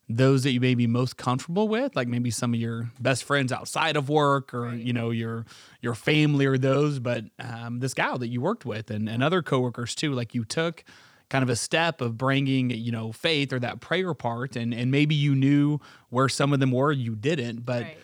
those 0.09 0.45
that 0.45 0.53
you 0.53 0.61
may 0.61 0.75
be 0.77 0.87
most 0.87 1.16
comfortable 1.16 1.66
with, 1.66 1.97
like 1.97 2.07
maybe 2.07 2.31
some 2.31 2.55
of 2.55 2.61
your 2.61 2.90
best 3.01 3.25
friends 3.25 3.51
outside 3.51 3.97
of 3.97 4.09
work 4.09 4.55
or, 4.55 4.73
you 4.75 4.92
know, 4.92 5.11
your 5.11 5.45
your 5.81 5.95
family 5.95 6.47
or 6.47 6.57
those, 6.57 6.99
but 7.01 7.25
um, 7.40 7.81
this 7.81 7.92
gal 7.95 8.16
that 8.19 8.29
you 8.29 8.40
worked 8.40 8.64
with 8.64 8.90
and, 8.90 9.09
and 9.09 9.23
other 9.23 9.42
coworkers 9.42 9.95
too, 9.97 10.12
like 10.12 10.35
you 10.35 10.45
took 10.45 10.85
kind 11.29 11.42
of 11.42 11.49
a 11.49 11.57
step 11.57 12.01
of 12.01 12.16
bringing, 12.16 12.71
you 12.71 12.92
know, 12.92 13.11
faith 13.11 13.53
or 13.53 13.59
that 13.59 13.81
prayer 13.81 14.14
part 14.14 14.55
and, 14.55 14.73
and 14.73 14.92
maybe 14.92 15.14
you 15.16 15.35
knew 15.35 15.81
where 16.11 16.29
some 16.29 16.53
of 16.53 16.61
them 16.61 16.71
were, 16.71 16.92
you 16.92 17.16
didn't, 17.16 17.64
but 17.66 17.83
Right. 17.83 17.99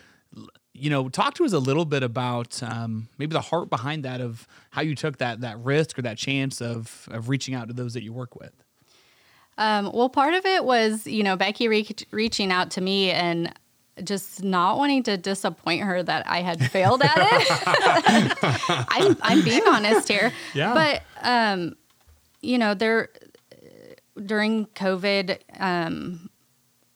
you 0.73 0.89
know, 0.89 1.07
talk 1.07 1.35
to 1.35 1.45
us 1.45 1.53
a 1.53 1.59
little 1.59 1.85
bit 1.85 2.03
about 2.03 2.61
um, 2.63 3.07
maybe 3.17 3.31
the 3.31 3.41
heart 3.41 3.69
behind 3.69 4.03
that 4.03 4.19
of 4.19 4.45
how 4.71 4.81
you 4.81 4.95
took 4.95 5.19
that 5.19 5.41
that 5.41 5.57
risk 5.59 5.97
or 5.97 6.01
that 6.01 6.17
chance 6.17 6.61
of 6.61 7.07
of 7.11 7.29
reaching 7.29 7.53
out 7.55 7.67
to 7.67 7.73
those 7.73 7.93
that 7.93 8.03
you 8.03 8.11
work 8.11 8.35
with. 8.35 8.62
Um, 9.57 9.91
well, 9.93 10.09
part 10.09 10.33
of 10.33 10.45
it 10.45 10.65
was, 10.65 11.05
you 11.05 11.23
know, 11.23 11.35
Becky 11.35 11.67
reach, 11.67 12.05
reaching 12.11 12.51
out 12.51 12.71
to 12.71 12.81
me 12.81 13.11
and 13.11 13.53
just 14.03 14.43
not 14.43 14.77
wanting 14.77 15.03
to 15.03 15.17
disappoint 15.17 15.83
her 15.83 16.01
that 16.01 16.27
I 16.27 16.41
had 16.41 16.71
failed 16.71 17.03
at 17.03 17.15
it. 17.15 18.37
I'm, 18.89 19.17
I'm 19.21 19.43
being 19.43 19.61
honest 19.67 20.07
here. 20.07 20.33
Yeah. 20.55 20.73
But, 20.73 21.03
um, 21.21 21.75
you 22.41 22.57
know, 22.57 22.73
there, 22.73 23.09
during 24.25 24.65
COVID, 24.67 25.37
um, 25.59 26.29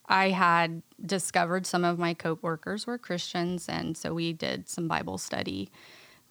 I 0.08 0.30
had 0.30 0.82
discovered 1.06 1.68
some 1.68 1.84
of 1.84 2.00
my 2.00 2.16
coworkers 2.16 2.88
were 2.88 2.98
Christians. 2.98 3.70
And 3.70 3.96
so 3.96 4.14
we 4.16 4.34
did 4.34 4.68
some 4.68 4.88
Bible 4.88 5.20
study 5.20 5.70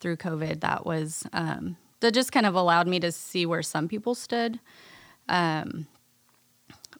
through 0.00 0.16
COVID 0.16 0.60
that 0.60 0.84
was, 0.84 1.24
um, 1.32 1.76
that 2.00 2.12
just 2.12 2.32
kind 2.32 2.46
of 2.46 2.56
allowed 2.56 2.88
me 2.88 2.98
to 3.00 3.12
see 3.12 3.46
where 3.46 3.62
some 3.62 3.86
people 3.86 4.14
stood 4.14 4.58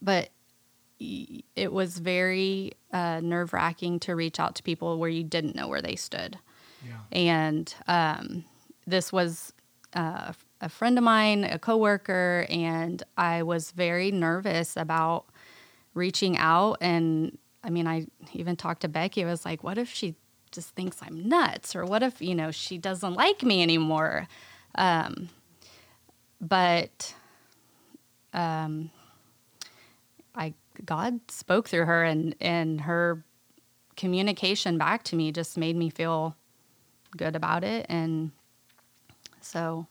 but 0.06 0.30
it 0.88 1.72
was 1.72 1.98
very 1.98 2.72
uh, 2.92 3.20
nerve 3.20 3.52
wracking 3.52 3.98
to 3.98 4.14
reach 4.14 4.38
out 4.38 4.54
to 4.54 4.62
people 4.62 4.98
where 4.98 5.10
you 5.10 5.24
didn't 5.24 5.56
know 5.56 5.66
where 5.66 5.82
they 5.82 5.96
stood. 5.96 6.38
Yeah. 6.86 7.00
And 7.10 7.74
um, 7.88 8.44
this 8.86 9.12
was 9.12 9.52
uh, 9.94 10.32
a 10.60 10.68
friend 10.68 10.96
of 10.96 11.02
mine, 11.02 11.42
a 11.42 11.58
coworker, 11.58 12.46
and 12.48 13.02
I 13.16 13.42
was 13.42 13.72
very 13.72 14.12
nervous 14.12 14.76
about 14.76 15.26
reaching 15.92 16.38
out. 16.38 16.78
And 16.80 17.36
I 17.64 17.70
mean, 17.70 17.88
I 17.88 18.06
even 18.32 18.54
talked 18.54 18.82
to 18.82 18.88
Becky. 18.88 19.24
I 19.24 19.26
was 19.26 19.44
like, 19.44 19.64
what 19.64 19.78
if 19.78 19.92
she 19.92 20.14
just 20.52 20.70
thinks 20.76 20.98
I'm 21.02 21.28
nuts? 21.28 21.74
Or 21.74 21.84
what 21.84 22.04
if, 22.04 22.22
you 22.22 22.36
know, 22.36 22.52
she 22.52 22.78
doesn't 22.78 23.14
like 23.14 23.42
me 23.42 23.60
anymore? 23.60 24.28
Um, 24.76 25.30
but 26.40 27.12
um, 28.32 28.90
I 30.36 30.54
God 30.84 31.20
spoke 31.30 31.68
through 31.68 31.86
her 31.86 32.04
and 32.04 32.34
and 32.40 32.80
her 32.82 33.24
communication 33.96 34.76
back 34.78 35.02
to 35.04 35.16
me 35.16 35.32
just 35.32 35.56
made 35.56 35.74
me 35.76 35.88
feel 35.90 36.36
good 37.16 37.34
about 37.34 37.64
it 37.64 37.86
and 37.88 38.30
so 39.40 39.86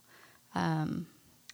um, 0.54 1.06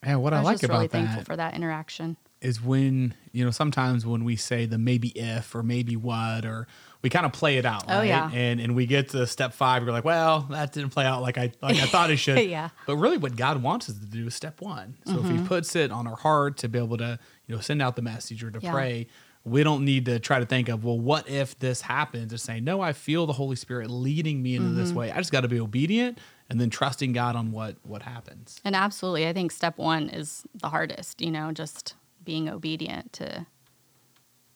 Yeah, 0.04 0.16
what 0.16 0.34
I, 0.34 0.38
I 0.38 0.42
like 0.42 0.54
just 0.54 0.64
about 0.64 0.76
really 0.76 0.88
thankful 0.88 1.24
for 1.24 1.36
that 1.36 1.54
interaction. 1.54 2.16
is 2.40 2.60
when 2.62 3.14
you 3.32 3.44
know 3.44 3.50
sometimes 3.50 4.04
when 4.04 4.24
we 4.24 4.36
say 4.36 4.66
the 4.66 4.78
maybe 4.78 5.08
if 5.10 5.54
or 5.54 5.62
maybe 5.62 5.96
what 5.96 6.44
or 6.44 6.66
we 7.02 7.10
kind 7.10 7.26
of 7.26 7.32
play 7.32 7.58
it 7.58 7.66
out 7.66 7.86
Right? 7.88 7.96
Oh, 7.98 8.02
yeah. 8.02 8.30
and 8.32 8.60
and 8.60 8.74
we 8.74 8.86
get 8.86 9.08
to 9.10 9.26
step 9.26 9.52
five 9.54 9.84
we're 9.84 9.92
like 9.92 10.04
well 10.04 10.40
that 10.50 10.72
didn't 10.72 10.90
play 10.90 11.04
out 11.04 11.20
like 11.22 11.36
i 11.38 11.52
like 11.60 11.76
i 11.76 11.86
thought 11.86 12.10
it 12.10 12.16
should 12.24 12.38
Yeah. 12.48 12.68
but 12.86 12.96
really 12.96 13.18
what 13.18 13.36
god 13.36 13.62
wants 13.62 13.88
us 13.90 13.98
to 13.98 14.06
do 14.06 14.26
is 14.28 14.34
step 14.34 14.60
one 14.60 14.96
so 15.06 15.14
if 15.14 15.18
Mm-hmm. 15.20 15.38
he 15.42 15.48
puts 15.48 15.74
it 15.76 15.90
on 15.90 16.06
our 16.06 16.16
heart 16.16 16.56
to 16.58 16.68
be 16.68 16.78
able 16.78 16.96
to 16.98 17.18
you 17.46 17.54
know 17.54 17.60
send 17.60 17.82
out 17.82 17.96
the 17.96 18.02
message 18.02 18.42
or 18.44 18.50
to 18.50 18.60
Yeah. 18.62 18.72
pray 18.72 19.06
we 19.44 19.64
don't 19.64 19.84
need 19.84 20.04
to 20.04 20.20
try 20.20 20.38
to 20.38 20.46
think 20.46 20.68
of 20.68 20.84
well 20.84 20.98
what 20.98 21.28
if 21.28 21.58
this 21.58 21.80
happens 21.82 22.32
or 22.32 22.38
say 22.38 22.60
no 22.60 22.80
i 22.80 22.92
feel 22.92 23.26
the 23.26 23.32
holy 23.32 23.56
spirit 23.56 23.90
leading 23.90 24.40
me 24.42 24.54
into 24.54 24.68
Mm-hmm. 24.68 24.76
this 24.78 24.92
way 24.92 25.10
i 25.10 25.16
just 25.16 25.32
got 25.32 25.40
to 25.40 25.48
be 25.48 25.58
obedient 25.60 26.18
and 26.48 26.60
then 26.60 26.70
trusting 26.70 27.12
god 27.12 27.34
on 27.34 27.50
what 27.50 27.76
what 27.82 28.02
happens 28.02 28.60
And 28.64 28.76
absolutely, 28.76 29.26
I 29.26 29.32
think 29.32 29.50
step 29.50 29.78
one 29.78 30.08
is 30.10 30.44
the 30.54 30.68
hardest. 30.68 31.20
You 31.22 31.30
know, 31.30 31.50
just 31.50 31.94
being 32.24 32.48
obedient 32.48 33.12
to 33.14 33.46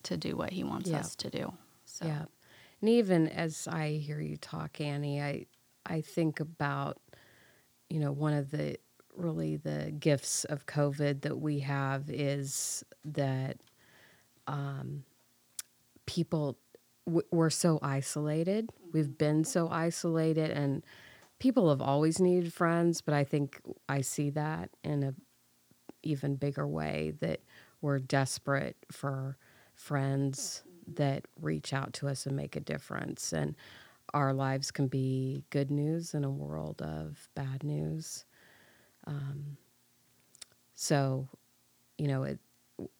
to 0.04 0.16
do 0.16 0.36
what 0.36 0.50
He 0.52 0.62
wants 0.62 0.88
Yeah. 0.90 0.98
us 1.00 1.16
to 1.16 1.30
do. 1.30 1.52
So 1.84 2.06
Yeah. 2.06 2.24
And 2.80 2.90
even 2.90 3.28
as 3.28 3.66
I 3.68 3.92
hear 3.92 4.20
you 4.20 4.36
talk, 4.36 4.80
Annie, 4.80 5.20
I 5.22 5.46
I 5.86 6.00
think 6.00 6.40
about, 6.40 6.98
you 7.88 8.00
know, 8.00 8.12
one 8.12 8.32
of 8.34 8.50
the 8.50 8.78
really 9.16 9.56
the 9.56 9.94
gifts 9.98 10.44
of 10.44 10.66
COVID 10.66 11.22
that 11.22 11.38
we 11.38 11.60
have 11.60 12.10
is 12.10 12.84
that 13.04 13.58
um, 14.46 15.04
people 16.06 16.58
w- 17.06 17.26
we're 17.30 17.50
so 17.50 17.78
isolated. 17.82 18.70
We've 18.92 19.16
been 19.16 19.44
so 19.44 19.68
isolated, 19.70 20.50
and 20.50 20.84
people 21.38 21.70
have 21.70 21.80
always 21.82 22.20
needed 22.20 22.52
friends. 22.52 23.00
But 23.00 23.14
I 23.14 23.24
think 23.24 23.60
I 23.88 24.02
see 24.02 24.30
that 24.30 24.70
in 24.84 25.02
a 25.02 25.14
even 26.02 26.36
bigger 26.36 26.66
way 26.66 27.12
that 27.20 27.40
we're 27.80 27.98
desperate 27.98 28.76
for 28.92 29.36
friends 29.74 30.62
that 30.94 31.26
reach 31.40 31.72
out 31.72 31.92
to 31.94 32.08
us 32.08 32.26
and 32.26 32.36
make 32.36 32.56
a 32.56 32.60
difference. 32.60 33.32
And 33.32 33.54
our 34.14 34.32
lives 34.32 34.70
can 34.70 34.86
be 34.86 35.44
good 35.50 35.70
news 35.70 36.14
in 36.14 36.24
a 36.24 36.30
world 36.30 36.80
of 36.80 37.28
bad 37.34 37.64
news. 37.64 38.24
Um, 39.06 39.56
so, 40.74 41.28
you 41.98 42.08
know, 42.08 42.22
it, 42.22 42.38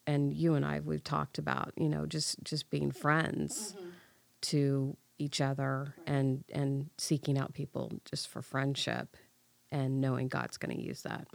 and 0.07 0.33
you 0.33 0.55
and 0.55 0.65
I, 0.65 0.81
we've 0.81 1.05
talked 1.05 1.39
about, 1.39 1.73
you 1.77 1.89
know, 1.89 2.07
just, 2.07 2.43
just 2.43 2.71
being 2.71 2.91
friends 2.91 3.75
to 4.43 4.97
each 5.19 5.41
other 5.41 5.95
and, 6.07 6.45
and 6.53 6.91
seeking 6.99 7.39
out 7.39 7.55
people 7.55 7.93
just 8.05 8.29
for 8.29 8.43
friendship 8.43 9.17
and 9.71 10.01
knowing 10.01 10.29
God's 10.29 10.57
going 10.57 10.77
to 10.77 10.83
use 10.83 11.03
that. 11.03 11.27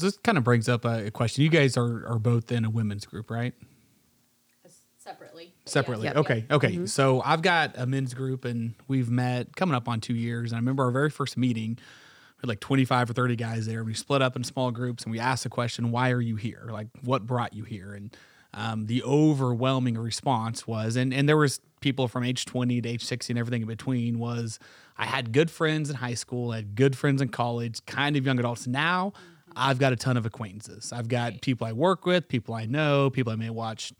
this 0.00 0.16
kind 0.18 0.38
of 0.38 0.44
brings 0.44 0.68
up 0.68 0.84
a, 0.84 1.06
a 1.06 1.10
question. 1.10 1.42
You 1.42 1.50
guys 1.50 1.76
are, 1.76 2.06
are 2.06 2.18
both 2.18 2.52
in 2.52 2.64
a 2.64 2.70
women's 2.70 3.06
group, 3.06 3.30
right? 3.30 3.54
Separately. 5.06 5.54
Separately. 5.66 6.06
Yep. 6.06 6.16
Okay. 6.16 6.44
Okay. 6.50 6.86
So 6.86 7.22
I've 7.24 7.40
got 7.40 7.74
a 7.76 7.86
men's 7.86 8.12
group 8.12 8.44
and 8.44 8.74
we've 8.88 9.08
met 9.08 9.54
coming 9.54 9.76
up 9.76 9.88
on 9.88 10.00
two 10.00 10.14
years. 10.14 10.50
And 10.50 10.56
I 10.56 10.58
remember 10.58 10.82
our 10.82 10.90
very 10.90 11.10
first 11.10 11.36
meeting, 11.36 11.78
we 11.78 12.40
had 12.40 12.48
like 12.48 12.58
25 12.58 13.10
or 13.10 13.12
30 13.12 13.36
guys 13.36 13.66
there. 13.66 13.84
We 13.84 13.94
split 13.94 14.20
up 14.20 14.34
in 14.34 14.42
small 14.42 14.72
groups 14.72 15.04
and 15.04 15.12
we 15.12 15.20
asked 15.20 15.44
the 15.44 15.48
question, 15.48 15.92
why 15.92 16.10
are 16.10 16.20
you 16.20 16.34
here? 16.34 16.68
Like, 16.72 16.88
what 17.04 17.24
brought 17.24 17.52
you 17.52 17.62
here? 17.62 17.94
And 17.94 18.16
um, 18.52 18.86
the 18.86 19.04
overwhelming 19.04 19.96
response 19.96 20.66
was, 20.66 20.96
and, 20.96 21.14
and 21.14 21.28
there 21.28 21.36
was 21.36 21.60
people 21.80 22.08
from 22.08 22.24
age 22.24 22.44
20 22.44 22.80
to 22.80 22.88
age 22.88 23.04
60 23.04 23.32
and 23.32 23.38
everything 23.38 23.62
in 23.62 23.68
between 23.68 24.18
was, 24.18 24.58
I 24.98 25.06
had 25.06 25.30
good 25.30 25.52
friends 25.52 25.88
in 25.88 25.96
high 25.96 26.14
school, 26.14 26.50
I 26.50 26.56
had 26.56 26.74
good 26.74 26.96
friends 26.96 27.22
in 27.22 27.28
college, 27.28 27.84
kind 27.86 28.16
of 28.16 28.26
young 28.26 28.40
adults. 28.40 28.66
Now 28.66 29.12
I've 29.54 29.78
got 29.78 29.92
a 29.92 29.96
ton 29.96 30.16
of 30.16 30.26
acquaintances. 30.26 30.92
I've 30.92 31.08
got 31.08 31.40
people 31.40 31.66
I 31.66 31.72
work 31.72 32.04
with, 32.04 32.28
people 32.28 32.54
I 32.54 32.66
know, 32.66 33.08
people 33.08 33.32
I 33.32 33.36
may 33.36 33.50
watch 33.50 33.92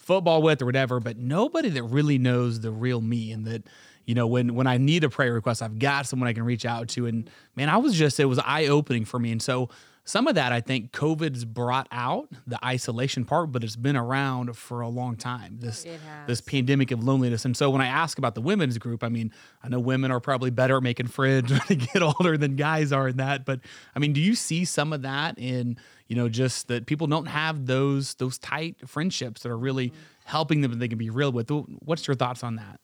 football 0.00 0.42
with 0.42 0.62
or 0.62 0.66
whatever, 0.66 1.00
but 1.00 1.16
nobody 1.16 1.68
that 1.70 1.82
really 1.84 2.18
knows 2.18 2.60
the 2.60 2.70
real 2.70 3.00
me 3.00 3.32
and 3.32 3.44
that, 3.46 3.62
you 4.04 4.14
know, 4.14 4.26
when 4.26 4.54
when 4.54 4.66
I 4.66 4.76
need 4.78 5.04
a 5.04 5.10
prayer 5.10 5.32
request, 5.32 5.62
I've 5.62 5.78
got 5.78 6.06
someone 6.06 6.28
I 6.28 6.32
can 6.32 6.42
reach 6.42 6.64
out 6.64 6.88
to. 6.90 7.06
And 7.06 7.30
man, 7.54 7.68
I 7.68 7.76
was 7.76 7.94
just 7.94 8.18
it 8.18 8.24
was 8.24 8.38
eye 8.38 8.66
opening 8.66 9.04
for 9.04 9.18
me. 9.18 9.30
And 9.30 9.40
so 9.40 9.68
some 10.10 10.26
of 10.26 10.34
that 10.34 10.50
I 10.50 10.60
think 10.60 10.90
COVID's 10.90 11.44
brought 11.44 11.86
out 11.92 12.28
the 12.44 12.58
isolation 12.64 13.24
part, 13.24 13.52
but 13.52 13.62
it's 13.62 13.76
been 13.76 13.96
around 13.96 14.56
for 14.56 14.80
a 14.80 14.88
long 14.88 15.14
time. 15.14 15.58
This 15.60 15.86
this 16.26 16.40
pandemic 16.40 16.90
of 16.90 17.04
loneliness. 17.04 17.44
And 17.44 17.56
so 17.56 17.70
when 17.70 17.80
I 17.80 17.86
ask 17.86 18.18
about 18.18 18.34
the 18.34 18.40
women's 18.40 18.76
group, 18.76 19.04
I 19.04 19.08
mean, 19.08 19.32
I 19.62 19.68
know 19.68 19.78
women 19.78 20.10
are 20.10 20.18
probably 20.18 20.50
better 20.50 20.78
at 20.78 20.82
making 20.82 21.06
friends 21.06 21.50
when 21.52 21.60
they 21.68 21.76
get 21.76 22.02
older 22.02 22.36
than 22.36 22.56
guys 22.56 22.90
are 22.90 23.06
in 23.06 23.18
that. 23.18 23.44
But 23.44 23.60
I 23.94 24.00
mean, 24.00 24.12
do 24.12 24.20
you 24.20 24.34
see 24.34 24.64
some 24.64 24.92
of 24.92 25.02
that 25.02 25.38
in, 25.38 25.78
you 26.08 26.16
know, 26.16 26.28
just 26.28 26.66
that 26.66 26.86
people 26.86 27.06
don't 27.06 27.26
have 27.26 27.66
those 27.66 28.14
those 28.14 28.36
tight 28.36 28.88
friendships 28.88 29.44
that 29.44 29.50
are 29.50 29.58
really 29.58 29.90
mm-hmm. 29.90 29.98
helping 30.24 30.60
them 30.60 30.72
that 30.72 30.80
they 30.80 30.88
can 30.88 30.98
be 30.98 31.10
real 31.10 31.30
with? 31.30 31.50
What's 31.84 32.08
your 32.08 32.16
thoughts 32.16 32.42
on 32.42 32.56
that? 32.56 32.80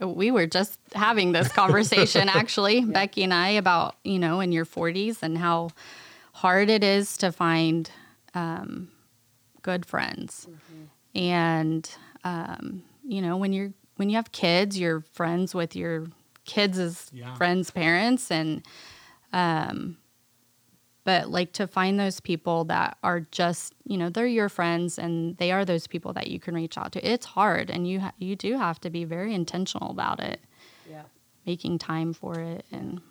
Oh, 0.00 0.06
we 0.06 0.30
were 0.30 0.46
just 0.46 0.78
having 0.94 1.32
this 1.32 1.48
conversation 1.52 2.28
actually, 2.28 2.84
Becky 2.84 3.24
and 3.24 3.34
I, 3.34 3.48
about, 3.48 3.96
you 4.04 4.20
know, 4.20 4.38
in 4.38 4.52
your 4.52 4.64
40s 4.64 5.18
and 5.22 5.36
how 5.36 5.70
hard 6.40 6.70
it 6.70 6.82
is 6.82 7.16
to 7.18 7.30
find 7.32 7.90
um, 8.34 8.88
good 9.62 9.84
friends. 9.86 10.46
And, 11.14 11.88
um, 12.24 12.82
you 13.06 13.20
know, 13.20 13.36
when 13.36 13.52
you're, 13.52 13.72
when 13.96 14.08
you 14.10 14.16
have 14.16 14.30
kids, 14.32 14.78
you're 14.78 15.00
friends 15.12 15.54
with 15.54 15.74
your 15.76 16.06
kids' 16.44 17.10
Yeah. 17.12 17.34
friends' 17.34 17.70
parents. 17.70 18.30
And, 18.30 18.62
um, 19.32 19.98
but 21.04 21.28
like 21.30 21.52
to 21.54 21.66
find 21.66 21.98
those 21.98 22.20
people 22.20 22.64
that 22.66 22.96
are 23.02 23.20
just, 23.32 23.74
you 23.84 23.96
know, 23.98 24.08
they're 24.10 24.26
your 24.26 24.48
friends 24.48 24.98
and 24.98 25.36
they 25.38 25.50
are 25.50 25.64
those 25.64 25.86
people 25.86 26.12
that 26.12 26.28
you 26.28 26.38
can 26.38 26.54
reach 26.54 26.78
out 26.78 26.92
to. 26.92 27.06
It's 27.06 27.26
hard 27.26 27.70
and 27.70 27.86
you, 27.88 28.00
ha- 28.00 28.12
you 28.18 28.36
do 28.36 28.56
have 28.56 28.80
to 28.82 28.90
be 28.90 29.04
very 29.04 29.34
intentional 29.34 29.90
about 29.90 30.20
it 30.20 30.40
Yeah. 30.88 31.02
making 31.46 31.78
time 31.78 32.12
for 32.12 32.38
it 32.38 32.64
and 32.70 33.00
I- 33.00 33.09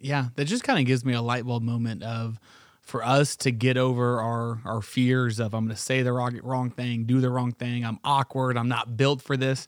yeah, 0.00 0.26
that 0.36 0.44
just 0.46 0.64
kind 0.64 0.78
of 0.78 0.86
gives 0.86 1.04
me 1.04 1.14
a 1.14 1.22
light 1.22 1.46
bulb 1.46 1.62
moment 1.62 2.02
of 2.02 2.38
for 2.82 3.04
us 3.04 3.36
to 3.36 3.50
get 3.50 3.76
over 3.76 4.20
our 4.20 4.60
our 4.64 4.80
fears 4.80 5.38
of 5.38 5.54
I'm 5.54 5.66
going 5.66 5.76
to 5.76 5.80
say 5.80 6.02
the 6.02 6.12
wrong, 6.12 6.40
wrong 6.42 6.70
thing, 6.70 7.04
do 7.04 7.20
the 7.20 7.30
wrong 7.30 7.52
thing, 7.52 7.84
I'm 7.84 7.98
awkward, 8.04 8.56
I'm 8.56 8.68
not 8.68 8.96
built 8.96 9.20
for 9.22 9.36
this. 9.36 9.66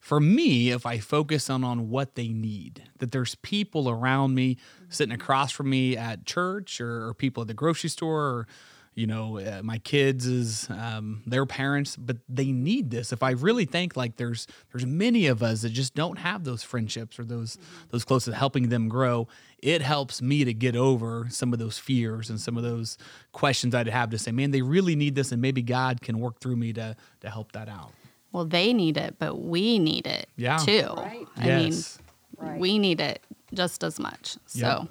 For 0.00 0.20
me, 0.20 0.70
if 0.70 0.84
I 0.84 0.98
focus 0.98 1.48
on 1.48 1.64
on 1.64 1.88
what 1.88 2.14
they 2.14 2.28
need, 2.28 2.82
that 2.98 3.10
there's 3.10 3.36
people 3.36 3.88
around 3.88 4.34
me 4.34 4.58
sitting 4.90 5.14
across 5.14 5.50
from 5.50 5.70
me 5.70 5.96
at 5.96 6.26
church 6.26 6.80
or, 6.80 7.08
or 7.08 7.14
people 7.14 7.40
at 7.42 7.48
the 7.48 7.54
grocery 7.54 7.88
store 7.88 8.22
or 8.22 8.46
you 8.94 9.06
know 9.06 9.38
uh, 9.40 9.60
my 9.64 9.78
kids 9.78 10.26
is 10.26 10.68
um, 10.70 11.22
their 11.26 11.46
parents 11.46 11.96
but 11.96 12.16
they 12.28 12.52
need 12.52 12.90
this. 12.90 13.12
If 13.12 13.22
i 13.22 13.30
really 13.30 13.64
think 13.64 13.96
like 13.96 14.16
there's 14.16 14.46
there's 14.72 14.86
many 14.86 15.26
of 15.26 15.42
us 15.42 15.62
that 15.62 15.70
just 15.70 15.94
don't 15.94 16.18
have 16.18 16.44
those 16.44 16.62
friendships 16.62 17.18
or 17.18 17.24
those 17.24 17.58
those 17.90 18.04
close 18.04 18.24
to 18.26 18.34
helping 18.34 18.68
them 18.68 18.88
grow 18.88 19.26
it 19.58 19.80
helps 19.82 20.20
me 20.22 20.44
to 20.44 20.52
get 20.54 20.76
over 20.76 21.26
some 21.30 21.52
of 21.52 21.58
those 21.58 21.78
fears 21.78 22.28
and 22.30 22.38
some 22.40 22.56
of 22.56 22.62
those 22.62 22.96
questions 23.32 23.74
i'd 23.74 23.88
have 23.88 24.10
to 24.10 24.18
say 24.18 24.30
man 24.30 24.50
they 24.52 24.62
really 24.62 24.94
need 24.94 25.14
this 25.14 25.32
and 25.32 25.40
maybe 25.42 25.62
god 25.62 26.00
can 26.00 26.18
work 26.20 26.38
through 26.40 26.56
me 26.56 26.72
to 26.72 26.94
to 27.20 27.28
help 27.30 27.52
that 27.52 27.68
out. 27.68 27.92
Well 28.32 28.44
they 28.44 28.72
need 28.72 28.96
it 28.96 29.16
but 29.18 29.36
we 29.40 29.78
need 29.78 30.06
it 30.06 30.28
Yeah. 30.36 30.58
too. 30.58 30.88
Right. 30.96 31.26
i 31.36 31.46
yes. 31.46 31.98
Right. 32.36 32.52
mean 32.52 32.60
we 32.60 32.78
need 32.78 33.00
it 33.00 33.22
just 33.52 33.82
as 33.84 33.98
much 33.98 34.36
so 34.46 34.88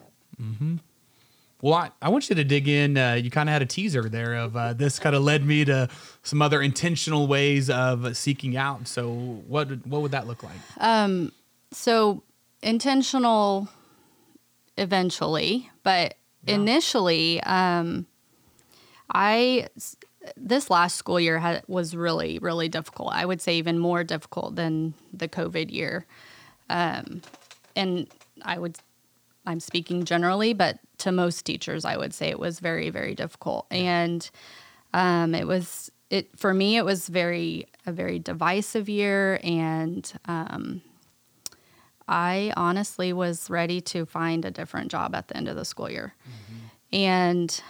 Well, 1.64 1.76
I, 1.76 1.92
I 2.02 2.10
want 2.10 2.30
you 2.30 2.36
to 2.36 2.44
dig 2.44 2.68
in. 2.68 2.98
Uh, 2.98 3.14
you 3.14 3.32
kind 3.32 3.48
of 3.48 3.54
had 3.54 3.62
a 3.62 3.66
teaser 3.66 4.10
there 4.10 4.36
of 4.36 4.58
uh, 4.58 4.74
this 4.74 5.00
kind 5.00 5.16
of 5.16 5.24
led 5.24 5.46
me 5.46 5.64
to 5.64 5.88
some 6.22 6.42
other 6.42 6.62
intentional 6.62 7.26
ways 7.26 7.70
of 7.70 8.18
seeking 8.18 8.58
out. 8.58 8.86
So, 8.86 9.14
what 9.48 9.70
what 9.88 10.02
would 10.02 10.12
that 10.12 10.28
look 10.28 10.44
like? 10.44 10.58
so 11.72 12.22
intentional 12.62 13.70
eventually 14.78 15.70
but 15.84 16.16
initially 16.48 17.42
um 17.44 18.06
i 19.12 19.68
this 20.38 20.70
last 20.70 20.96
school 20.96 21.20
year 21.20 21.40
had, 21.40 21.64
was 21.68 21.96
really 21.96 22.40
really 22.40 22.70
difficult 22.70 23.12
i 23.14 23.26
would 23.26 23.42
say 23.42 23.58
even 23.58 23.78
more 23.78 24.04
difficult 24.04 24.56
than 24.56 24.94
the 25.12 25.28
covid 25.28 25.72
year 25.72 26.06
um 26.70 27.22
and 27.76 28.08
i 28.44 28.58
would 28.58 28.78
i'm 29.46 29.60
speaking 29.60 30.06
generally 30.06 30.54
but 30.54 30.80
to 31.04 31.12
most 31.12 31.46
teachers 31.46 31.86
i 31.86 31.96
would 31.96 32.14
say 32.14 32.30
it 32.30 32.40
was 32.40 32.60
very 32.60 32.90
very 32.90 33.16
difficult. 33.16 33.66
And 33.72 34.30
um 34.94 35.34
it 35.36 35.48
was 35.48 35.92
it 36.10 36.38
for 36.38 36.54
me 36.54 36.78
it 36.78 36.86
was 36.86 37.10
very 37.10 37.68
a 37.86 37.92
very 37.92 38.20
divisive 38.20 38.88
year 38.90 39.40
and 39.44 40.12
um 40.26 40.82
I 42.06 42.52
honestly 42.58 43.14
was 43.14 43.50
ready 43.50 43.80
to 43.82 44.06
find 44.06 44.44
a 44.44 44.52
different 44.52 44.92
job 44.92 45.16
at 45.16 45.30
the 45.30 45.38
end 45.38 45.48
of 45.48 45.56
the 45.56 45.64
school 45.64 45.90
year. 45.90 46.14
And 46.92 47.62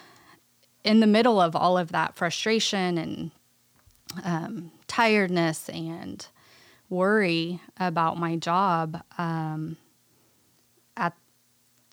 in 0.84 1.00
the 1.02 1.08
middle 1.08 1.40
of 1.40 1.56
all 1.56 1.78
of 1.78 1.92
that 1.92 2.16
frustration 2.16 2.98
and 2.98 3.32
um, 4.24 4.72
tiredness 4.88 5.70
and 5.70 6.26
worry 6.90 7.62
about 7.78 8.18
my 8.18 8.36
job, 8.36 9.04
um, 9.20 9.78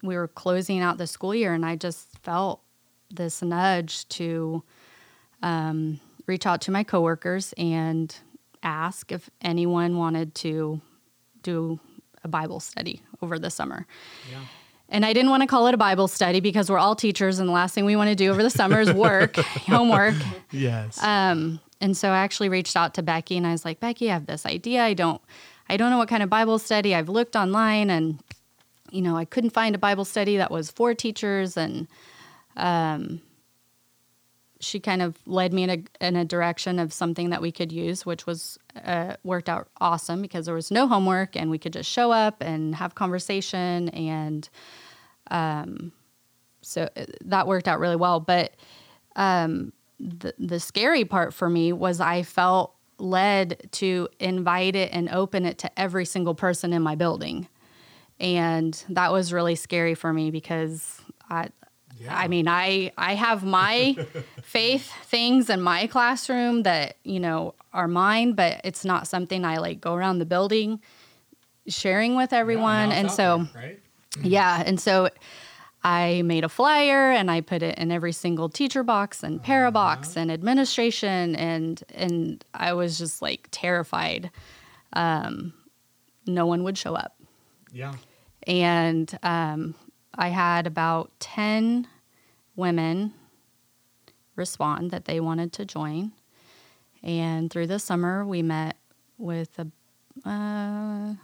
we 0.02 0.16
were 0.16 0.28
closing 0.28 0.80
out 0.80 0.98
the 0.98 1.06
school 1.06 1.34
year, 1.34 1.54
and 1.54 1.64
I 1.64 1.76
just 1.76 2.18
felt 2.18 2.62
this 3.10 3.42
nudge 3.42 4.08
to 4.08 4.62
um, 5.42 6.00
reach 6.26 6.46
out 6.46 6.60
to 6.62 6.70
my 6.70 6.84
coworkers 6.84 7.52
and 7.56 8.14
ask 8.62 9.10
if 9.12 9.30
anyone 9.40 9.96
wanted 9.96 10.34
to 10.36 10.80
do 11.42 11.80
a 12.22 12.28
Bible 12.28 12.60
study 12.60 13.02
over 13.22 13.38
the 13.38 13.50
summer. 13.50 13.86
Yeah. 14.30 14.40
And 14.88 15.06
I 15.06 15.12
didn't 15.12 15.30
want 15.30 15.42
to 15.42 15.46
call 15.46 15.68
it 15.68 15.74
a 15.74 15.78
Bible 15.78 16.08
study 16.08 16.40
because 16.40 16.68
we're 16.68 16.78
all 16.78 16.96
teachers, 16.96 17.38
and 17.38 17.48
the 17.48 17.52
last 17.52 17.74
thing 17.74 17.84
we 17.84 17.96
want 17.96 18.10
to 18.10 18.16
do 18.16 18.30
over 18.30 18.42
the 18.42 18.50
summer 18.50 18.80
is 18.80 18.92
work, 18.92 19.36
homework. 19.66 20.16
Yes. 20.50 21.02
Um, 21.02 21.60
and 21.80 21.96
so 21.96 22.10
I 22.10 22.18
actually 22.18 22.48
reached 22.48 22.76
out 22.76 22.94
to 22.94 23.02
Becky, 23.02 23.36
and 23.36 23.46
I 23.46 23.52
was 23.52 23.64
like, 23.64 23.80
Becky, 23.80 24.10
I 24.10 24.14
have 24.14 24.26
this 24.26 24.44
idea. 24.44 24.82
I 24.82 24.94
don't, 24.94 25.22
I 25.68 25.76
don't 25.76 25.90
know 25.90 25.98
what 25.98 26.08
kind 26.08 26.22
of 26.22 26.28
Bible 26.28 26.58
study. 26.58 26.94
I've 26.94 27.08
looked 27.08 27.36
online, 27.36 27.88
and 27.88 28.20
you 28.90 29.02
know, 29.02 29.16
I 29.16 29.24
couldn't 29.24 29.50
find 29.50 29.74
a 29.74 29.78
Bible 29.78 30.04
study 30.04 30.36
that 30.36 30.50
was 30.50 30.70
for 30.70 30.94
teachers, 30.94 31.56
and 31.56 31.88
um, 32.56 33.20
she 34.60 34.78
kind 34.78 35.00
of 35.02 35.16
led 35.26 35.52
me 35.52 35.62
in 35.64 35.70
a, 35.70 36.06
in 36.06 36.16
a 36.16 36.24
direction 36.24 36.78
of 36.78 36.92
something 36.92 37.30
that 37.30 37.40
we 37.40 37.50
could 37.50 37.72
use, 37.72 38.04
which 38.04 38.26
was 38.26 38.58
uh, 38.84 39.14
worked 39.24 39.48
out 39.48 39.68
awesome 39.80 40.20
because 40.20 40.46
there 40.46 40.54
was 40.54 40.70
no 40.70 40.86
homework 40.86 41.34
and 41.34 41.50
we 41.50 41.58
could 41.58 41.72
just 41.72 41.90
show 41.90 42.12
up 42.12 42.42
and 42.42 42.74
have 42.74 42.94
conversation. 42.94 43.88
And 43.90 44.48
um, 45.30 45.92
so 46.60 46.88
uh, 46.94 47.06
that 47.24 47.46
worked 47.46 47.68
out 47.68 47.80
really 47.80 47.96
well. 47.96 48.20
But 48.20 48.52
um, 49.16 49.72
the, 49.98 50.34
the 50.38 50.60
scary 50.60 51.06
part 51.06 51.32
for 51.32 51.48
me 51.48 51.72
was 51.72 52.00
I 52.00 52.22
felt 52.22 52.74
led 52.98 53.66
to 53.72 54.08
invite 54.18 54.76
it 54.76 54.90
and 54.92 55.08
open 55.08 55.46
it 55.46 55.56
to 55.58 55.80
every 55.80 56.04
single 56.04 56.34
person 56.34 56.74
in 56.74 56.82
my 56.82 56.94
building. 56.94 57.48
And 58.20 58.82
that 58.90 59.12
was 59.12 59.32
really 59.32 59.54
scary 59.54 59.94
for 59.94 60.12
me 60.12 60.30
because 60.30 61.00
I, 61.28 61.48
yeah. 61.98 62.16
I 62.16 62.28
mean, 62.28 62.48
I 62.48 62.92
I 62.96 63.14
have 63.14 63.44
my 63.44 63.96
faith 64.42 64.92
things 65.04 65.50
in 65.50 65.60
my 65.60 65.86
classroom 65.86 66.62
that 66.64 66.96
you 67.02 67.18
know 67.18 67.54
are 67.72 67.88
mine, 67.88 68.32
but 68.32 68.60
it's 68.64 68.84
not 68.84 69.06
something 69.06 69.44
I 69.44 69.58
like 69.58 69.80
go 69.80 69.94
around 69.94 70.18
the 70.18 70.26
building 70.26 70.80
sharing 71.68 72.16
with 72.16 72.32
everyone. 72.32 72.92
And 72.92 73.10
so, 73.10 73.46
there, 73.52 73.62
right? 73.62 73.80
yeah, 74.22 74.62
and 74.64 74.80
so 74.80 75.08
I 75.82 76.22
made 76.22 76.44
a 76.44 76.48
flyer 76.48 77.10
and 77.10 77.30
I 77.30 77.40
put 77.40 77.62
it 77.62 77.78
in 77.78 77.90
every 77.90 78.12
single 78.12 78.48
teacher 78.48 78.82
box 78.82 79.22
and 79.22 79.42
para 79.42 79.70
box 79.70 80.10
uh-huh. 80.10 80.20
and 80.20 80.32
administration 80.32 81.36
and 81.36 81.82
and 81.94 82.44
I 82.52 82.72
was 82.74 82.98
just 82.98 83.22
like 83.22 83.48
terrified. 83.50 84.30
Um, 84.92 85.54
no 86.26 86.46
one 86.46 86.64
would 86.64 86.76
show 86.76 86.94
up. 86.94 87.16
Yeah. 87.72 87.94
And 88.46 89.18
um, 89.22 89.74
I 90.14 90.28
had 90.28 90.66
about 90.66 91.10
ten 91.18 91.86
women 92.56 93.14
respond 94.36 94.90
that 94.90 95.04
they 95.04 95.20
wanted 95.20 95.52
to 95.54 95.64
join. 95.64 96.12
And 97.02 97.50
through 97.50 97.68
the 97.68 97.78
summer, 97.78 98.24
we 98.24 98.42
met 98.42 98.76
with 99.18 99.58
a, 99.58 100.28
uh, 100.28 101.14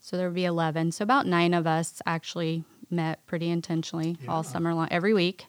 so 0.00 0.16
there 0.16 0.28
would 0.28 0.34
be 0.34 0.44
11. 0.44 0.92
So 0.92 1.02
about 1.02 1.26
nine 1.26 1.54
of 1.54 1.66
us 1.66 2.00
actually 2.06 2.64
met 2.90 3.24
pretty 3.26 3.48
intentionally 3.48 4.16
yeah. 4.22 4.30
all 4.30 4.42
summer 4.42 4.74
long, 4.74 4.88
every 4.90 5.14
week. 5.14 5.46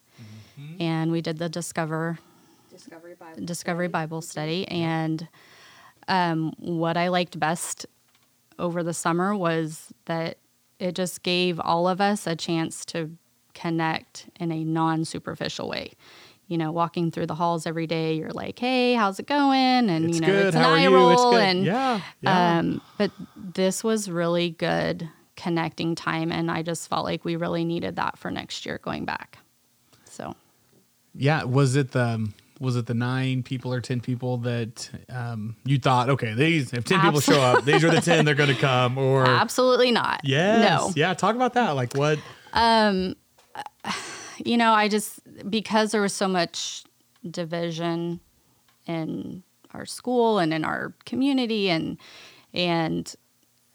Mm-hmm. 0.59 0.81
And 0.81 1.11
we 1.11 1.21
did 1.21 1.37
the 1.37 1.49
Discover 1.49 2.17
Discovery 2.71 3.15
Bible, 3.19 3.45
Discovery 3.45 3.87
study. 3.87 3.91
Bible 3.91 4.21
study. 4.21 4.67
And 4.67 5.27
um, 6.07 6.53
what 6.57 6.97
I 6.97 7.09
liked 7.09 7.39
best 7.39 7.85
over 8.57 8.81
the 8.81 8.93
summer 8.93 9.35
was 9.35 9.93
that 10.05 10.37
it 10.79 10.95
just 10.95 11.23
gave 11.23 11.59
all 11.59 11.87
of 11.87 12.01
us 12.01 12.27
a 12.27 12.35
chance 12.35 12.85
to 12.85 13.11
connect 13.53 14.29
in 14.39 14.51
a 14.51 14.63
non 14.63 15.05
superficial 15.05 15.67
way. 15.69 15.91
You 16.47 16.57
know, 16.57 16.71
walking 16.71 17.11
through 17.11 17.25
the 17.25 17.35
halls 17.35 17.65
every 17.65 17.87
day, 17.87 18.13
you're 18.15 18.31
like, 18.31 18.57
"Hey, 18.57 18.93
how's 18.93 19.19
it 19.19 19.27
going?" 19.27 19.89
And 19.89 20.05
it's 20.05 20.15
you 20.15 20.21
know, 20.21 20.27
good. 20.27 20.45
it's 20.47 20.55
an 20.55 20.61
How 20.61 20.73
eye 20.73 20.87
roll, 20.87 21.35
and 21.35 21.65
yeah, 21.65 22.01
yeah. 22.21 22.59
Um, 22.59 22.81
but 22.97 23.11
this 23.35 23.83
was 23.83 24.09
really 24.09 24.51
good 24.51 25.09
connecting 25.37 25.95
time. 25.95 26.31
And 26.31 26.51
I 26.51 26.63
just 26.63 26.89
felt 26.89 27.05
like 27.05 27.23
we 27.23 27.37
really 27.37 27.63
needed 27.63 27.95
that 27.95 28.17
for 28.17 28.29
next 28.29 28.65
year 28.65 28.79
going 28.79 29.05
back. 29.05 29.37
So, 30.05 30.35
yeah, 31.13 31.43
was 31.43 31.75
it 31.77 31.91
the 31.91 32.29
was 32.59 32.75
it 32.75 32.85
the 32.85 32.93
nine 32.93 33.43
people 33.43 33.73
or 33.73 33.81
ten 33.81 33.99
people 34.01 34.37
that 34.37 34.89
um, 35.09 35.55
you 35.65 35.77
thought 35.77 36.09
okay 36.09 36.33
these 36.33 36.73
if 36.73 36.85
ten 36.85 36.99
Absolutely. 36.99 37.21
people 37.21 37.21
show 37.21 37.41
up 37.41 37.65
these 37.65 37.83
are 37.83 37.89
the 37.91 38.01
ten 38.01 38.25
they're 38.25 38.35
going 38.35 38.53
to 38.53 38.59
come 38.59 38.97
or 38.97 39.25
absolutely 39.27 39.91
not. 39.91 40.21
Yes. 40.23 40.69
No. 40.69 40.91
Yeah 40.95 41.13
talk 41.13 41.35
about 41.35 41.53
that. 41.53 41.71
Like 41.71 41.93
what? 41.93 42.19
Um 42.53 43.15
you 44.37 44.57
know 44.57 44.73
I 44.73 44.87
just 44.87 45.19
because 45.49 45.91
there 45.91 46.01
was 46.01 46.13
so 46.13 46.27
much 46.27 46.83
division 47.29 48.19
in 48.85 49.43
our 49.73 49.85
school 49.85 50.39
and 50.39 50.53
in 50.53 50.63
our 50.63 50.93
community 51.05 51.69
and 51.69 51.97
and 52.53 53.15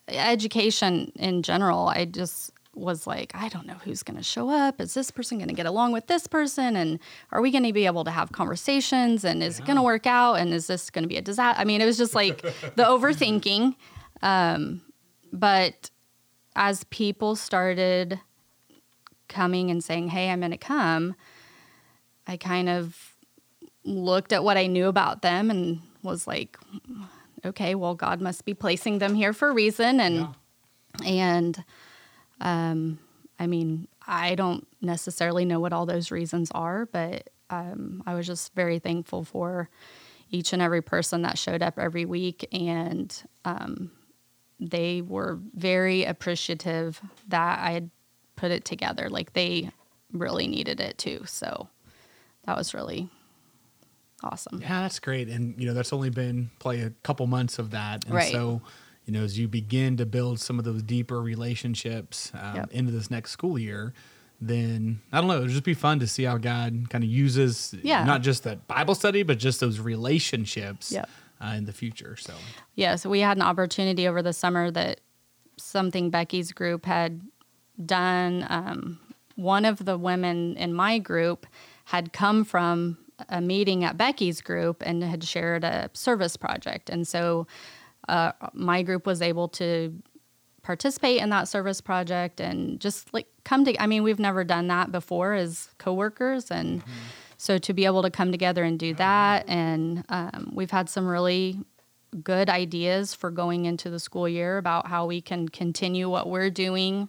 education 0.09 1.13
in 1.17 1.43
general, 1.43 1.89
I 1.89 2.05
just 2.05 2.52
was 2.75 3.07
like, 3.07 3.33
I 3.35 3.49
don't 3.49 3.67
know 3.67 3.77
who's 3.85 4.03
going 4.03 4.17
to 4.17 4.23
show 4.23 4.49
up. 4.49 4.81
Is 4.81 4.95
this 4.95 5.11
person 5.11 5.39
going 5.39 5.49
to 5.49 5.55
get 5.55 5.67
along 5.67 5.93
with 5.93 6.07
this 6.07 6.27
person? 6.27 6.77
And 6.77 6.99
are 7.31 7.43
we 7.43 7.51
going 7.51 7.65
to 7.65 7.73
be 7.73 7.87
able 7.87 8.05
to 8.05 8.11
have 8.11 8.33
conversations? 8.33 9.25
And 9.25 9.43
is 9.43 9.59
yeah. 9.59 9.65
it 9.65 9.67
going 9.67 9.77
to 9.77 9.83
work 9.83 10.07
out? 10.07 10.35
And 10.35 10.55
is 10.55 10.67
this 10.67 10.89
going 10.89 11.03
to 11.03 11.09
be 11.09 11.17
a 11.17 11.23
disaster? 11.23 11.61
I 11.61 11.65
mean, 11.65 11.81
it 11.81 11.87
was 11.87 11.99
just 11.99 12.15
like 12.15 12.43
the 12.77 12.85
overthinking. 12.85 13.75
Um, 14.23 14.83
but 15.33 15.91
as 16.57 16.85
people 16.85 17.37
started 17.37 18.21
coming 19.29 19.71
and 19.71 19.83
saying, 19.85 20.09
Hey, 20.09 20.31
I'm 20.31 20.41
going 20.41 20.53
to 20.53 20.59
come, 20.59 21.15
I 22.27 22.37
kind 22.37 22.69
of 22.69 23.15
looked 23.85 24.33
at 24.33 24.45
what 24.45 24.57
I 24.57 24.67
knew 24.67 24.87
about 24.87 25.23
them 25.23 25.51
and 25.51 25.81
was 26.03 26.27
like, 26.27 26.57
okay, 27.45 27.75
well, 27.75 27.95
God 27.95 28.21
must 28.21 28.45
be 28.45 28.55
placing 28.55 28.99
them 28.99 29.15
here 29.15 29.33
for 29.33 29.49
a 29.49 29.53
reason. 29.53 30.01
And, 30.01 30.29
yeah. 31.01 31.07
and, 31.07 31.65
um, 32.43 32.99
I 33.39 33.47
mean, 33.47 33.89
I 34.07 34.35
don't 34.35 34.67
necessarily 34.81 35.45
know 35.45 35.61
what 35.61 35.73
all 35.73 35.87
those 35.87 36.11
reasons 36.11 36.51
are, 36.53 36.87
but 36.87 37.31
um, 37.51 38.03
I 38.07 38.15
was 38.15 38.27
just 38.27 38.55
very 38.55 38.79
thankful 38.79 39.25
for 39.25 39.69
each 40.31 40.53
and 40.53 40.61
every 40.61 40.83
person 40.83 41.23
that 41.23 41.39
showed 41.39 41.63
up 41.63 41.79
every 41.79 42.05
week. 42.05 42.47
And 42.53 43.15
um, 43.45 43.91
they 44.61 45.03
were 45.03 45.39
very 45.55 46.05
appreciative 46.05 47.01
that 47.29 47.59
I 47.59 47.73
had 47.73 47.91
put 48.37 48.51
it 48.51 48.65
together. 48.65 49.09
Like 49.09 49.33
they 49.33 49.71
really 50.13 50.47
needed 50.47 50.81
it 50.81 50.99
too. 50.99 51.23
So 51.27 51.69
that 52.45 52.57
was 52.57 52.75
really 52.75 53.09
awesome. 54.23 54.61
Yeah, 54.61 54.83
that's 54.83 54.99
great. 54.99 55.29
And 55.29 55.59
you 55.59 55.67
know, 55.67 55.75
that's 55.75 55.93
only 55.93 56.11
been 56.11 56.51
play 56.59 56.81
a 56.81 56.91
couple 57.03 57.27
months 57.27 57.59
of 57.59 57.71
that. 57.71 58.05
And 58.05 58.15
right. 58.15 58.33
so, 58.33 58.63
you 59.05 59.13
know, 59.13 59.23
as 59.23 59.39
you 59.39 59.49
begin 59.49 59.97
to 59.97 60.07
build 60.07 60.41
some 60.41 60.59
of 60.59 60.65
those 60.65 60.83
deeper 60.83 61.21
relationships 61.21 62.31
um, 62.35 62.57
yep. 62.57 62.73
into 62.73 62.93
this 62.93 63.11
next 63.11 63.33
school 63.33 63.59
year, 63.59 63.93
then 64.41 65.01
I 65.13 65.19
don't 65.21 65.29
know, 65.29 65.37
it'll 65.37 65.49
just 65.49 65.65
be 65.65 65.75
fun 65.75 66.01
to 66.01 66.07
see 66.07 66.25
how 66.25 66.37
God 66.37 66.89
kind 66.91 67.05
of 67.05 67.11
uses 67.11 67.75
yeah. 67.83 68.05
not 68.05 68.23
just 68.23 68.45
that 68.45 68.67
Bible 68.67 68.95
study, 68.95 69.23
but 69.23 69.39
just 69.39 69.61
those 69.61 69.81
relationships 69.81 70.93
yep. 70.93 71.09
uh, 71.41 71.55
in 71.57 71.65
the 71.65 71.73
future. 71.73 72.17
So, 72.17 72.35
yeah, 72.75 72.97
so 72.97 73.09
we 73.11 73.21
had 73.21 73.37
an 73.37 73.43
opportunity 73.43 74.07
over 74.07 74.23
the 74.23 74.33
summer 74.33 74.71
that 74.71 75.01
something 75.57 76.11
Becky's 76.11 76.53
group 76.53 76.87
had 76.87 77.21
done. 77.85 78.47
Um, 78.49 79.01
one 79.37 79.65
of 79.65 79.85
the 79.85 79.97
women 79.97 80.57
in 80.57 80.75
my 80.75 80.99
group 80.99 81.47
had 81.85 82.13
come 82.13 82.45
from 82.45 82.99
a 83.29 83.41
meeting 83.41 83.85
at 83.85 83.97
Becky's 83.97 84.41
group 84.41 84.83
and 84.85 85.03
had 85.03 85.25
shared 85.25 85.65
a 85.65 85.91
service 85.93 86.37
project. 86.37 86.91
And 86.91 87.07
so 87.07 87.47
uh, 88.09 88.33
my 88.53 88.83
group 88.83 89.07
was 89.07 89.23
able 89.23 89.49
to 89.49 89.95
participate 90.63 91.21
in 91.21 91.31
that 91.31 91.49
service 91.49 91.81
project 91.81 92.41
and 92.41 92.81
just 92.81 93.13
like 93.13 93.27
come 93.45 93.65
to 93.65 93.83
I 93.83 93.87
mean 93.87 94.03
we've 94.03 94.21
never 94.21 94.45
done 94.45 94.69
that 94.69 94.93
before 94.93 95.35
as 95.35 95.69
coworkers 95.79 96.51
and 96.53 96.81
mm-hmm. 96.81 96.91
so 97.37 97.59
to 97.59 97.73
be 97.73 97.85
able 97.85 98.03
to 98.03 98.11
come 98.11 98.31
together 98.31 98.63
and 98.63 98.79
do 98.79 98.95
that 98.95 99.45
and 99.49 100.05
um, 100.09 100.53
we've 100.55 100.71
had 100.71 100.89
some 100.89 101.07
really 101.07 101.59
good 102.23 102.49
ideas 102.49 103.15
for 103.15 103.31
going 103.31 103.65
into 103.65 103.91
the 103.91 103.99
school 103.99 104.29
year 104.29 104.59
about 104.59 104.87
how 104.87 105.07
we 105.07 105.21
can 105.21 105.49
continue 105.49 106.09
what 106.09 106.29
we're 106.29 106.51
doing 106.51 107.09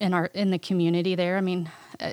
in 0.00 0.14
our 0.14 0.26
in 0.26 0.50
the 0.50 0.58
community 0.58 1.14
there. 1.14 1.36
I 1.36 1.40
mean, 1.40 1.70
uh, 2.00 2.12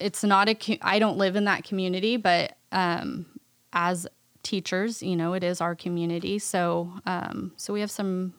it's 0.00 0.24
not 0.24 0.48
a 0.48 0.78
I 0.82 0.98
don't 0.98 1.18
live 1.18 1.36
in 1.36 1.44
that 1.44 1.64
community, 1.64 2.16
but 2.16 2.56
um, 2.72 3.26
as 3.72 4.06
teachers, 4.46 5.02
you 5.02 5.16
know, 5.16 5.34
it 5.34 5.42
is 5.42 5.60
our 5.60 5.74
community. 5.74 6.38
So 6.38 6.92
um, 7.04 7.52
so 7.56 7.72
we 7.72 7.80
have 7.80 7.90
some 7.90 8.32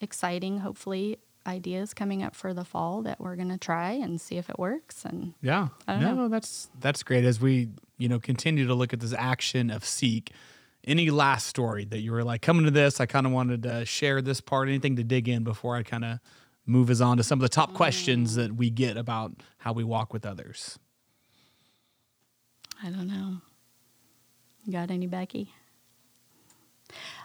exciting, 0.00 0.58
hopefully, 0.58 1.18
ideas 1.46 1.92
coming 1.92 2.22
up 2.22 2.34
for 2.34 2.54
the 2.54 2.64
fall 2.64 3.02
that 3.02 3.20
we're 3.20 3.36
going 3.36 3.50
to 3.50 3.58
try 3.58 3.92
and 3.92 4.18
see 4.18 4.38
if 4.38 4.48
it 4.48 4.58
works. 4.58 5.04
And 5.04 5.34
yeah, 5.42 5.68
no, 5.86 6.14
know. 6.14 6.28
that's 6.28 6.70
that's 6.80 7.02
great. 7.02 7.24
As 7.24 7.40
we 7.40 7.68
you 7.98 8.08
know 8.08 8.18
continue 8.18 8.66
to 8.66 8.74
look 8.74 8.92
at 8.92 9.00
this 9.00 9.12
action 9.12 9.70
of 9.70 9.84
seek. 9.84 10.32
Any 10.86 11.08
last 11.08 11.46
story 11.46 11.86
that 11.86 12.00
you 12.00 12.12
were 12.12 12.22
like 12.22 12.42
coming 12.42 12.66
to 12.66 12.70
this? 12.70 13.00
I 13.00 13.06
kind 13.06 13.24
of 13.24 13.32
wanted 13.32 13.62
to 13.62 13.86
share 13.86 14.20
this 14.20 14.42
part. 14.42 14.68
Anything 14.68 14.96
to 14.96 15.02
dig 15.02 15.30
in 15.30 15.42
before 15.42 15.76
I 15.76 15.82
kind 15.82 16.04
of 16.04 16.18
move 16.66 16.90
us 16.90 17.00
on 17.00 17.16
to 17.16 17.22
some 17.22 17.38
of 17.38 17.42
the 17.42 17.48
top 17.48 17.70
mm. 17.70 17.74
questions 17.74 18.34
that 18.34 18.54
we 18.54 18.68
get 18.68 18.98
about 18.98 19.32
how 19.56 19.72
we 19.72 19.82
walk 19.82 20.12
with 20.12 20.26
others. 20.26 20.78
I 22.82 22.90
don't 22.90 23.08
know. 23.08 23.40
Got 24.72 24.90
any 24.90 25.06
Becky? 25.06 25.52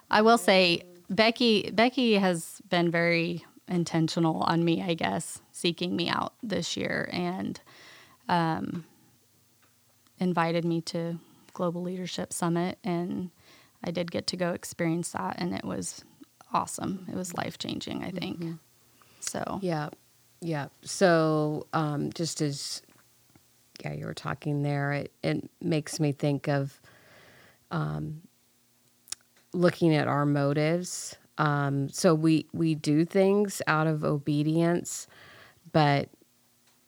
I 0.10 0.22
will 0.22 0.38
say 0.38 0.84
Becky 1.10 1.70
Becky 1.72 2.16
has 2.16 2.62
been 2.70 2.92
very 2.92 3.46
intentional 3.68 4.42
on 4.42 4.64
me, 4.66 4.82
I 4.82 4.96
guess, 4.96 5.42
seeking 5.52 5.96
me 5.96 6.10
out 6.10 6.34
this 6.42 6.76
year 6.76 7.10
and 7.14 7.60
um, 8.28 8.86
invited 10.20 10.66
me 10.66 10.82
to 10.82 11.20
Global 11.54 11.82
Leadership 11.82 12.34
Summit 12.34 12.78
and 12.84 13.30
I 13.84 13.92
did 13.92 14.12
get 14.12 14.28
to 14.28 14.38
go 14.38 14.52
experience 14.52 15.12
that 15.12 15.36
and 15.38 15.54
it 15.54 15.64
was 15.64 16.04
awesome. 16.54 17.06
It 17.10 17.16
was 17.16 17.34
life 17.36 17.58
changing, 17.58 18.04
I 18.04 18.12
think. 18.12 18.40
Mm-hmm. 18.40 18.54
So 19.20 19.60
Yeah. 19.62 19.90
Yeah. 20.42 20.68
So 20.82 21.68
um, 21.74 22.12
just 22.14 22.42
as 22.42 22.82
yeah, 23.82 23.94
you 23.94 24.06
were 24.06 24.14
talking 24.14 24.62
there. 24.64 24.92
It 24.94 25.12
it 25.24 25.50
makes 25.62 26.00
me 26.00 26.12
think 26.12 26.48
of 26.48 26.79
um, 27.72 28.22
looking 29.54 29.96
at 29.96 30.08
our 30.08 30.26
motives. 30.26 31.16
Um, 31.38 31.90
so 31.90 32.14
we 32.14 32.48
we 32.54 32.76
do 32.76 33.06
things 33.06 33.62
out 33.68 33.88
of 33.88 34.04
obedience, 34.04 35.08
but 35.72 36.10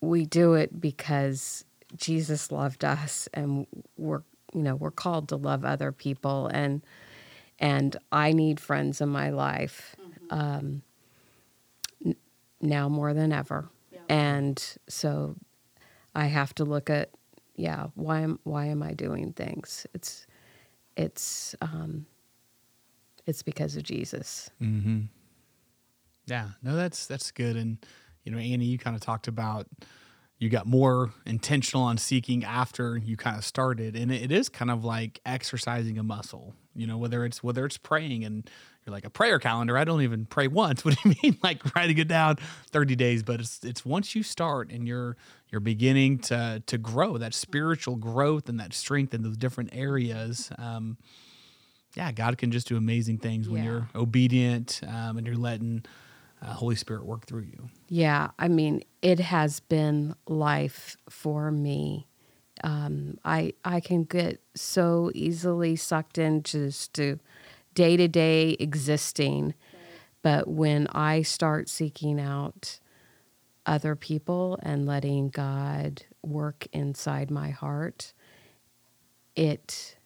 we 0.02 0.26
do 0.26 0.54
it 0.56 0.80
because 0.82 1.64
Jesus 1.96 2.52
loved 2.52 2.84
us, 2.84 3.30
and 3.34 3.66
we're 3.98 4.24
you 4.54 4.62
know 4.62 4.76
we're 4.76 4.92
called 4.92 5.30
to 5.30 5.38
love 5.38 5.64
other 5.64 5.92
people, 5.92 6.48
and 6.48 6.82
and 7.60 7.96
I 8.12 8.34
need 8.34 8.60
friends 8.60 9.00
in 9.02 9.10
my 9.10 9.30
life 9.30 9.96
um, 10.32 10.82
n- 12.06 12.16
now 12.62 12.90
more 12.90 13.14
than 13.14 13.32
ever, 13.32 13.70
and 14.10 14.62
so 14.90 15.36
I 16.14 16.26
have 16.26 16.54
to 16.56 16.66
look 16.66 16.90
at 16.90 17.12
yeah 17.56 17.88
why 17.96 18.22
am 18.22 18.40
why 18.44 18.66
am 18.66 18.84
I 18.84 18.94
doing 18.94 19.32
things? 19.34 19.88
It's 19.94 20.26
it's 20.96 21.56
um, 21.62 22.06
it's 23.26 23.44
because 23.44 23.76
of 23.76 23.84
Jesus. 23.84 24.50
Mm-hmm. 24.62 25.02
Yeah, 26.28 26.50
no, 26.64 26.76
that's 26.76 27.08
that's 27.08 27.32
good. 27.32 27.56
And 27.56 27.78
you 28.24 28.32
know, 28.32 28.38
Annie, 28.38 28.66
you 28.66 28.78
kind 28.78 28.96
of 28.96 29.02
talked 29.02 29.28
about 29.28 29.68
you 30.38 30.50
got 30.50 30.66
more 30.66 31.14
intentional 31.26 31.84
on 31.84 31.98
seeking 31.98 32.44
after 32.44 32.98
you 32.98 33.16
kind 33.16 33.38
of 33.38 33.46
started, 33.46 33.96
and 33.96 34.12
it 34.12 34.32
is 34.32 34.50
kind 34.50 34.72
of 34.72 34.84
like 34.84 35.20
exercising 35.26 35.98
a 35.98 36.04
muscle. 36.04 36.56
You 36.76 36.88
know, 36.88 36.98
whether 36.98 37.26
it's 37.26 37.44
whether 37.44 37.66
it's 37.66 37.78
praying 37.78 38.24
and 38.24 38.50
you're 38.86 38.94
like 38.94 39.06
a 39.06 39.10
prayer 39.10 39.38
calendar. 39.40 39.78
I 39.78 39.84
don't 39.84 40.02
even 40.02 40.26
pray 40.26 40.48
once. 40.48 40.84
What 40.86 40.98
do 41.02 41.10
you 41.10 41.16
mean? 41.24 41.38
Like 41.44 41.76
writing 41.76 41.98
it 41.98 42.08
down 42.08 42.38
30 42.72 42.96
days, 42.96 43.24
but 43.24 43.40
it's 43.40 43.64
it's 43.64 43.86
once 43.86 44.16
you 44.16 44.24
start 44.24 44.72
and 44.72 44.88
you're 44.88 45.18
you're 45.50 45.62
beginning 45.62 46.20
to 46.20 46.64
to 46.66 46.78
grow 46.78 47.18
that 47.18 47.34
spiritual 47.34 47.96
growth 47.96 48.50
and 48.50 48.60
that 48.60 48.74
strength 48.74 49.14
in 49.14 49.22
those 49.24 49.38
different 49.38 49.70
areas. 49.74 50.52
Um, 50.58 50.98
yeah, 51.96 52.12
God 52.12 52.38
can 52.38 52.52
just 52.52 52.68
do 52.68 52.78
amazing 52.78 53.18
things 53.18 53.50
when 53.50 53.64
Yeah. 53.64 53.70
you're 53.70 53.90
obedient 53.96 54.80
um, 54.88 55.18
and 55.18 55.28
you're 55.28 55.36
letting 55.36 55.84
uh, 56.42 56.54
Holy 56.54 56.76
Spirit 56.76 57.06
work 57.06 57.26
through 57.26 57.42
you. 57.44 57.70
Yeah, 57.90 58.30
I 58.40 58.48
mean, 58.48 58.82
it 59.02 59.20
has 59.20 59.60
been 59.60 60.16
life 60.26 60.96
for 61.10 61.52
me. 61.52 62.08
Um, 62.64 63.18
I 63.26 63.54
I 63.66 63.80
can 63.82 64.04
get 64.06 64.40
so 64.56 65.12
easily 65.14 65.76
sucked 65.76 66.18
in 66.18 66.44
just 66.44 66.94
to 66.96 67.20
day 67.74 67.97
to 67.97 68.07
day 68.07 68.51
existing, 68.59 69.53
but 70.22 70.47
when 70.47 70.88
I 70.88 71.22
start 71.22 71.69
seeking 71.69 72.19
out 72.19 72.80
other 73.65 73.95
people 73.95 74.59
and 74.63 74.86
letting 74.86 75.30
God 75.30 76.03
work 76.24 76.67
inside 76.74 77.30
my 77.32 77.49
heart, 77.49 78.13
it 79.36 79.97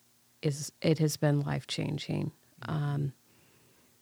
is 0.41 0.71
it 0.81 0.99
has 0.99 1.17
been 1.17 1.41
life 1.41 1.67
changing. 1.67 2.31
Um, 2.63 3.13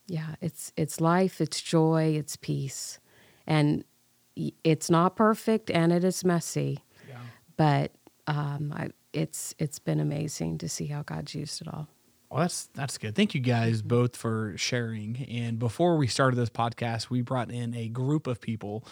yeah, 0.07 0.35
it's 0.41 0.73
it's 0.75 0.99
life, 0.99 1.39
it's 1.39 1.61
joy, 1.61 2.15
it's 2.17 2.35
peace, 2.35 2.99
and 3.47 3.83
it's 4.63 4.89
not 4.89 5.15
perfect 5.15 5.69
and 5.69 5.91
it 5.93 6.03
is 6.03 6.25
messy, 6.25 6.83
Yeah. 7.07 7.17
but 7.55 7.91
um, 8.27 8.73
I, 8.75 8.89
it's 9.13 9.53
it's 9.59 9.79
been 9.79 9.99
amazing 9.99 10.57
to 10.59 10.67
see 10.69 10.87
how 10.87 11.03
God's 11.03 11.35
used 11.35 11.61
it 11.61 11.67
all. 11.67 11.87
Well, 12.33 12.41
that's 12.41 12.67
that's 12.73 12.97
good. 12.97 13.13
Thank 13.13 13.35
you 13.35 13.41
guys 13.41 13.83
both 13.83 14.15
for 14.15 14.55
sharing. 14.57 15.27
And 15.29 15.59
before 15.59 15.97
we 15.97 16.07
started 16.07 16.35
this 16.35 16.49
podcast, 16.49 17.11
we 17.11 17.21
brought 17.21 17.51
in 17.51 17.75
a 17.75 17.89
group 17.89 18.25
of 18.25 18.41
people 18.41 18.83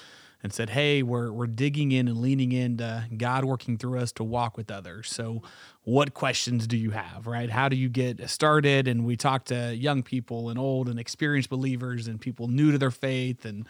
and 0.44 0.54
said, 0.54 0.70
"Hey, 0.70 1.02
we're 1.02 1.32
we're 1.32 1.48
digging 1.48 1.92
in 1.92 2.08
and 2.08 2.20
leaning 2.20 2.52
into 2.52 3.06
God 3.18 3.44
working 3.44 3.80
through 3.80 3.98
us 3.98 4.12
to 4.14 4.24
walk 4.24 4.58
with 4.58 4.70
others. 4.70 5.10
So, 5.10 5.42
what 5.82 6.14
questions 6.14 6.68
do 6.68 6.78
you 6.78 6.92
have? 6.92 7.26
Right? 7.26 7.50
How 7.50 7.68
do 7.68 7.76
you 7.76 7.90
get 7.90 8.30
started?" 8.30 8.88
And 8.88 9.06
we 9.06 9.18
talked 9.18 9.48
to 9.48 9.76
young 9.76 10.04
people 10.04 10.50
and 10.52 10.60
old 10.60 10.88
and 10.88 11.00
experienced 11.00 11.50
believers 11.50 12.08
and 12.08 12.22
people 12.22 12.48
new 12.48 12.72
to 12.72 12.78
their 12.78 12.92
faith 12.92 13.44
and 13.44 13.68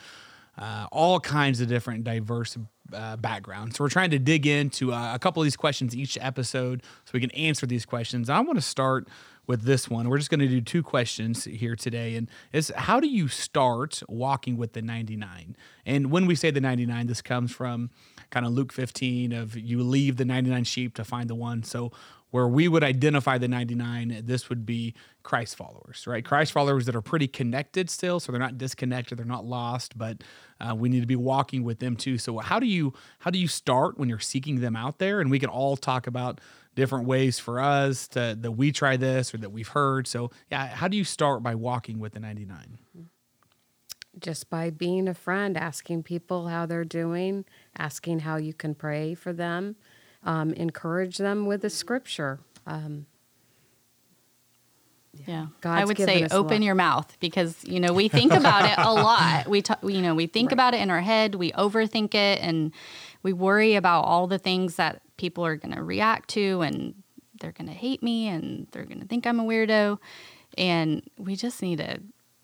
uh, 0.57 0.87
all 0.91 1.21
kinds 1.21 1.61
of 1.61 1.69
different 1.69 2.03
diverse 2.03 2.57
uh, 2.93 3.15
backgrounds. 3.15 3.77
So 3.77 3.85
we're 3.85 3.89
trying 3.89 4.11
to 4.11 4.19
dig 4.19 4.45
into 4.45 4.91
uh, 4.91 5.15
a 5.15 5.19
couple 5.19 5.41
of 5.41 5.45
these 5.45 5.55
questions 5.55 5.95
each 5.95 6.17
episode 6.19 6.83
so 7.05 7.11
we 7.13 7.21
can 7.21 7.31
answer 7.31 7.65
these 7.65 7.85
questions. 7.85 8.29
I 8.29 8.41
want 8.41 8.57
to 8.57 8.61
start 8.61 9.07
with 9.47 9.63
this 9.63 9.89
one. 9.89 10.09
We're 10.09 10.17
just 10.17 10.29
going 10.29 10.39
to 10.39 10.47
do 10.47 10.61
two 10.61 10.83
questions 10.83 11.45
here 11.45 11.75
today. 11.75 12.15
And 12.15 12.29
it's 12.53 12.71
how 12.75 12.99
do 12.99 13.07
you 13.07 13.27
start 13.27 14.01
walking 14.07 14.57
with 14.57 14.73
the 14.73 14.81
99? 14.81 15.55
And 15.85 16.11
when 16.11 16.25
we 16.25 16.35
say 16.35 16.51
the 16.51 16.61
99, 16.61 17.07
this 17.07 17.21
comes 17.21 17.51
from 17.51 17.89
kind 18.29 18.45
of 18.45 18.53
Luke 18.53 18.71
15 18.71 19.33
of 19.33 19.57
you 19.57 19.81
leave 19.81 20.17
the 20.17 20.25
99 20.25 20.63
sheep 20.63 20.95
to 20.95 21.03
find 21.03 21.29
the 21.29 21.35
one. 21.35 21.63
So 21.63 21.91
where 22.31 22.47
we 22.47 22.67
would 22.67 22.83
identify 22.83 23.37
the 23.37 23.47
99 23.47 24.21
this 24.23 24.49
would 24.49 24.65
be 24.65 24.93
christ 25.21 25.55
followers 25.55 26.05
right 26.07 26.25
christ 26.25 26.51
followers 26.51 26.85
that 26.85 26.95
are 26.95 27.01
pretty 27.01 27.27
connected 27.27 27.89
still 27.89 28.19
so 28.19 28.31
they're 28.31 28.39
not 28.39 28.57
disconnected 28.57 29.19
they're 29.19 29.25
not 29.25 29.45
lost 29.45 29.97
but 29.97 30.23
uh, 30.59 30.73
we 30.73 30.89
need 30.89 31.01
to 31.01 31.07
be 31.07 31.15
walking 31.15 31.63
with 31.63 31.79
them 31.79 31.95
too 31.95 32.17
so 32.17 32.39
how 32.39 32.59
do 32.59 32.65
you 32.65 32.93
how 33.19 33.29
do 33.29 33.37
you 33.37 33.47
start 33.47 33.97
when 33.97 34.09
you're 34.09 34.19
seeking 34.19 34.61
them 34.61 34.75
out 34.75 34.97
there 34.97 35.21
and 35.21 35.29
we 35.29 35.39
can 35.39 35.49
all 35.49 35.77
talk 35.77 36.07
about 36.07 36.41
different 36.75 37.05
ways 37.05 37.37
for 37.39 37.59
us 37.59 38.07
to 38.07 38.37
that 38.39 38.51
we 38.51 38.71
try 38.71 38.95
this 38.97 39.33
or 39.33 39.37
that 39.37 39.51
we've 39.51 39.67
heard 39.69 40.07
so 40.07 40.31
yeah 40.49 40.67
how 40.67 40.87
do 40.87 40.95
you 40.97 41.03
start 41.03 41.43
by 41.43 41.53
walking 41.55 41.99
with 41.99 42.13
the 42.13 42.19
99 42.19 42.77
Just 44.19 44.49
by 44.49 44.69
being 44.69 45.07
a 45.07 45.13
friend, 45.13 45.55
asking 45.57 46.03
people 46.03 46.47
how 46.49 46.65
they're 46.65 46.83
doing, 46.83 47.45
asking 47.77 48.19
how 48.19 48.35
you 48.37 48.53
can 48.53 48.75
pray 48.75 49.15
for 49.15 49.31
them, 49.33 49.75
um, 50.23 50.51
encourage 50.53 51.17
them 51.17 51.45
with 51.45 51.61
the 51.61 51.69
scripture. 51.69 52.39
Um, 52.67 53.05
Yeah. 55.27 55.47
God's 55.61 55.81
I 55.81 55.85
would 55.85 55.97
say 55.97 56.25
open 56.31 56.57
lot. 56.59 56.61
your 56.65 56.75
mouth 56.75 57.17
because, 57.19 57.63
you 57.65 57.79
know, 57.79 57.91
we 57.93 58.07
think 58.07 58.31
about 58.33 58.63
it 58.65 58.75
a 58.77 58.93
lot. 58.93 59.47
We, 59.47 59.61
ta- 59.61 59.79
you 59.83 60.01
know, 60.01 60.15
we 60.15 60.27
think 60.27 60.51
about 60.53 60.73
it 60.73 60.79
in 60.81 60.89
our 60.89 61.01
head, 61.01 61.35
we 61.35 61.51
overthink 61.51 62.13
it, 62.15 62.39
and 62.41 62.71
we 63.23 63.33
worry 63.33 63.75
about 63.75 64.01
all 64.03 64.27
the 64.27 64.39
things 64.39 64.75
that 64.75 65.01
people 65.17 65.45
are 65.45 65.55
going 65.55 65.75
to 65.75 65.83
react 65.83 66.29
to 66.31 66.61
and 66.61 66.95
they're 67.39 67.51
going 67.51 67.67
to 67.67 67.73
hate 67.73 68.03
me 68.03 68.27
and 68.27 68.67
they're 68.71 68.85
going 68.85 68.99
to 68.99 69.07
think 69.07 69.25
I'm 69.25 69.39
a 69.39 69.43
weirdo. 69.43 69.99
And 70.57 71.03
we 71.17 71.35
just 71.35 71.61
need 71.61 71.77
to 71.77 71.99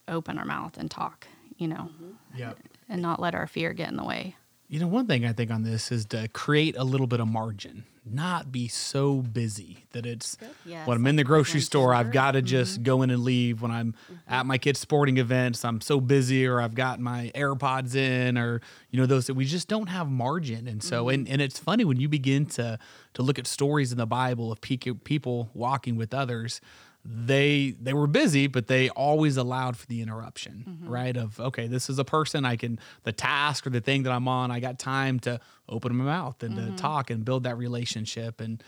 open 0.07 0.37
our 0.37 0.45
mouth 0.45 0.77
and 0.77 0.89
talk, 0.89 1.27
you 1.57 1.67
know, 1.67 1.89
mm-hmm. 1.91 2.11
yeah 2.35 2.53
and 2.89 3.01
not 3.01 3.19
let 3.19 3.35
our 3.35 3.47
fear 3.47 3.73
get 3.73 3.89
in 3.89 3.97
the 3.97 4.03
way. 4.03 4.35
You 4.69 4.79
know, 4.79 4.87
one 4.87 5.07
thing 5.07 5.25
I 5.25 5.33
think 5.33 5.51
on 5.51 5.63
this 5.63 5.91
is 5.91 6.05
to 6.07 6.27
create 6.29 6.75
a 6.77 6.83
little 6.83 7.07
bit 7.07 7.19
of 7.19 7.27
margin, 7.27 7.85
not 8.13 8.51
be 8.51 8.67
so 8.67 9.21
busy 9.21 9.85
that 9.91 10.05
it's 10.05 10.37
Yes, 10.65 10.87
when 10.87 10.97
I'm 10.97 11.07
in 11.07 11.15
the 11.15 11.23
grocery 11.23 11.61
store, 11.61 11.93
I've 11.93 12.11
got 12.11 12.31
to 12.31 12.41
just 12.41 12.83
go 12.83 13.01
in 13.01 13.09
and 13.09 13.23
leave. 13.23 13.61
When 13.61 13.71
I'm 13.71 13.95
at 14.27 14.45
my 14.45 14.57
kids' 14.57 14.79
sporting 14.79 15.17
events, 15.17 15.63
I'm 15.65 15.81
so 15.81 15.99
busy, 15.99 16.45
or 16.45 16.61
I've 16.61 16.75
got 16.75 16.99
my 16.99 17.31
AirPods 17.35 17.95
in, 17.95 18.37
or 18.37 18.61
you 18.91 18.99
know 18.99 19.05
those 19.05 19.27
that 19.27 19.33
we 19.33 19.45
just 19.45 19.67
don't 19.67 19.87
have 19.87 20.09
margin. 20.09 20.67
And 20.67 20.83
so, 20.83 21.09
and, 21.09 21.27
and 21.27 21.41
it's 21.41 21.59
funny 21.59 21.85
when 21.85 21.99
you 21.99 22.09
begin 22.09 22.45
to 22.47 22.77
to 23.13 23.21
look 23.21 23.39
at 23.39 23.47
stories 23.47 23.91
in 23.91 23.97
the 23.97 24.05
Bible 24.05 24.51
of 24.51 24.61
people 24.61 25.49
walking 25.53 25.95
with 25.95 26.13
others 26.13 26.61
they 27.09 27.73
they 27.81 27.93
were 27.93 28.07
busy 28.07 28.47
but 28.47 28.67
they 28.67 28.89
always 28.89 29.37
allowed 29.37 29.77
for 29.77 29.87
the 29.87 30.01
interruption 30.01 30.79
right? 30.85 31.15
Of 31.15 31.39
okay 31.39 31.67
this 31.67 31.89
is 31.89 31.99
a 31.99 32.03
person 32.03 32.43
i 32.45 32.55
can 32.57 32.79
the 33.03 33.13
task 33.13 33.65
or 33.65 33.69
the 33.69 33.79
thing 33.81 34.03
that 34.03 34.11
i'm 34.11 34.27
on 34.27 34.51
i 34.51 34.59
got 34.59 34.77
time 34.77 35.19
to 35.21 35.39
open 35.69 35.95
my 35.95 36.03
mouth 36.03 36.41
and 36.43 36.55
to 36.57 36.71
talk 36.71 37.09
and 37.09 37.25
build 37.25 37.43
that 37.43 37.57
relationship. 37.57 38.39
And 38.39 38.63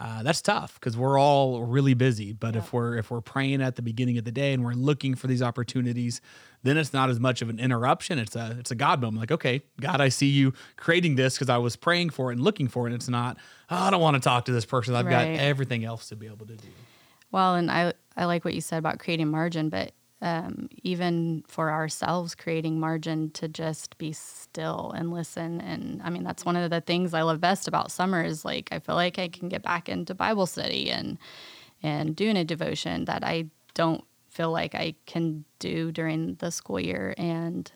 uh, 0.00 0.22
that's 0.22 0.40
tough 0.40 0.74
because 0.74 0.96
we're 0.96 1.18
all 1.18 1.62
really 1.64 1.94
busy 1.94 2.32
but 2.32 2.54
if 2.56 2.72
we're 2.72 2.96
if 2.96 3.10
we're 3.12 3.20
praying 3.20 3.60
at 3.62 3.76
the 3.76 3.82
beginning 3.82 4.18
of 4.18 4.24
the 4.24 4.32
day 4.32 4.52
and 4.52 4.64
we're 4.64 4.72
looking 4.72 5.14
for 5.14 5.26
these 5.28 5.42
opportunities 5.42 6.20
then 6.64 6.76
it's 6.76 6.92
not 6.92 7.10
as 7.10 7.20
much 7.20 7.42
of 7.42 7.48
an 7.50 7.58
interruption. 7.60 8.18
It's 8.18 8.34
a 8.34 8.56
it's 8.58 8.70
a 8.72 8.74
god 8.74 9.00
moment 9.00 9.20
like 9.20 9.30
okay 9.30 9.62
god 9.80 10.00
i 10.00 10.08
see 10.08 10.26
you 10.26 10.52
creating 10.76 11.14
this 11.16 11.34
because 11.34 11.48
i 11.48 11.58
was 11.58 11.76
praying 11.76 12.10
for 12.10 12.30
it 12.30 12.34
and 12.36 12.42
looking 12.44 12.66
for 12.68 12.86
it. 12.86 12.92
And 12.92 12.96
it's 12.96 13.08
not 13.08 13.36
oh, 13.70 13.76
i 13.76 13.90
don't 13.90 14.00
want 14.00 14.14
to 14.14 14.20
talk 14.20 14.44
to 14.46 14.52
this 14.52 14.64
person. 14.64 14.94
I've 14.96 15.06
Right. 15.06 15.34
got 15.36 15.40
everything 15.40 15.84
else 15.84 16.08
to 16.08 16.16
be 16.16 16.26
able 16.26 16.46
to 16.46 16.56
do 16.56 16.68
Well, 17.34 17.56
and 17.56 17.68
I 17.68 17.94
I 18.16 18.26
like 18.26 18.44
what 18.44 18.54
you 18.54 18.60
said 18.60 18.78
about 18.78 19.00
creating 19.00 19.26
margin, 19.28 19.68
but 19.68 19.90
um, 20.22 20.68
even 20.84 21.42
for 21.48 21.72
ourselves, 21.72 22.36
creating 22.36 22.78
margin 22.78 23.30
to 23.32 23.48
just 23.48 23.98
be 23.98 24.12
still 24.12 24.92
and 24.96 25.12
listen. 25.12 25.60
And 25.60 26.00
I 26.04 26.10
mean, 26.10 26.22
that's 26.22 26.44
one 26.44 26.54
of 26.54 26.70
the 26.70 26.80
things 26.80 27.12
I 27.12 27.22
love 27.22 27.40
best 27.40 27.66
about 27.66 27.90
summer 27.90 28.22
is 28.22 28.44
like 28.44 28.68
I 28.70 28.78
feel 28.78 28.94
like 28.94 29.18
I 29.18 29.26
can 29.26 29.48
get 29.48 29.64
back 29.64 29.88
into 29.88 30.14
Bible 30.14 30.46
study 30.46 30.88
and 30.92 31.18
and 31.82 32.14
doing 32.14 32.36
a 32.36 32.44
devotion 32.44 33.04
that 33.06 33.24
I 33.24 33.46
don't 33.74 34.04
feel 34.30 34.52
like 34.52 34.76
I 34.76 34.94
can 35.06 35.44
do 35.58 35.90
during 35.90 36.36
the 36.36 36.52
school 36.52 36.78
year. 36.78 37.16
And 37.18 37.70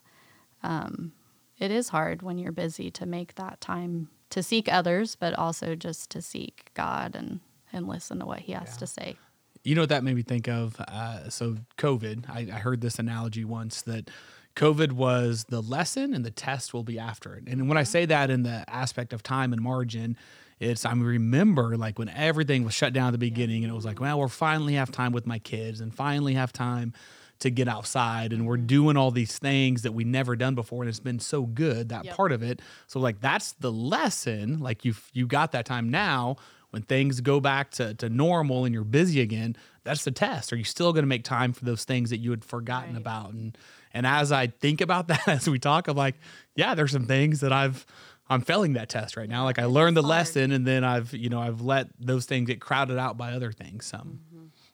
um, 0.62 1.11
it 1.59 1.72
is 1.72 1.88
hard 1.88 2.22
when 2.22 2.38
you're 2.38 2.52
busy 2.52 2.92
to 2.92 3.06
make 3.06 3.34
that 3.34 3.61
time 3.61 4.09
to 4.30 4.40
seek 4.40 4.72
others, 4.72 5.16
but 5.16 5.34
also 5.34 5.74
just 5.74 6.11
to 6.11 6.22
seek 6.22 6.70
God 6.74 7.16
and 7.16 7.40
and 7.72 7.88
listen 7.88 8.20
to 8.20 8.24
what 8.26 8.38
He 8.38 8.52
has 8.52 8.74
Yeah. 8.74 8.78
to 8.78 8.86
say. 8.86 9.16
You 9.64 9.74
know 9.74 9.82
what 9.82 9.88
that 9.90 10.04
made 10.04 10.14
me 10.16 10.22
think 10.22 10.48
of? 10.48 10.80
Uh, 10.80 11.28
so 11.28 11.56
COVID, 11.76 12.28
I, 12.30 12.40
I 12.54 12.59
heard 12.59 12.80
this 12.80 12.98
analogy 12.98 13.44
once 13.44 13.82
that 13.82 14.11
COVID 14.56 14.92
was 14.92 15.44
the 15.48 15.61
lesson 15.61 16.14
and 16.14 16.24
the 16.24 16.30
test 16.30 16.72
will 16.74 16.82
be 16.84 16.98
after 16.98 17.34
it. 17.34 17.44
And 17.46 17.68
when 17.68 17.76
I 17.78 17.82
say 17.84 18.06
that 18.06 18.30
in 18.30 18.42
the 18.42 18.64
aspect 18.68 19.12
of 19.12 19.22
time 19.22 19.52
and 19.52 19.62
margin, 19.62 20.16
It's 20.61 20.84
I 20.84 20.92
remember 20.92 21.76
like 21.76 21.98
when 21.98 22.09
everything 22.09 22.64
was 22.64 22.74
shut 22.74 22.92
down 22.92 23.09
at 23.09 23.12
the 23.12 23.18
beginning, 23.18 23.62
and 23.62 23.70
it 23.72 23.76
was 23.76 23.84
like, 23.84 24.00
well, 24.00 24.18
we're 24.18 24.28
finally 24.28 24.74
have 24.74 24.90
time 24.90 25.12
with 25.12 25.26
my 25.26 25.38
kids, 25.38 25.80
and 25.80 25.94
finally 25.94 26.34
have 26.34 26.52
time 26.52 26.92
to 27.40 27.50
get 27.50 27.68
outside 27.68 28.32
and 28.32 28.44
we're 28.48 28.56
doing 28.56 28.96
all 28.96 29.12
these 29.12 29.38
things 29.38 29.82
that 29.82 29.92
we 29.92 30.02
never 30.02 30.34
done 30.34 30.56
before 30.56 30.82
and 30.82 30.88
it's 30.88 30.98
been 30.98 31.20
so 31.20 31.42
good 31.46 31.88
that 31.90 32.04
Yep. 32.04 32.16
part 32.16 32.32
of 32.32 32.42
it 32.42 32.61
so 32.88 32.98
like 32.98 33.20
that's 33.20 33.52
the 33.61 33.70
lesson 33.70 34.59
like 34.59 34.84
you 34.84 34.92
you 35.12 35.24
got 35.24 35.52
that 35.52 35.64
time 35.64 35.88
now 35.88 36.34
when 36.70 36.82
things 36.82 37.20
go 37.20 37.40
back 37.40 37.70
to, 37.72 37.94
to 37.94 38.08
normal 38.08 38.64
and 38.64 38.74
you're 38.74 38.84
busy 38.84 39.20
again 39.20 39.56
that's 39.84 40.04
the 40.04 40.10
test 40.10 40.52
are 40.52 40.56
you 40.56 40.64
still 40.64 40.92
going 40.92 41.02
to 41.02 41.08
make 41.08 41.24
time 41.24 41.52
for 41.52 41.64
those 41.64 41.84
things 41.84 42.10
that 42.10 42.18
you 42.18 42.30
had 42.30 42.44
forgotten 42.44 42.92
Right. 42.92 43.00
about 43.00 43.32
and 43.32 43.56
and 43.94 44.06
as 44.06 44.32
i 44.32 44.46
think 44.48 44.80
about 44.80 45.08
that 45.12 45.26
as 45.28 45.48
we 45.48 45.58
talk 45.58 45.88
i'm 45.88 45.96
like 45.96 46.16
yeah 46.56 46.74
there's 46.74 46.92
some 46.92 47.06
things 47.06 47.40
that 47.40 47.52
i've 47.52 47.86
i'm 48.28 48.40
failing 48.42 48.74
that 48.74 48.88
test 48.88 49.16
right 49.16 49.28
now 49.28 49.44
like 49.44 49.58
i 49.58 49.64
learned 49.64 49.96
the 49.96 50.02
hard. 50.02 50.10
lesson 50.10 50.52
and 50.52 50.66
then 50.66 50.84
i've 50.84 51.12
you 51.14 51.28
know 51.30 51.40
i've 51.40 51.60
let 51.62 51.88
those 51.98 52.26
things 52.26 52.46
get 52.46 52.60
crowded 52.60 52.98
out 52.98 53.16
by 53.16 53.32
other 53.32 53.50
things 53.52 53.86
some 53.86 54.20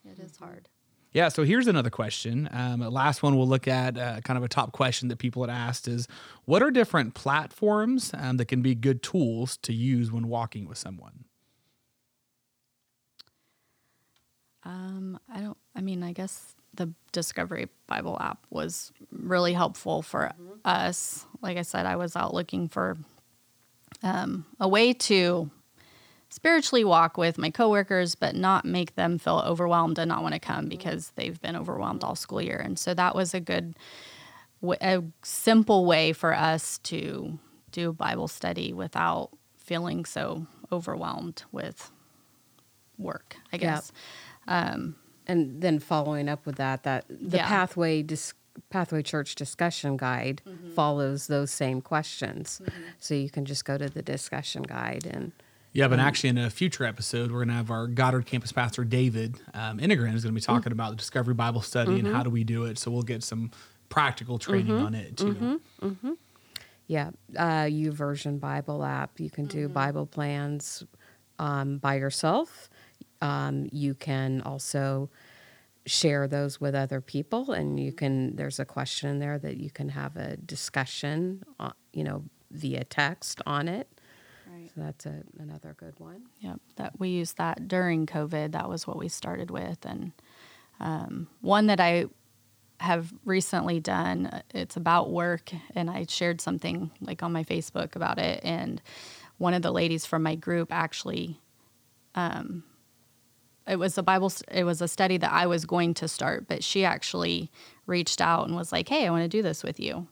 It 0.05 0.18
is 0.18 0.36
hard. 0.36 0.68
yeah, 1.12 1.28
so 1.28 1.45
here's 1.45 1.66
another 1.68 1.90
question. 1.90 2.49
Um, 2.53 2.80
the 2.80 2.90
last 2.90 3.22
one 3.22 3.36
we'll 3.36 3.47
look 3.49 3.66
at, 3.68 3.97
uh, 3.97 4.20
kind 4.22 4.36
of 4.36 4.42
a 4.42 4.49
top 4.49 4.72
question 4.72 5.09
that 5.09 5.18
people 5.18 5.42
had 5.42 5.51
asked 5.51 5.86
is 5.88 6.07
what 6.45 6.61
are 6.62 6.70
different 6.72 7.14
platforms 7.14 8.11
um, 8.18 8.36
that 8.38 8.47
can 8.47 8.62
be 8.62 8.74
good 8.74 9.01
tools 9.03 9.57
to 9.59 9.72
use 9.72 10.11
when 10.12 10.26
walking 10.28 10.66
with 10.68 10.76
someone? 10.78 11.24
Um, 14.65 15.19
I 15.33 15.41
don't. 15.41 15.59
I 15.77 15.81
mean, 15.81 16.03
I 16.03 16.12
guess 16.12 16.55
the 16.75 16.93
Discovery 17.12 17.69
Bible 17.87 18.17
app 18.21 18.47
was 18.51 18.93
really 19.11 19.53
helpful 19.53 20.03
for 20.03 20.33
us. 20.65 21.27
Like 21.41 21.57
I 21.57 21.62
said, 21.62 21.87
I 21.87 21.97
was 21.97 22.17
out 22.17 22.35
looking 22.35 22.69
for 22.69 22.97
um, 24.03 24.47
a 24.59 24.69
way 24.69 24.93
to 24.93 25.51
spiritually 26.29 26.85
walk 26.85 27.17
with 27.17 27.39
my 27.39 27.51
coworkers, 27.51 28.15
but 28.15 28.35
not 28.35 28.65
make 28.65 28.97
them 28.97 29.19
feel 29.19 29.43
overwhelmed 29.47 29.99
and 29.99 30.09
not 30.09 30.23
want 30.23 30.35
to 30.35 30.41
come 30.41 30.69
because 30.69 31.12
they've 31.15 31.41
been 31.41 31.55
overwhelmed 31.55 32.03
all 32.03 32.17
school 32.17 32.43
year. 32.43 32.59
And 32.59 32.79
so 32.79 32.93
that 32.95 33.15
was 33.15 33.35
a 33.35 33.41
good, 33.41 33.77
a 34.81 35.03
simple 35.23 35.85
way 35.85 36.12
for 36.12 36.35
us 36.35 36.79
to 36.79 37.39
do 37.71 37.93
Bible 37.93 38.27
study 38.27 38.73
without 38.73 39.31
feeling 39.57 40.05
so 40.05 40.47
overwhelmed 40.73 41.45
with 41.53 41.93
work. 42.99 43.37
I 43.53 43.59
Yeah. 43.59 43.81
Guess. 44.47 44.78
and 45.26 45.61
then 45.62 45.78
following 45.78 46.28
up 46.28 46.45
with 46.47 46.57
that 46.57 46.82
that 46.82 47.05
the 47.09 47.38
Yeah. 47.38 47.47
pathway 47.49 48.03
dis- 48.03 48.34
pathway 48.70 49.03
church 49.03 49.34
discussion 49.34 49.97
guide 49.97 50.42
Mm-hmm. 50.47 50.70
follows 50.74 51.26
those 51.26 51.51
same 51.51 51.80
questions 51.80 52.61
so 52.99 53.14
you 53.14 53.28
can 53.30 53.45
just 53.45 53.64
go 53.64 53.76
to 53.78 53.88
the 53.88 54.03
discussion 54.03 54.62
guide 54.62 55.07
and 55.07 55.32
Yeah, 55.72 55.88
but 55.88 55.99
actually, 55.99 56.30
in 56.30 56.38
a 56.38 56.51
future 56.51 56.84
episode, 56.84 57.32
we're 57.32 57.38
going 57.45 57.49
to 57.49 57.55
have 57.55 57.68
our 57.72 57.88
Goddard 57.88 58.26
campus 58.26 58.53
pastor, 58.53 58.84
David 58.84 59.40
um, 59.55 59.78
Integran, 59.78 60.14
is 60.14 60.22
going 60.22 60.32
to 60.32 60.40
be 60.40 60.40
talking 60.40 60.70
about 60.70 60.90
the 60.90 60.97
Discovery 60.97 61.34
Bible 61.34 61.62
Study 61.62 61.99
and 61.99 62.07
how 62.07 62.22
do 62.22 62.30
we 62.30 62.45
do 62.45 62.64
it. 62.66 62.78
So 62.78 62.92
we'll 62.92 63.03
get 63.03 63.24
some 63.24 63.51
practical 63.88 64.38
training 64.38 64.70
on 64.78 64.95
it 64.95 65.16
too. 65.16 65.61
yeah 66.86 67.11
uh 67.36 67.64
YouVersion 67.64 68.38
bible 68.40 68.84
app 68.84 69.18
you 69.18 69.30
can 69.30 69.47
Mm-hmm. 69.47 69.59
do 69.59 69.68
bible 69.68 70.07
plans 70.07 70.84
um, 71.38 71.78
by 71.78 71.97
yourself 71.97 72.68
um, 73.21 73.69
you 73.73 73.95
can 73.95 74.41
also 74.43 75.11
share 75.87 76.27
those 76.27 76.61
with 76.61 76.75
other 76.75 77.01
people 77.01 77.53
and 77.53 77.79
you 77.79 77.93
can 77.93 78.35
there's 78.37 78.59
a 78.59 78.65
question 78.65 79.11
in 79.11 79.19
there 79.19 79.39
that 79.39 79.59
you 79.59 79.71
can 79.71 79.91
have 79.91 80.17
a 80.17 80.37
discussion 80.39 81.43
uh, 81.61 81.73
you 81.93 82.03
know 82.03 82.23
via 82.51 82.85
text 82.85 83.41
on 83.47 83.69
it 83.69 83.89
Right. 84.51 84.71
so 84.75 84.81
that's 84.81 85.05
a, 85.07 85.23
another 85.39 85.75
good 85.79 85.95
one 85.99 86.23
Yep, 86.41 86.61
that 86.77 86.99
we 87.01 87.09
used 87.11 87.37
that 87.39 87.69
during 87.69 88.07
COVID. 88.07 88.53
That 88.53 88.69
was 88.69 88.87
what 88.87 88.99
we 88.99 89.09
started 89.09 89.51
with, 89.51 89.79
and 89.85 90.12
um, 90.81 91.29
one 91.41 91.67
that 91.69 91.81
I 91.81 92.07
have 92.79 93.12
recently 93.25 93.81
done. 93.81 94.27
uh, 94.27 94.43
It's 94.55 94.77
about 94.77 95.11
work, 95.11 95.51
and 95.75 95.89
I 95.91 96.05
shared 96.09 96.41
something 96.43 96.91
like 97.01 97.23
on 97.23 97.33
my 97.33 97.43
Facebook 97.45 97.97
about 97.97 98.19
it, 98.19 98.41
and 98.45 98.81
one 99.39 99.55
of 99.55 99.62
the 99.62 99.73
ladies 99.73 100.05
from 100.07 100.23
my 100.23 100.35
group 100.35 100.73
actually. 100.73 101.41
Um, 102.15 102.65
it 103.67 103.77
was 103.77 103.97
a 103.97 104.03
Bible. 104.03 104.33
It 104.51 104.65
was 104.65 104.83
a 104.83 104.89
study 104.89 105.17
that 105.19 105.33
I 105.33 105.47
was 105.47 105.65
going 105.65 105.95
to 105.95 106.09
start, 106.09 106.47
but 106.49 106.62
she 106.62 106.85
actually 106.85 107.51
reached 107.87 108.21
out 108.21 108.47
and 108.47 108.57
was 108.57 108.73
like, 108.73 108.89
"Hey, 108.89 109.07
I 109.07 109.11
want 109.11 109.23
to 109.23 109.29
do 109.29 109.43
this 109.43 109.62
with 109.62 109.81
you." 109.81 110.07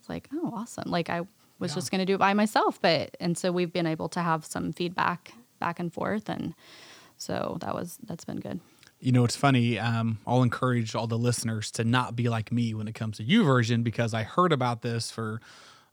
It's 0.00 0.08
like, 0.08 0.28
"Oh, 0.32 0.52
awesome!" 0.54 0.90
Like 0.90 1.08
I 1.08 1.22
was 1.58 1.74
just 1.74 1.90
going 1.90 2.00
to 2.00 2.04
do 2.04 2.14
it 2.14 2.18
by 2.18 2.34
myself, 2.34 2.80
but 2.82 3.16
and 3.20 3.38
so 3.38 3.52
we've 3.52 3.72
been 3.72 3.86
able 3.86 4.08
to 4.10 4.20
have 4.20 4.44
some 4.44 4.72
feedback 4.72 5.32
back 5.58 5.78
and 5.78 5.92
forth, 5.92 6.28
and 6.28 6.54
so 7.16 7.58
that 7.60 7.74
was 7.74 7.98
that's 8.02 8.24
been 8.24 8.40
good. 8.40 8.60
You 8.98 9.12
know, 9.12 9.24
it's 9.24 9.36
funny. 9.36 9.78
Um, 9.78 10.18
I'll 10.26 10.42
encourage 10.42 10.94
all 10.94 11.06
the 11.06 11.18
listeners 11.18 11.70
to 11.72 11.84
not 11.84 12.16
be 12.16 12.28
like 12.28 12.50
me 12.50 12.74
when 12.74 12.88
it 12.88 12.94
comes 12.94 13.18
to 13.18 13.24
YouVersion 13.24 13.84
because 13.84 14.14
I 14.14 14.22
heard 14.22 14.52
about 14.52 14.82
this 14.82 15.10
for 15.10 15.40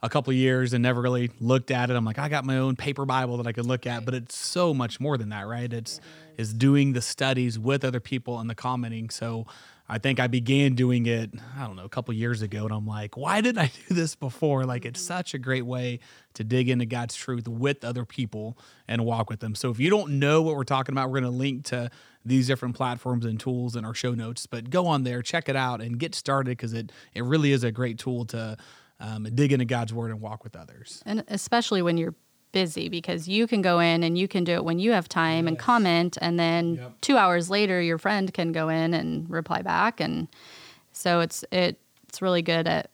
a 0.01 0.09
couple 0.09 0.31
of 0.31 0.37
years 0.37 0.73
and 0.73 0.81
never 0.83 1.01
really 1.01 1.31
looked 1.39 1.71
at 1.71 1.89
it. 1.89 1.95
I'm 1.95 2.05
like, 2.05 2.19
I 2.19 2.27
got 2.27 2.43
my 2.43 2.57
own 2.57 2.75
paper 2.75 3.05
Bible 3.05 3.37
that 3.37 3.47
I 3.47 3.53
could 3.53 3.65
look 3.65 3.87
at, 3.87 4.03
but 4.03 4.13
it's 4.13 4.35
so 4.35 4.73
much 4.73 4.99
more 4.99 5.17
than 5.17 5.29
that, 5.29 5.47
right? 5.47 5.71
It's 5.71 6.01
is 6.37 6.53
doing 6.53 6.93
the 6.93 7.01
studies 7.01 7.57
with 7.59 7.83
other 7.83 7.99
people 7.99 8.39
and 8.39 8.49
the 8.49 8.55
commenting. 8.55 9.09
So 9.09 9.45
I 9.87 9.97
think 9.97 10.19
I 10.19 10.27
began 10.27 10.75
doing 10.75 11.05
it, 11.05 11.31
I 11.57 11.67
don't 11.67 11.75
know, 11.75 11.83
a 11.83 11.89
couple 11.89 12.13
years 12.13 12.41
ago, 12.41 12.63
and 12.63 12.73
I'm 12.73 12.87
like, 12.87 13.17
why 13.17 13.41
didn't 13.41 13.61
I 13.61 13.71
do 13.89 13.95
this 13.95 14.15
before? 14.15 14.65
Like, 14.65 14.85
it's 14.85 15.01
such 15.01 15.33
a 15.33 15.37
great 15.37 15.65
way 15.65 15.99
to 16.35 16.43
dig 16.43 16.69
into 16.69 16.85
God's 16.85 17.15
truth 17.15 17.47
with 17.47 17.83
other 17.83 18.05
people 18.05 18.57
and 18.87 19.05
walk 19.05 19.29
with 19.29 19.39
them. 19.39 19.55
So 19.55 19.69
if 19.69 19.79
you 19.79 19.89
don't 19.89 20.19
know 20.19 20.41
what 20.41 20.55
we're 20.55 20.63
talking 20.63 20.93
about, 20.93 21.09
we're 21.09 21.19
going 21.19 21.31
to 21.31 21.37
link 21.37 21.65
to 21.65 21.89
these 22.25 22.47
different 22.47 22.75
platforms 22.75 23.25
and 23.25 23.39
tools 23.39 23.75
in 23.75 23.83
our 23.83 23.93
show 23.93 24.13
notes. 24.13 24.47
But 24.47 24.69
go 24.69 24.87
on 24.87 25.03
there, 25.03 25.21
check 25.21 25.49
it 25.49 25.55
out, 25.55 25.81
and 25.81 25.99
get 25.99 26.15
started 26.15 26.51
because 26.51 26.73
it 26.73 26.91
it 27.13 27.23
really 27.23 27.51
is 27.51 27.63
a 27.63 27.71
great 27.71 27.99
tool 27.99 28.25
to 28.27 28.57
um, 28.99 29.27
dig 29.35 29.51
into 29.51 29.65
God's 29.65 29.93
word 29.93 30.11
and 30.11 30.21
walk 30.21 30.43
with 30.43 30.55
others. 30.55 31.03
and 31.05 31.23
especially 31.27 31.81
when 31.81 31.97
you're 31.97 32.15
busy 32.53 32.87
because 32.87 33.27
you 33.27 33.45
can 33.47 33.61
go 33.61 33.79
in 33.79 34.01
and 34.03 34.17
you 34.17 34.27
can 34.29 34.45
do 34.45 34.53
it 34.53 34.63
when 34.63 34.79
you 34.79 34.91
have 34.93 35.09
time 35.09 35.47
and 35.47 35.59
comment 35.59 36.17
and 36.21 36.39
then 36.39 36.75
Yep. 36.75 37.01
2 37.01 37.17
hours 37.17 37.49
later 37.49 37.81
your 37.81 37.97
friend 37.97 38.33
can 38.33 38.53
go 38.53 38.69
in 38.69 38.93
and 38.93 39.29
reply 39.29 39.61
back 39.61 39.99
and 39.99 40.29
so 40.93 41.19
it's 41.19 41.43
it 41.51 41.77
it's 42.07 42.21
really 42.21 42.41
good 42.41 42.67
at 42.67 42.89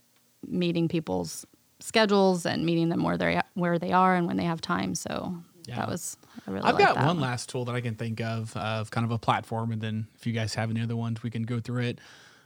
meeting 0.48 0.88
people's 0.88 1.46
schedules 1.80 2.46
and 2.46 2.66
meeting 2.66 2.90
them 2.90 3.04
where 3.04 3.18
they 3.18 3.40
where 3.54 3.78
they 3.78 3.92
are 3.92 4.16
and 4.16 4.26
when 4.28 4.38
they 4.38 4.46
have 4.46 4.62
time 4.62 4.96
so 4.96 5.36
Yeah. 5.68 5.76
that 5.76 5.88
was 5.90 6.18
I 6.48 6.52
really 6.52 6.66
I've 6.66 6.78
got 6.78 6.96
that 6.96 7.06
one 7.06 7.20
last 7.20 7.50
tool 7.50 7.66
that 7.66 7.76
I 7.76 7.82
can 7.82 7.96
think 7.96 8.22
of 8.22 8.56
of 8.58 8.90
kind 8.92 9.04
of 9.06 9.12
a 9.12 9.18
platform, 9.20 9.72
and 9.74 9.82
then 9.82 10.08
if 10.16 10.26
you 10.26 10.32
guys 10.34 10.56
have 10.56 10.70
any 10.72 10.82
other 10.82 10.96
ones, 10.96 11.22
we 11.22 11.30
can 11.30 11.44
go 11.44 11.60
through 11.60 11.84
it. 11.84 12.00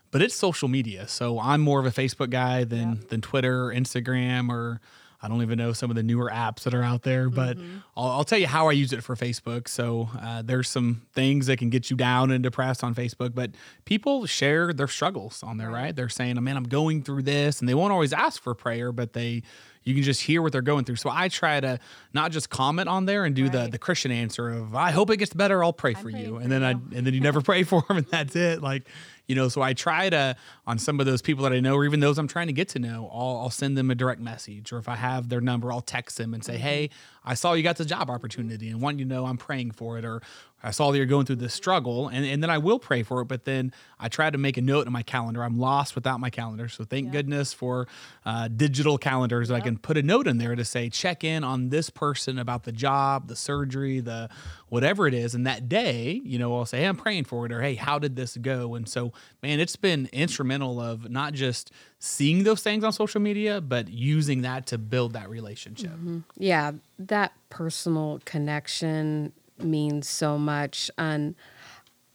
But 0.10 0.22
it's 0.24 0.36
social 0.36 0.68
media, 0.68 1.08
so 1.08 1.40
I'm 1.40 1.62
more 1.62 1.80
of 1.80 1.86
a 1.86 1.92
Facebook 1.92 2.30
guy 2.32 2.64
than 2.64 3.02
than 3.10 3.22
Twitter, 3.22 3.66
or 3.68 3.74
Instagram, 3.74 4.50
or 4.50 4.82
I 5.24 5.30
don't 5.30 5.42
even 5.42 5.58
know 5.58 5.72
some 5.72 5.90
of 5.90 5.96
the 5.96 6.04
newer 6.04 6.30
apps 6.32 6.64
that 6.64 6.74
are 6.74 6.84
out 6.84 7.04
there. 7.04 7.30
But 7.30 7.58
I'll, 7.96 8.08
I'll 8.12 8.24
tell 8.26 8.38
you 8.38 8.48
how 8.48 8.68
I 8.68 8.74
use 8.74 8.92
it 8.92 9.02
for 9.04 9.16
Facebook. 9.16 9.70
So 9.70 10.10
uh, 10.22 10.42
there's 10.42 10.68
some 10.70 11.04
things 11.14 11.48
that 11.48 11.58
can 11.58 11.70
get 11.70 11.90
you 11.90 11.96
down 11.96 12.30
and 12.30 12.44
depressed 12.44 12.84
on 12.84 12.94
Facebook, 12.94 13.34
but 13.34 13.52
people 13.86 14.26
share 14.26 14.74
their 14.74 14.88
struggles 14.90 15.42
on 15.42 15.58
there, 15.58 15.70
right? 15.72 15.96
They're 15.96 16.10
saying, 16.10 16.44
"Man, 16.44 16.58
I'm 16.58 16.66
going 16.66 17.04
through 17.04 17.24
this," 17.24 17.60
and 17.62 17.70
they 17.70 17.74
won't 17.74 17.94
always 17.94 18.12
ask 18.14 18.42
for 18.42 18.54
prayer, 18.54 18.92
but 18.92 19.14
they 19.14 19.44
you 19.86 19.94
can 19.94 20.04
just 20.04 20.22
hear 20.22 20.42
what 20.42 20.54
they're 20.54 20.62
going 20.62 20.86
through. 20.86 20.96
So 20.96 21.10
I 21.10 21.28
try 21.28 21.60
to 21.60 21.78
not 22.14 22.32
just 22.32 22.50
comment 22.50 22.88
on 22.88 23.06
there 23.06 23.26
and 23.26 23.36
do 23.36 23.50
the 23.50 23.58
Right. 23.60 23.72
the 23.72 23.78
Christian 23.78 24.12
answer 24.12 24.50
of 24.50 24.76
I 24.76 24.92
hope 24.92 25.10
it 25.10 25.18
gets 25.18 25.34
better, 25.34 25.62
I'll 25.64 25.74
pray 25.74 25.94
for 25.94 26.10
you. 26.10 26.38
And 26.38 26.52
then 26.52 26.64
I 26.64 26.72
and 26.72 27.06
then 27.06 27.14
you 27.14 27.20
never 27.22 27.42
pray 27.52 27.64
for 27.64 27.84
them 27.88 27.98
and 27.98 28.06
that's 28.08 28.36
it. 28.36 28.62
Like, 28.62 28.84
you 29.28 29.36
know, 29.36 29.48
so 29.48 29.62
I 29.62 29.74
try 29.74 30.10
to 30.10 30.36
on 30.68 30.78
some 30.78 31.00
of 31.00 31.06
those 31.06 31.22
people 31.22 31.44
that 31.44 31.54
I 31.54 31.60
know 31.60 31.76
or 31.76 31.86
even 31.86 32.00
those 32.00 32.18
I'm 32.18 32.28
trying 32.28 32.48
to 32.48 32.54
get 32.54 32.70
to 32.70 32.80
know, 32.80 33.10
I'll, 33.12 33.38
I'll 33.44 33.50
send 33.50 33.78
them 33.78 33.90
a 33.90 33.96
direct 33.96 34.22
message 34.22 34.72
or 34.72 34.78
if 34.78 34.90
I 34.90 34.96
have 34.96 35.30
their 35.30 35.42
number, 35.42 35.72
I'll 35.72 35.82
text 35.82 36.18
them 36.18 36.34
and 36.34 36.44
say, 36.44 36.54
mm-hmm. 36.54 36.64
"Hey, 36.64 36.90
I 37.24 37.34
saw 37.34 37.54
you 37.54 37.64
got 37.64 37.78
the 37.78 37.86
job 37.86 38.10
opportunity 38.10 38.70
and 38.70 38.82
want 38.82 39.00
you 39.00 39.06
to 39.06 39.10
know 39.10 39.26
I'm 39.26 39.38
praying 39.38 39.72
for 39.72 39.98
it 39.98 40.06
or 40.06 40.22
I 40.64 40.72
saw 40.72 40.92
that 40.92 40.98
you're 40.98 41.06
going 41.06 41.26
through 41.26 41.38
this 41.38 41.54
struggle 41.54 42.08
and, 42.08 42.26
and 42.26 42.42
then 42.42 42.50
I 42.50 42.58
will 42.58 42.80
pray 42.80 43.04
for 43.04 43.22
it, 43.22 43.26
but 43.26 43.44
then 43.44 43.74
I 44.00 44.08
try 44.08 44.30
to 44.30 44.38
make 44.38 44.58
a 44.58 44.62
note 44.62 44.88
in 44.88 44.94
my 44.94 45.04
calendar. 45.04 45.44
I'm 45.44 45.60
lost 45.60 45.94
without 45.94 46.20
my 46.20 46.30
calendar. 46.30 46.70
So 46.70 46.86
thank 46.86 47.12
goodness 47.12 47.54
for 47.54 47.88
uh, 48.26 48.48
digital 48.48 48.98
calendars. 48.98 49.52
I 49.52 49.60
can 49.60 49.78
put 49.78 49.98
a 49.98 50.02
note 50.02 50.26
in 50.26 50.38
there 50.38 50.56
to 50.56 50.64
say, 50.64 50.90
check 50.90 51.24
in 51.24 51.44
on 51.44 51.70
this 51.70 51.90
person 51.90 52.40
about 52.40 52.64
the 52.64 52.72
job, 52.72 53.28
the 53.28 53.36
surgery, 53.36 54.00
the 54.00 54.30
whatever 54.70 55.06
it 55.06 55.14
is. 55.14 55.36
And 55.36 55.46
that 55.46 55.68
day, 55.68 56.22
you 56.24 56.40
know, 56.40 56.56
I'll 56.56 56.66
say, 56.66 56.80
hey, 56.80 56.86
I'm 56.86 56.96
praying 56.96 57.26
for 57.26 57.46
it 57.46 57.52
or 57.52 57.62
hey, 57.62 57.76
how 57.76 58.00
did 58.00 58.16
this 58.16 58.38
go? 58.38 58.76
And 58.76 58.88
so, 58.88 59.12
man, 59.42 59.60
it's 59.60 59.76
been 59.76 60.10
instrumental 60.14 60.80
of 60.80 61.10
not 61.10 61.34
just 61.34 61.72
seeing 62.00 62.44
those 62.44 62.64
things 62.64 62.84
on 62.84 62.94
social 62.94 63.22
media, 63.22 63.60
but 63.60 63.90
using 63.90 64.42
that 64.44 64.66
to 64.68 64.78
build 64.78 65.14
that 65.14 65.30
relationship. 65.30 65.92
Yeah, 66.38 66.72
that 67.00 67.34
personal 67.50 68.22
connection 68.26 69.34
means 69.64 70.08
so 70.08 70.38
much. 70.38 70.90
And 70.98 71.36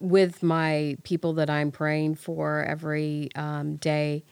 with 0.01 0.43
my 0.43 0.97
people 1.03 1.33
that 1.35 1.51
I'm 1.51 1.71
praying 1.71 2.17
for 2.17 2.63
every 2.65 3.31
um, 3.35 3.77
day, 3.77 4.25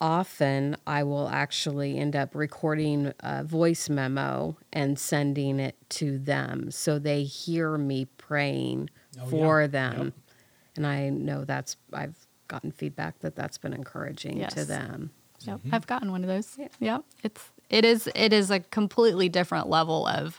often 0.00 0.76
I 0.86 1.02
will 1.02 1.28
actually 1.28 1.98
end 1.98 2.16
up 2.16 2.34
recording 2.34 3.12
a 3.20 3.44
voice 3.44 3.88
memo 3.88 4.56
and 4.72 4.98
sending 4.98 5.58
it 5.60 5.76
to 5.90 6.18
them 6.18 6.70
so 6.70 6.98
they 6.98 7.22
hear 7.24 7.76
me 7.76 8.06
praying 8.16 8.90
Oh, 9.20 9.26
for 9.26 9.62
yeah. 9.62 9.66
them. 9.66 10.04
Yep. 10.04 10.12
And 10.76 10.86
I 10.86 11.08
know 11.10 11.44
that's, 11.44 11.76
I've 11.92 12.16
gotten 12.48 12.70
feedback 12.70 13.18
that 13.20 13.34
that's 13.34 13.58
been 13.58 13.72
encouraging 13.74 14.46
to 14.46 14.64
them. 14.64 15.10
Yep, 15.44 15.58
Mm-hmm. 15.60 15.74
I've 15.74 15.86
gotten 15.86 16.10
one 16.12 16.22
of 16.22 16.28
those. 16.28 16.56
Yep, 16.80 17.02
it's 17.22 17.42
it 17.70 17.84
is 17.84 18.10
it 18.14 18.32
is 18.34 18.50
a 18.50 18.60
completely 18.60 19.28
different 19.30 19.70
level 19.70 20.06
of 20.06 20.38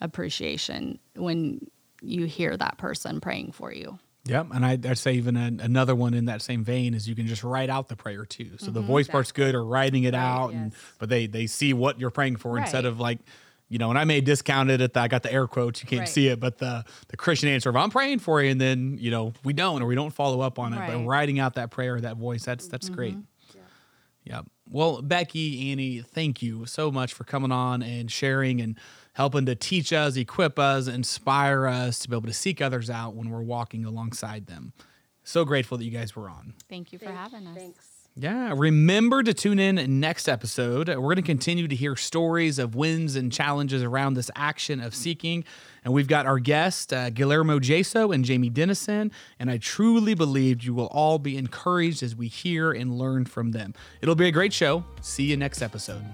appreciation 0.00 0.98
when 1.14 1.66
you 2.02 2.26
hear 2.26 2.56
that 2.56 2.78
person 2.78 3.20
praying 3.20 3.52
for 3.52 3.72
you. 3.72 3.98
Yep, 4.26 4.48
and 4.54 4.66
I'd, 4.66 4.84
I'd 4.84 4.98
say 4.98 5.12
even 5.14 5.36
a, 5.36 5.64
another 5.64 5.94
one 5.94 6.12
in 6.12 6.24
that 6.24 6.42
same 6.42 6.64
vein 6.64 6.94
is 6.94 7.08
you 7.08 7.14
can 7.14 7.26
just 7.26 7.44
write 7.44 7.70
out 7.70 7.88
the 7.88 7.96
prayer 7.96 8.24
too. 8.24 8.58
So 8.58 8.70
the 8.70 8.80
mm-hmm. 8.80 8.88
voice 8.88 9.08
part's 9.08 9.30
good, 9.30 9.54
or 9.54 9.64
writing 9.64 10.04
it 10.04 10.14
out, 10.14 10.52
and 10.52 10.72
but 10.98 11.08
they 11.08 11.26
they 11.26 11.46
see 11.46 11.72
what 11.72 12.00
you're 12.00 12.10
praying 12.10 12.36
for 12.36 12.58
instead 12.58 12.86
of 12.86 12.98
like, 12.98 13.20
you 13.68 13.78
know. 13.78 13.88
And 13.88 13.98
I 13.98 14.04
may 14.04 14.20
discount 14.20 14.70
it 14.70 14.80
at 14.80 14.94
the 14.94 15.00
I 15.00 15.08
got 15.08 15.22
the 15.22 15.32
air 15.32 15.46
quotes, 15.46 15.80
you 15.80 15.88
can't 15.88 16.00
Right. 16.00 16.08
see 16.08 16.26
it, 16.26 16.40
but 16.40 16.58
the 16.58 16.84
the 17.08 17.16
Christian 17.16 17.48
answer 17.48 17.70
of 17.70 17.76
I'm 17.76 17.90
praying 17.90 18.18
for 18.18 18.42
you, 18.42 18.50
and 18.50 18.60
then 18.60 18.98
you 19.00 19.12
know 19.12 19.32
we 19.44 19.52
don't 19.52 19.80
or 19.80 19.86
we 19.86 19.94
don't 19.94 20.12
follow 20.12 20.40
up 20.40 20.58
on 20.58 20.72
it. 20.72 20.84
But 20.84 21.06
writing 21.06 21.38
out 21.38 21.54
that 21.54 21.70
prayer, 21.70 22.00
that 22.00 22.16
voice, 22.16 22.44
that's 22.44 22.66
that's 22.66 22.86
mm-hmm. 22.86 22.96
great. 22.96 23.16
Yeah. 24.24 24.42
Well, 24.68 25.02
Becky, 25.02 25.70
Annie, 25.70 26.00
thank 26.00 26.42
you 26.42 26.66
so 26.66 26.90
much 26.90 27.14
for 27.14 27.22
coming 27.22 27.52
on 27.52 27.80
and 27.80 28.10
sharing 28.10 28.60
and 28.60 28.76
helping 29.16 29.46
to 29.46 29.54
teach 29.54 29.94
us, 29.94 30.14
equip 30.16 30.58
us, 30.58 30.88
inspire 30.88 31.66
us 31.66 31.98
to 32.00 32.08
be 32.08 32.14
able 32.14 32.26
to 32.26 32.34
seek 32.34 32.60
others 32.60 32.90
out 32.90 33.14
when 33.14 33.30
we're 33.30 33.42
walking 33.42 33.82
alongside 33.86 34.46
them. 34.46 34.74
So 35.24 35.46
grateful 35.46 35.78
that 35.78 35.84
you 35.84 35.90
guys 35.90 36.14
were 36.14 36.28
on. 36.28 36.52
Thank 36.68 36.92
you 36.92 36.98
for 36.98 37.10
having 37.10 37.46
us. 37.46 37.56
Thanks. 37.56 37.88
Yeah, 38.14 38.52
remember 38.54 39.22
to 39.22 39.32
tune 39.32 39.58
in 39.58 40.00
next 40.00 40.28
episode. 40.28 40.88
We're 40.88 40.96
going 40.96 41.16
to 41.16 41.22
continue 41.22 41.66
to 41.66 41.74
hear 41.74 41.96
stories 41.96 42.58
of 42.58 42.74
wins 42.74 43.16
and 43.16 43.32
challenges 43.32 43.82
around 43.82 44.14
this 44.14 44.30
action 44.36 44.80
of 44.80 44.94
seeking. 44.94 45.44
And 45.82 45.94
we've 45.94 46.08
got 46.08 46.26
our 46.26 46.38
guest, 46.38 46.92
uh, 46.92 47.08
Guillermo 47.08 47.58
Jaso 47.58 48.14
and 48.14 48.22
Jamie 48.22 48.50
Dennison. 48.50 49.12
And 49.38 49.50
I 49.50 49.56
truly 49.56 50.14
believe 50.14 50.62
you 50.62 50.74
will 50.74 50.88
all 50.88 51.18
be 51.18 51.38
encouraged 51.38 52.02
as 52.02 52.14
we 52.14 52.28
hear 52.28 52.70
and 52.70 52.98
learn 52.98 53.24
from 53.24 53.52
them. 53.52 53.72
It'll 54.02 54.14
be 54.14 54.28
a 54.28 54.32
great 54.32 54.52
show. 54.52 54.84
See 55.00 55.24
you 55.24 55.38
next 55.38 55.62
episode. 55.62 56.04